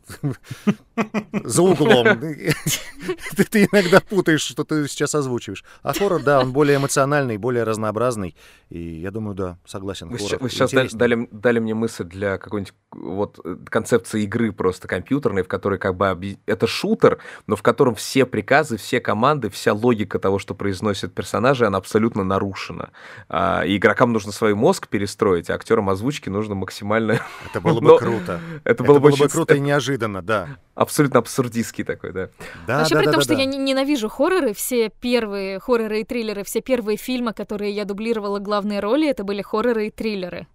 [1.45, 2.07] За углом.
[3.37, 5.63] Ты, ты иногда путаешь, что ты сейчас озвучиваешь.
[5.83, 8.35] А хоррор, да, он более эмоциональный, более разнообразный.
[8.71, 10.09] И я думаю, да, согласен.
[10.09, 10.99] Вы, хоррор вы сейчас дали, интереснее.
[11.17, 15.97] дали, дали мне мысль для какой-нибудь вот э, концепции игры просто компьютерной, в которой как
[15.97, 20.55] бы объ- это шутер, но в котором все приказы, все команды, вся логика того, что
[20.55, 22.91] произносят персонажи, она абсолютно нарушена.
[23.29, 27.21] А, и игрокам нужно свой мозг перестроить, а актерам озвучки нужно максимально...
[27.51, 28.41] Это было бы Но круто.
[28.65, 30.49] Это Это было бы было очень бы круто и неожиданно, да.
[30.75, 32.29] абсолютно абсурдистский такой, да.
[32.67, 33.41] Да, Вообще, да, при да, том, да, что да.
[33.41, 38.39] я не- ненавижу хорроры, все первые хорроры и триллеры, все первые фильмы, которые я дублировала
[38.39, 40.47] главные роли, это были хорроры и триллеры.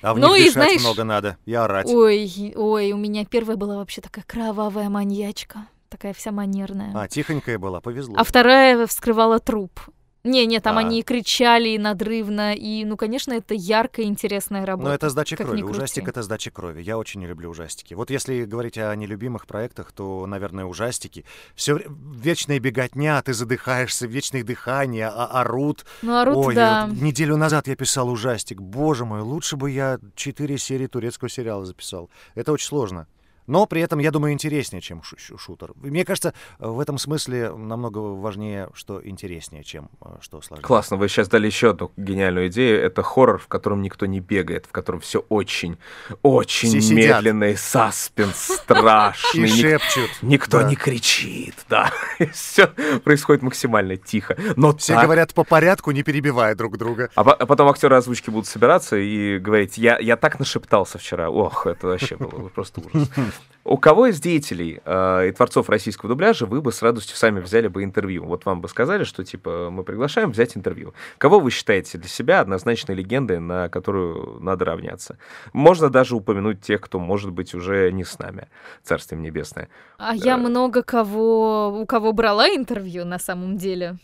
[0.00, 1.86] А в Ну них и дышать знаешь- много надо и орать.
[1.88, 5.66] Ой, ой, у меня первая была вообще такая кровавая маньячка.
[5.88, 6.90] такая вся манерная.
[6.94, 8.14] А, тихонькая была, повезло.
[8.16, 9.78] А вторая вскрывала труп.
[10.24, 10.80] Не, не, там А.
[10.80, 14.88] они кричали и надрывно, и, ну, конечно, это яркая, интересная работа.
[14.88, 15.62] Но это сдача крови.
[15.62, 16.80] Ужастик— это сдача крови.
[16.80, 17.94] Я очень не люблю ужастики.
[17.94, 21.24] Вот если говорить о нелюбимых проектах, то, наверное, ужастики.
[21.56, 25.84] Все вечная беготня, ты задыхаешься, вечные дыхания, а орут.
[26.02, 26.86] Ну, орут, Ой, да.
[26.86, 28.60] вот неделю назад я писал ужастик.
[28.60, 32.10] Боже мой, лучше бы я четыре серии турецкого сериала записал.
[32.36, 33.08] Это очень сложно.
[33.46, 35.72] Но при этом, я думаю, интереснее, чем шу- шу- шутер.
[35.76, 40.64] Мне кажется, в этом смысле намного важнее, что интереснее, чем э, что сложнее.
[40.64, 42.80] Классно, вы сейчас дали еще одну гениальную идею.
[42.82, 45.76] Это хоррор, в котором никто не бегает, в котором все очень,
[46.22, 49.42] очень Все медленный, саспенс, И страшный.
[49.50, 50.10] ник- шепчут.
[50.22, 50.68] Никто Да.
[50.68, 51.90] не кричит, да.
[52.32, 52.68] Все
[53.04, 54.36] происходит максимально тихо.
[54.56, 57.10] Но Все так- говорят по порядку, не перебивая друг друга.
[57.14, 61.28] А, а потом актеры озвучки будут собираться и говорить, я, я так нашептался вчера.
[61.30, 63.08] Ох, это вообще было просто ужас.
[63.64, 67.68] У кого из деятелей э, и творцов российского дубляжа вы бы с радостью сами взяли
[67.68, 68.24] бы интервью?
[68.24, 70.94] Вот вам бы сказали, что типа мы приглашаем взять интервью.
[71.18, 75.16] Кого вы считаете для себя однозначной легендой, на которую надо равняться?
[75.52, 78.48] Можно даже упомянуть тех, кто, может быть, уже не с нами.
[78.82, 79.68] Царствие небесное.
[79.96, 83.96] А я много кого, у кого брала интервью на самом деле.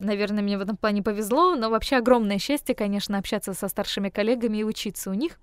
[0.00, 4.58] Наверное, мне в этом плане повезло, но вообще огромное счастье, конечно, общаться со старшими коллегами
[4.58, 5.40] и учиться у них.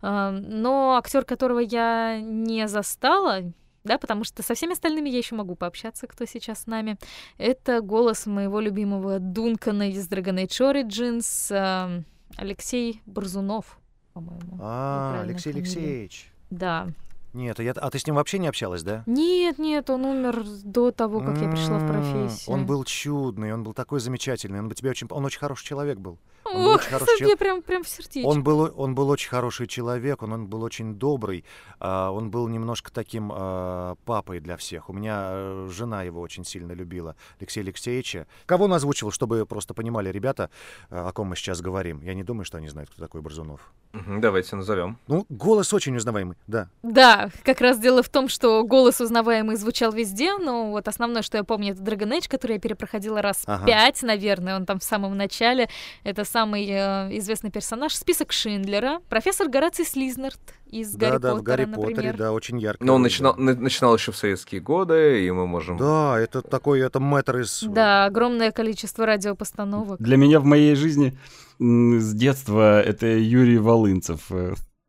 [0.00, 3.52] Но актер, которого я не застала,
[3.84, 6.96] да, потому что со всеми остальными я еще могу пообщаться, кто сейчас с нами.
[7.36, 12.04] Это голос моего любимого Дункана из Dragon Age Origins,
[12.36, 13.78] Алексей Борзунов,
[14.14, 14.58] по-моему.
[14.62, 15.52] А, Алексей.
[15.52, 16.32] Алексеевич.
[16.48, 16.88] Да.
[17.32, 19.04] Нет, я, а ты с ним вообще не общалась, да?
[19.06, 22.52] Нет, нет, он умер до того, как я пришла в профессию.
[22.52, 25.98] Он был чудный, он был такой замечательный, он бы тебе очень, он очень хороший человек
[25.98, 26.18] был.
[26.44, 28.26] Он был Ох, очень хороший тебе прям, прям в сердечко.
[28.26, 31.44] Он был, он был очень хороший человек, он, он был очень добрый,
[31.78, 34.88] а, он был немножко таким а, папой для всех.
[34.88, 38.26] У меня э, жена его очень сильно любила, Алексея Алексеевича.
[38.46, 40.50] Кого он озвучивал, чтобы просто понимали ребята,
[40.88, 42.00] а, о ком мы сейчас говорим?
[42.02, 43.72] Я не думаю, что они знают, кто такой Борзунов.
[43.92, 44.98] Давайте назовем.
[45.08, 46.68] Ну, голос очень узнаваемый, да.
[46.82, 51.36] Да, как раз дело в том, что голос узнаваемый звучал везде, но вот основное, что
[51.36, 53.66] я помню, это Dragon Age, который я перепроходила раз Ага.
[53.66, 55.68] пять, наверное, он там в самом начале.
[56.04, 57.94] Это самый э, известный персонаж.
[57.94, 61.96] Список Шиндлера, профессор Гораций Слизнард из да, Гарри да, Поттера, в Гарри например.
[61.96, 62.84] Поттере, да, очень ярко.
[62.84, 65.76] Но он начинал, на- начинал еще в советские годы, и мы можем...
[65.76, 67.62] Да, это такой, это мэтр из...
[67.64, 70.00] Да, огромное количество радиопостановок.
[70.00, 71.18] Для меня в моей жизни
[71.58, 74.30] с детства это Юрий Волынцев.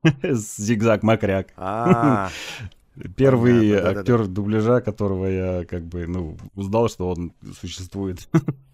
[0.23, 1.49] Зигзаг Макряк.
[1.57, 2.29] А,
[3.15, 8.27] Первый актер дубляжа, которого я как бы, ну, узнал, что он существует.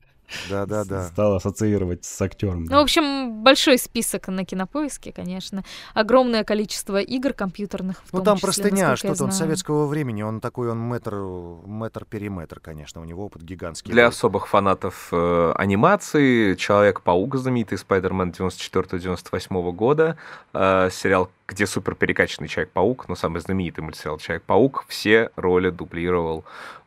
[0.50, 1.08] да-да-да.
[1.08, 2.66] Стал ассоциировать с актером.
[2.66, 5.64] Ну, в общем, большой список на кинопоиске, конечно.
[5.94, 7.98] Огромное количество игр компьютерных.
[8.06, 12.60] В Ну том там числе, простыня, что-то он советского времени, он такой, он метр, метр-периметр,
[12.60, 13.92] конечно, у него опыт гигантский.
[13.92, 20.18] Для особых фанатов э, анимации Человек-паук знаменитый Спайдермен 94-98 года,
[20.54, 26.44] э, сериал, где супер перекачанный Человек-паук, но самый знаменитый мультсериал Человек-паук, все роли дублировал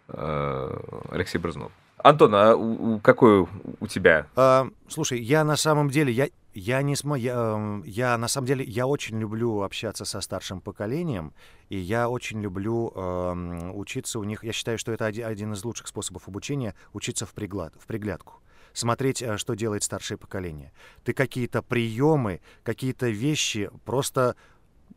[0.09, 0.79] э,
[1.11, 1.73] Алексей Борзнов.
[2.03, 3.47] Антон, а у- какой
[3.81, 4.27] у тебя?
[4.37, 8.47] А, слушай, я на самом деле, я, я не смо, я, эм, я на самом
[8.47, 11.33] деле, я очень люблю общаться со старшим поколением,
[11.69, 14.45] и я очень люблю эм, учиться у них.
[14.45, 18.35] Я считаю, что это оди- один из лучших способов обучения учиться в, пригляд, в приглядку.
[18.73, 20.73] Смотреть, э, что делает старшее поколение.
[21.05, 24.37] Ты какие-то приемы, какие-то вещи просто,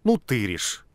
[0.04, 0.86] ну, тыришь.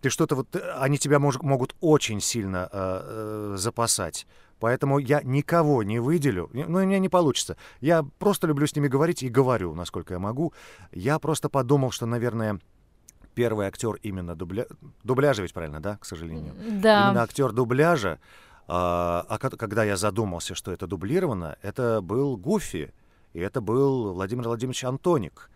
[0.00, 4.26] Ты что-то вот, э, они тебя мож- могут очень сильно э, э, запасать.
[4.64, 6.48] Поэтому я никого не выделю.
[6.54, 7.58] Ну, у меня не получится.
[7.82, 10.54] Я просто люблю с ними говорить и говорю, насколько я могу.
[10.90, 12.58] Я просто подумал, что, наверное,
[13.34, 14.64] первый актер именно дубля...
[15.02, 16.54] дубляжа, ведь правильно, да, к сожалению?
[16.80, 17.08] Да.
[17.10, 18.20] Именно актер дубляжа,
[18.66, 22.94] а, а ко- когда я задумался, что это дублировано, это был Гуфи,
[23.34, 25.50] и это был Владимир Владимирович Антоник.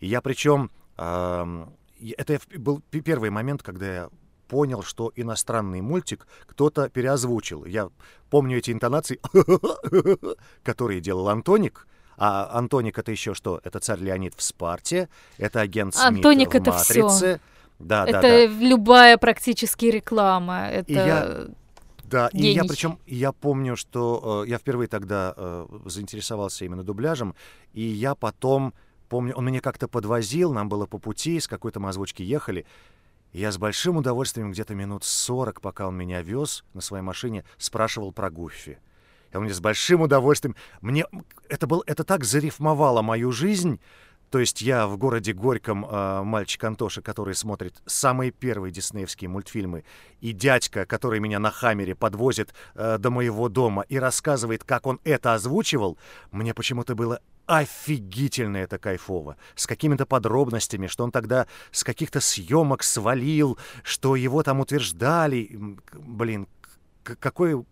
[0.00, 0.70] И я причем...
[0.96, 4.08] это был первый момент, когда я
[4.48, 7.64] понял, что иностранный мультик кто-то переозвучил.
[7.64, 7.90] Я
[8.30, 9.20] помню эти интонации,
[10.62, 11.86] которые делал Антоник.
[12.16, 13.60] А Антоник это еще что?
[13.62, 16.72] Это царь Леонид в Спарте, это агент Смит Антоник в это.
[16.72, 17.40] Матрице.
[17.78, 18.46] Да, да, это да.
[18.46, 20.68] любая практически реклама.
[20.68, 20.90] Это...
[20.90, 21.46] И я-
[22.04, 27.34] Да, и я причем я помню, что э, я впервые тогда э, заинтересовался именно дубляжем,
[27.74, 28.72] и я потом
[29.08, 32.66] помню, он меня как-то подвозил, нам было по пути, с какой-то мы озвучки ехали.
[33.32, 38.12] Я с большим удовольствием где-то минут 40, пока он меня вез на своей машине, спрашивал
[38.12, 38.78] про Гуффи.
[39.32, 40.56] И он мне с большим удовольствием...
[40.80, 41.04] Мне
[41.48, 43.80] это, был, это так зарифмовало мою жизнь,
[44.30, 49.84] То есть я в городе Горьком э, мальчик Антоша, который смотрит самые первые диснеевские мультфильмы,
[50.20, 55.00] и дядька, который меня на Хаммере подвозит э, до моего дома и рассказывает, как он
[55.04, 55.96] это озвучивал,
[56.32, 59.36] мне почему-то было офигительно это кайфово.
[59.54, 65.76] С какими-то подробностями, что он тогда с каких-то съемок свалил, что его там утверждали.
[65.92, 66.48] Блин,
[67.02, 67.64] какое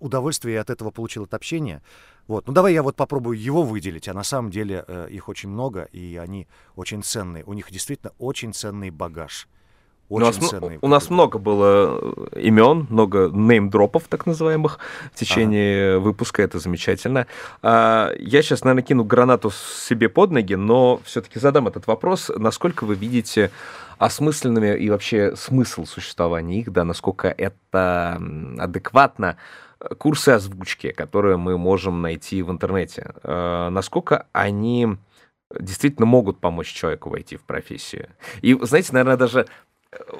[0.00, 1.82] удовольствие я от этого получил от общения.
[2.26, 2.46] Вот.
[2.46, 5.82] Ну давай я вот попробую его выделить, а на самом деле э, их очень много,
[5.92, 7.44] и они очень ценные.
[7.44, 9.48] У них действительно очень ценный багаж.
[10.12, 10.78] Очень у нас, ценный.
[10.82, 11.98] У нас много было
[12.34, 14.78] э, имен, много неймдропов, так называемых,
[15.12, 16.00] в течение ага.
[16.00, 16.42] выпуска.
[16.42, 17.26] Это замечательно.
[17.62, 22.30] А, я сейчас, наверное, кину гранату себе под ноги, но все-таки задам этот вопрос.
[22.36, 23.50] Насколько вы видите
[23.96, 28.20] осмысленными и вообще смысл существования их, да, насколько это
[28.58, 29.38] адекватно
[29.98, 34.98] курсы озвучки, которые мы можем найти в интернете, э, насколько они
[35.58, 38.08] действительно могут помочь человеку войти в профессию.
[38.40, 39.44] И, знаете, наверное, даже э,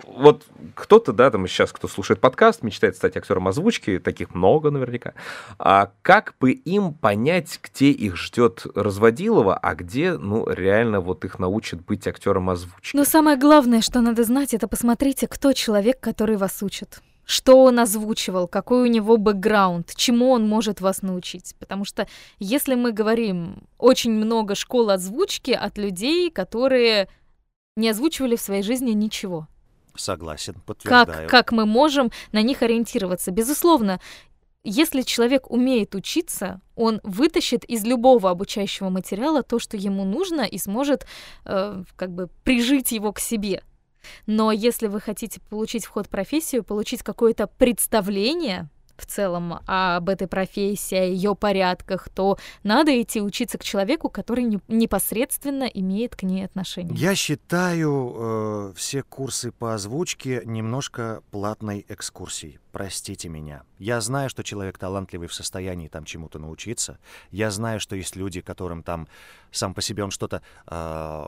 [0.07, 5.15] вот кто-то, да, там сейчас, кто слушает подкаст, мечтает стать актером озвучки, таких много наверняка.
[5.59, 11.39] А как бы им понять, где их ждет разводилово, а где, ну, реально вот их
[11.39, 12.94] научат быть актером озвучки?
[12.97, 17.78] Но самое главное, что надо знать, это посмотрите, кто человек, который вас учит что он
[17.78, 21.55] озвучивал, какой у него бэкграунд, чему он может вас научить.
[21.61, 22.09] Потому что
[22.40, 27.09] если мы говорим очень много школ озвучки от людей, которые
[27.77, 29.47] не озвучивали в своей жизни ничего.
[29.94, 31.28] Согласен, подтверждаю.
[31.28, 33.31] Как, как мы можем на них ориентироваться?
[33.31, 34.01] Безусловно,
[34.64, 40.56] если человек умеет учиться, он вытащит из любого обучающего материала то, что ему нужно, и
[40.59, 41.06] сможет
[41.44, 43.62] э, как бы прижить его к себе.
[44.27, 50.27] Но если вы хотите получить вход в профессию, получить какое-то представление в целом об этой
[50.27, 56.44] профессии, о ее порядках, то надо идти учиться к человеку, который непосредственно имеет к ней
[56.44, 56.97] отношение.
[56.97, 62.59] Я считаю э, все курсы по озвучке немножко платной экскурсией.
[62.73, 63.64] Простите меня.
[63.78, 66.98] Я знаю, что человек талантливый в состоянии там чему-то научиться.
[67.31, 69.09] Я знаю, что есть люди, которым там
[69.51, 70.74] сам по себе он что-то э,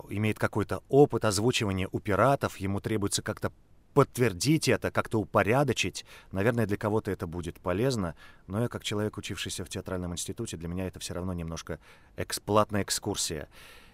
[0.08, 3.52] имеет какой-то опыт озвучивания у пиратов, ему требуется как-то
[3.94, 6.04] подтвердить это, как-то упорядочить.
[6.32, 8.14] Наверное, для кого-то это будет полезно,
[8.46, 11.78] но я, как человек, учившийся в театральном институте, для меня это все равно немножко
[12.16, 13.48] эксплатная экскурсия.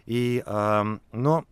[0.06, 1.44] И, э, но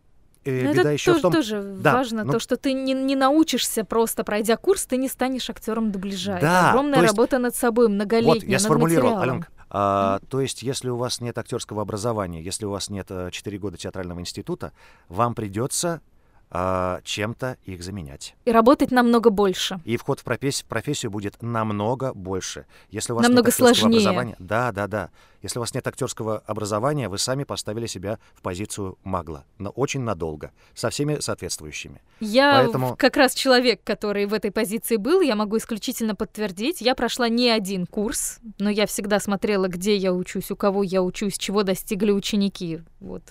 [0.44, 1.32] э, но беда это еще тоже, в том...
[1.32, 2.32] тоже да, важно, ну...
[2.32, 6.38] то, что ты не, не научишься просто, пройдя курс, ты не станешь актером дубляжа.
[6.40, 7.12] Да, это огромная есть...
[7.12, 9.30] работа над собой, многолетняя, вот, я над сформулировал, материалом.
[9.30, 10.20] Аленка, а.
[10.30, 13.76] То есть, если у вас нет актерского образования, если у вас нет 4 э, года
[13.76, 14.72] театрального института,
[15.08, 16.00] вам придется
[16.50, 18.34] а, чем-то их заменять.
[18.44, 19.80] И работать намного больше.
[19.84, 22.66] И вход в профессию, профессию будет намного больше.
[22.90, 24.00] Если у вас намного нет сложнее.
[24.00, 25.10] образования, да, да, да.
[25.42, 30.00] Если у вас нет актерского образования, вы сами поставили себя в позицию магла, но очень
[30.00, 32.00] надолго, со всеми соответствующими.
[32.20, 32.96] Я Поэтому...
[32.96, 36.80] как раз человек, который в этой позиции был, я могу исключительно подтвердить.
[36.80, 41.02] Я прошла не один курс, но я всегда смотрела, где я учусь, у кого я
[41.02, 43.22] учусь, чего достигли ученики вот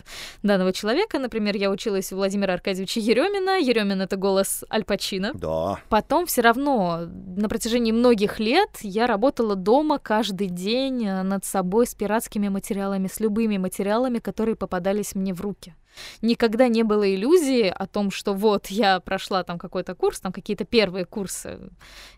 [0.44, 1.20] данного человека.
[1.20, 3.60] Например, я училась у Владимира Аркадьевича Еремина.
[3.60, 5.34] Еремин— это голос Аль Пачино.
[5.34, 5.80] Да.
[5.90, 7.02] Потом все равно
[7.36, 13.08] на протяжении многих лет я работала дома каждый день э, над собой с пиратскими материалами,
[13.08, 15.76] с любыми материалами, которые попадались мне в руки.
[16.22, 20.64] Никогда не было иллюзии о том, что вот я прошла там какой-то курс, там какие-то
[20.64, 21.60] первые курсы,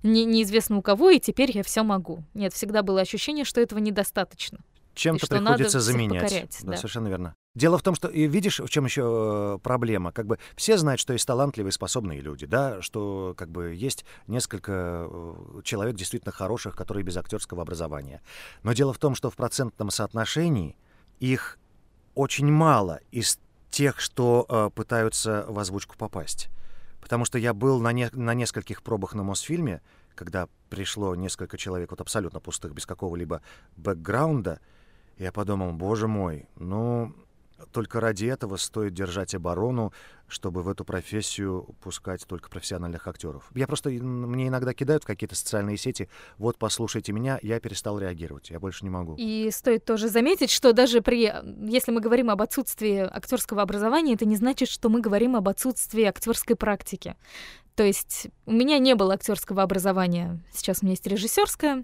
[0.04, 2.24] не, неизвестно у кого, и теперь я все могу.
[2.34, 4.60] Нет, всегда было ощущение, что этого недостаточно.
[4.96, 6.24] Чем-то приходится заменять.
[6.24, 7.36] Покорять, да, да, совершенно верно.
[7.60, 10.14] Дело в том, что и видишь, в чем еще э, проблема.
[10.14, 15.08] Как бы все знают, что есть талантливые, способные люди, да, что как бы есть несколько
[15.12, 18.22] э, человек действительно хороших, которые без актерского образования.
[18.64, 20.78] Но дело в том, что в процентном соотношении
[21.20, 21.60] их
[22.16, 23.40] очень мало из
[23.72, 26.48] тех, что э, пытаются в озвучку попасть.
[27.02, 29.82] Потому что я был на, не, на нескольких пробах на Мосфильме,
[30.16, 33.42] когда пришло несколько человек вот абсолютно пустых, без какого-либо
[33.76, 34.62] бэкграунда,
[35.18, 37.14] я подумал, боже мой, ну,
[37.72, 39.94] только ради этого стоит держать оборону,
[40.28, 43.50] чтобы в эту профессию пускать только профессиональных актеров.
[43.56, 46.08] Я просто, мне иногда кидают в какие-то социальные сети,
[46.38, 49.16] вот послушайте меня, я перестал реагировать, я больше не могу.
[49.18, 51.34] И стоит тоже заметить, что даже при,
[51.68, 56.04] если мы говорим об отсутствии актерского образования, это не значит, что мы говорим об отсутствии
[56.04, 57.16] актерской практики.
[57.76, 61.84] То есть у меня не было актерского образования, сейчас у меня есть режиссерское,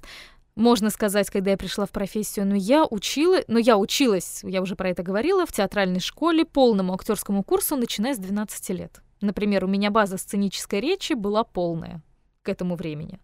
[0.56, 4.76] можно сказать, когда я пришла в профессию, но я учила, но я училась, я уже
[4.76, 9.02] про это говорила, в театральной школе полному актерскому курсу, начиная с 12 лет.
[9.22, 12.02] Например, у меня база сценической речи была полная
[12.41, 13.19] к этому времени.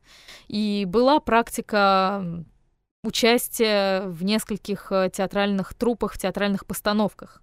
[0.47, 2.43] И была практика
[3.03, 7.41] участия в нескольких э, театральных трупах, театральных постановках.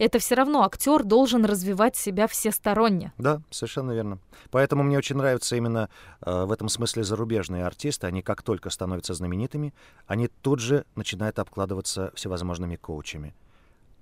[0.00, 3.12] Это все равно актер должен развивать себя всесторонне.
[3.18, 4.18] Да, совершенно верно.
[4.50, 5.90] Поэтому мне очень нравятся именно
[6.22, 8.06] э, в этом смысле зарубежные артисты.
[8.06, 9.74] Они как только становятся знаменитыми,
[10.06, 13.34] они тут же начинают обкладываться всевозможными коучами.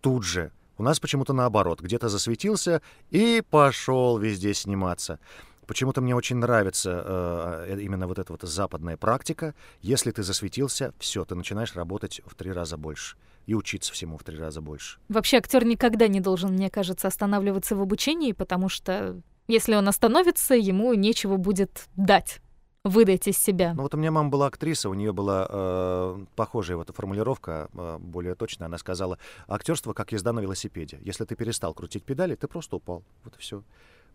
[0.01, 0.53] Тут же.
[0.77, 1.81] У нас почему-то наоборот.
[1.81, 2.81] Где-то засветился
[3.11, 5.19] и пошел везде сниматься.
[5.67, 9.53] Почему-то мне очень нравится э, э, именно вот эта вот западная практика.
[9.83, 13.17] Если ты засветился, все, ты начинаешь работать в три раза больше
[13.49, 15.01] и учиться всему в три раза больше.
[15.09, 20.55] Вообще актер никогда не должен, мне кажется, останавливаться в обучении, потому что если он остановится,
[20.55, 22.41] ему нечего будет дать
[22.85, 23.73] выдать из себя.
[23.75, 27.97] Ну вот у меня мама была актриса, у нее была э, похожая вот формулировка, э,
[27.99, 28.67] более точная.
[28.67, 30.99] Она сказала, актерство как езда на велосипеде.
[31.03, 33.03] Если ты перестал крутить педали, ты просто упал.
[33.25, 33.63] Вот и все.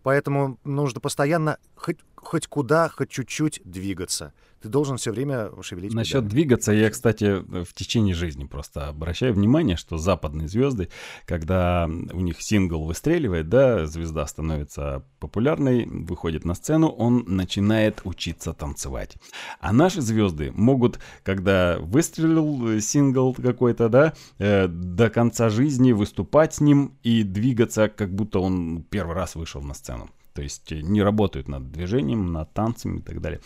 [0.03, 1.97] Поэтому нужно постоянно хоть,
[2.27, 4.33] хоть куда, хоть чуть-чуть двигаться.
[4.61, 6.29] Ты должен все время шевелить Насчет педали.
[6.29, 10.87] двигаться, я, кстати, в течение жизни просто обращаю внимание, что западные звезды,
[11.25, 18.53] когда у них сингл выстреливает, да, звезда становится популярной, выходит на сцену, он начинает учиться
[18.53, 19.17] танцевать.
[19.59, 26.61] А наши звезды могут, когда выстрелил сингл какой-то, да, э, до конца жизни выступать с
[26.61, 30.09] ним и двигаться, как будто он первый раз вышел на сцену.
[30.33, 33.39] То есть не работают над движением, над танцами и так далее.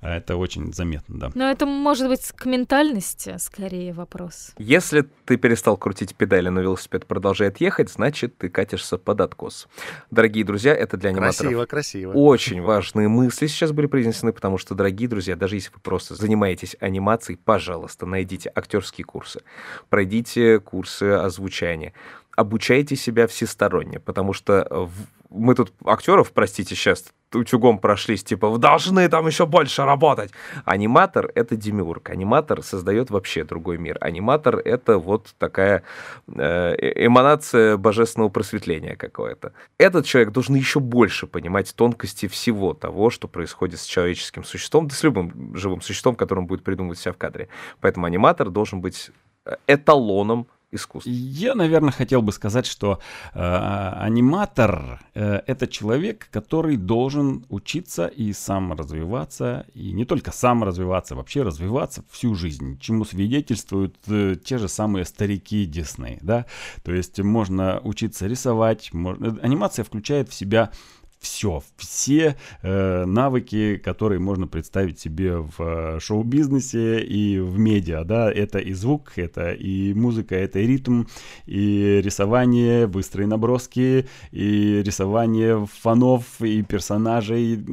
[0.00, 1.30] А это очень заметно, да.
[1.34, 4.52] Но это может быть к ментальности скорее вопрос.
[4.58, 9.68] Если ты перестал крутить педали, но велосипед продолжает ехать, значит, ты катишься под откос.
[10.10, 12.12] Дорогие друзья, это для аниматоров Красиво, красиво.
[12.12, 16.76] очень важные мысли сейчас были произнесены, потому что, дорогие друзья, даже если вы просто занимаетесь
[16.78, 19.40] анимацией, пожалуйста, найдите актерские курсы,
[19.88, 21.94] пройдите курсы озвучания,
[22.36, 24.92] обучайте себя всесторонне, потому что в-
[25.30, 27.04] мы тут актеров, простите, сейчас
[27.34, 30.30] утюгом прошлись, типа, вы должны там еще больше работать.
[30.64, 32.08] Аниматор— это демиург.
[32.10, 33.98] Аниматор создает вообще другой мир.
[34.00, 35.82] Аниматор— это вот такая
[36.28, 39.52] э, э- эманация божественного просветления какое-то.
[39.78, 44.94] Этот человек должен еще больше понимать тонкости всего того, что происходит с человеческим существом, да
[44.94, 47.48] с любым живым существом, которым будет придумывать себя в кадре.
[47.80, 49.10] Поэтому аниматор должен быть
[49.44, 50.46] э, эталоном
[50.76, 51.10] искусства.
[51.10, 53.00] Я, наверное, хотел бы сказать, что
[53.34, 60.62] э, аниматор э, это человек, который должен учиться и сам развиваться, и не только сам
[60.64, 66.46] развиваться, вообще развиваться всю жизнь, чему свидетельствуют э, те же самые старики Дисней, да.
[66.84, 69.38] То есть можно учиться рисовать, можно...
[69.42, 70.70] анимация включает в себя
[71.18, 78.30] все, все э, навыки, которые можно представить себе в э, шоу-бизнесе и в медиа, да,
[78.30, 81.04] это и звук, это и музыка, это и ритм,
[81.46, 87.64] и рисование, быстрые наброски, и рисование фонов и персонажей.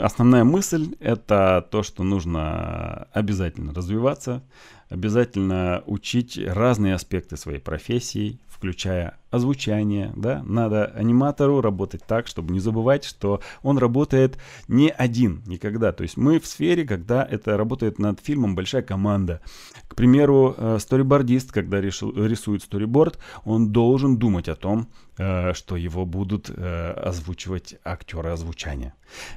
[0.00, 4.42] Основная мысль это то, что нужно обязательно развиваться,
[4.88, 12.60] обязательно учить разные аспекты своей профессии, включая озвучание, да, надо аниматору работать так, чтобы не
[12.60, 14.38] забывать, что он работает
[14.68, 19.42] не один никогда, то есть мы в сфере, когда это работает над фильмом большая команда.
[19.86, 24.88] К примеру, э, сторибордист, когда рисует сториборд, он должен думать о том,
[25.18, 28.94] э, что его будут э, озвучивать актеры озвучания.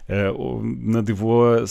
[0.08, 1.66] Над его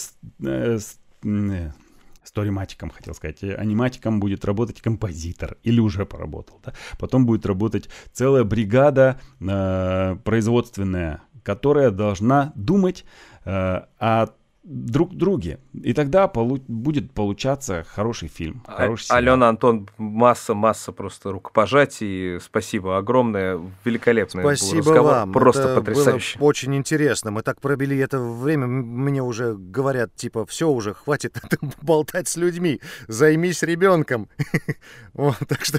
[2.36, 6.60] сториматиком, хотел сказать, аниматиком будет работать композитор или уже поработал.
[6.62, 6.74] Да?
[6.98, 13.06] Потом будет работать целая бригада э, производственная, которая должна думать
[13.46, 13.50] э,
[13.98, 14.26] о
[14.68, 15.60] друг друге.
[15.72, 18.62] И тогда полу- будет получаться хороший фильм.
[18.66, 19.18] А- Хороший сериал.
[19.18, 22.40] Алена, Антон, масса-масса просто рукопожатий.
[22.40, 23.60] Спасибо огромное.
[23.84, 25.12] Великолепный был Спасибо разговор.
[25.12, 25.32] вам.
[25.32, 26.38] Просто Это потрясающе.
[26.38, 27.30] было очень интересно.
[27.30, 28.66] Мы так пробили это время.
[28.66, 31.38] Мне уже говорят, типа, все уже, хватит
[31.82, 32.80] болтать с людьми.
[33.06, 34.28] Займись ребенком.
[35.14, 35.78] Вот, так что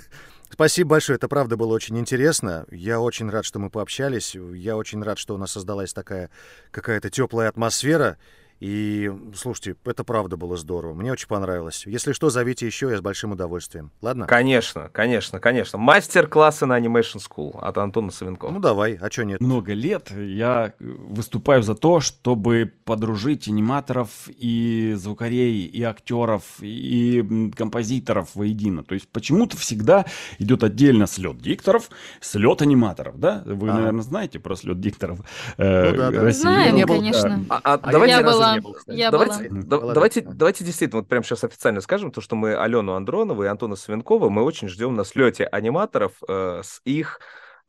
[0.49, 1.18] спасибо большое.
[1.18, 2.65] Это правда было очень интересно.
[2.72, 4.35] Я очень рад, что мы пообщались.
[4.35, 6.30] Я очень рад, что у нас создалась такая
[6.72, 8.18] какая-то теплая атмосфера.
[8.59, 10.93] И слушайте, это правда было здорово.
[10.93, 11.84] Мне очень понравилось.
[11.85, 13.91] Если что, зовите еще, я с большим удовольствием.
[14.01, 14.25] Ладно?
[14.25, 15.77] Конечно, конечно, конечно.
[15.77, 18.51] Мастер-классы на Animation School от Антона Савенкова.
[18.51, 19.39] Ну давай, а что нет?
[19.41, 28.35] много лет я выступаю за то, чтобы подружить аниматоров и звукарей, и актеров, и композиторов
[28.35, 28.84] воедино.
[28.84, 30.05] То есть почему-то всегда
[30.39, 31.89] идет отдельно слет дикторов,
[32.21, 33.43] слет аниматоров, да?
[33.45, 33.77] Вы, Ага.
[33.77, 35.19] наверное, знаете про слет дикторов
[35.57, 36.21] э, Ну да, да.
[36.21, 36.41] России.
[36.41, 37.45] Знаем, был, конечно.
[37.49, 38.98] А, а А давайте, я разу была, не был, кстати.
[38.98, 39.61] я давайте, была.
[39.64, 39.94] да- Молодец.
[39.95, 43.76] давайте, давайте действительно, вот прямо сейчас официально скажем, то, что мы Алену Андронову и Антона
[43.76, 47.19] Савенкова мы очень ждем на слете аниматоров э, с их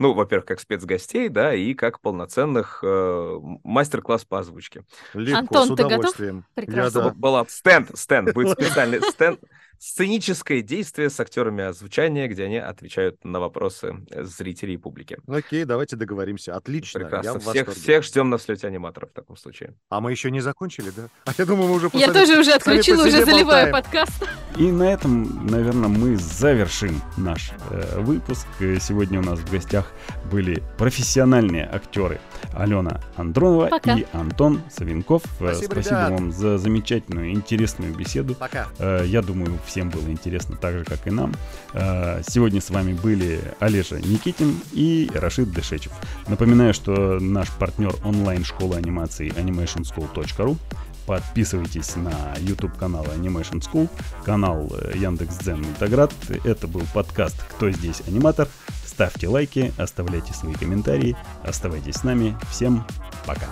[0.01, 4.85] ну, во-первых, как спецгостей, да, и как полноценных э, мастер-класс по озвучке.
[5.13, 5.87] Легко, Антон, с ты готов?
[5.87, 6.45] удовольствием.
[6.55, 6.99] Прекрасно.
[6.99, 7.15] Я да.
[7.17, 9.41] Была стенд, стенд, будет специальный стенд,
[9.79, 15.19] сценическое действие с актерами озвучания, где они отвечают на вопросы зрителей и публики.
[15.27, 16.57] Окей, давайте договоримся.
[16.57, 17.01] Отлично.
[17.01, 17.41] Прекрасно.
[17.41, 19.75] всех, всех ждем на слете аниматоров в таком случае.
[19.89, 21.09] А мы еще не закончили, да?
[21.25, 24.25] А я думаю, мы уже Я тоже уже отключила, уже заливаю подкаст.
[24.57, 28.47] И на этом, наверное, мы завершим наш э, выпуск.
[28.59, 29.93] Сегодня у нас в гостях
[30.31, 32.21] были профессиональные актеры
[32.55, 33.95] Алена Андронова Пока.
[33.97, 35.23] и Антон Савинков.
[35.41, 38.35] Э, Спасибо, Спасибо вам за замечательную, интересную беседу.
[38.35, 38.67] Пока.
[38.79, 41.32] Э, я думаю, всем было интересно так же, как и нам.
[41.74, 45.93] Э, сегодня с вами были Олежа Никитин и Рашид Дешечев.
[46.27, 50.57] Напоминаю, что наш партнер онлайн-школы анимации animationschool.ru
[51.07, 53.89] Подписывайтесь на YouTube канал Animation School,
[54.27, 56.12] канал Яндекс.Дзен Интеграт.
[56.45, 58.47] Это был подкаст «Кто здесь аниматор?».
[58.85, 62.36] Ставьте лайки, оставляйте свои комментарии, оставайтесь с нами.
[62.51, 62.85] Всем
[63.24, 63.47] пока.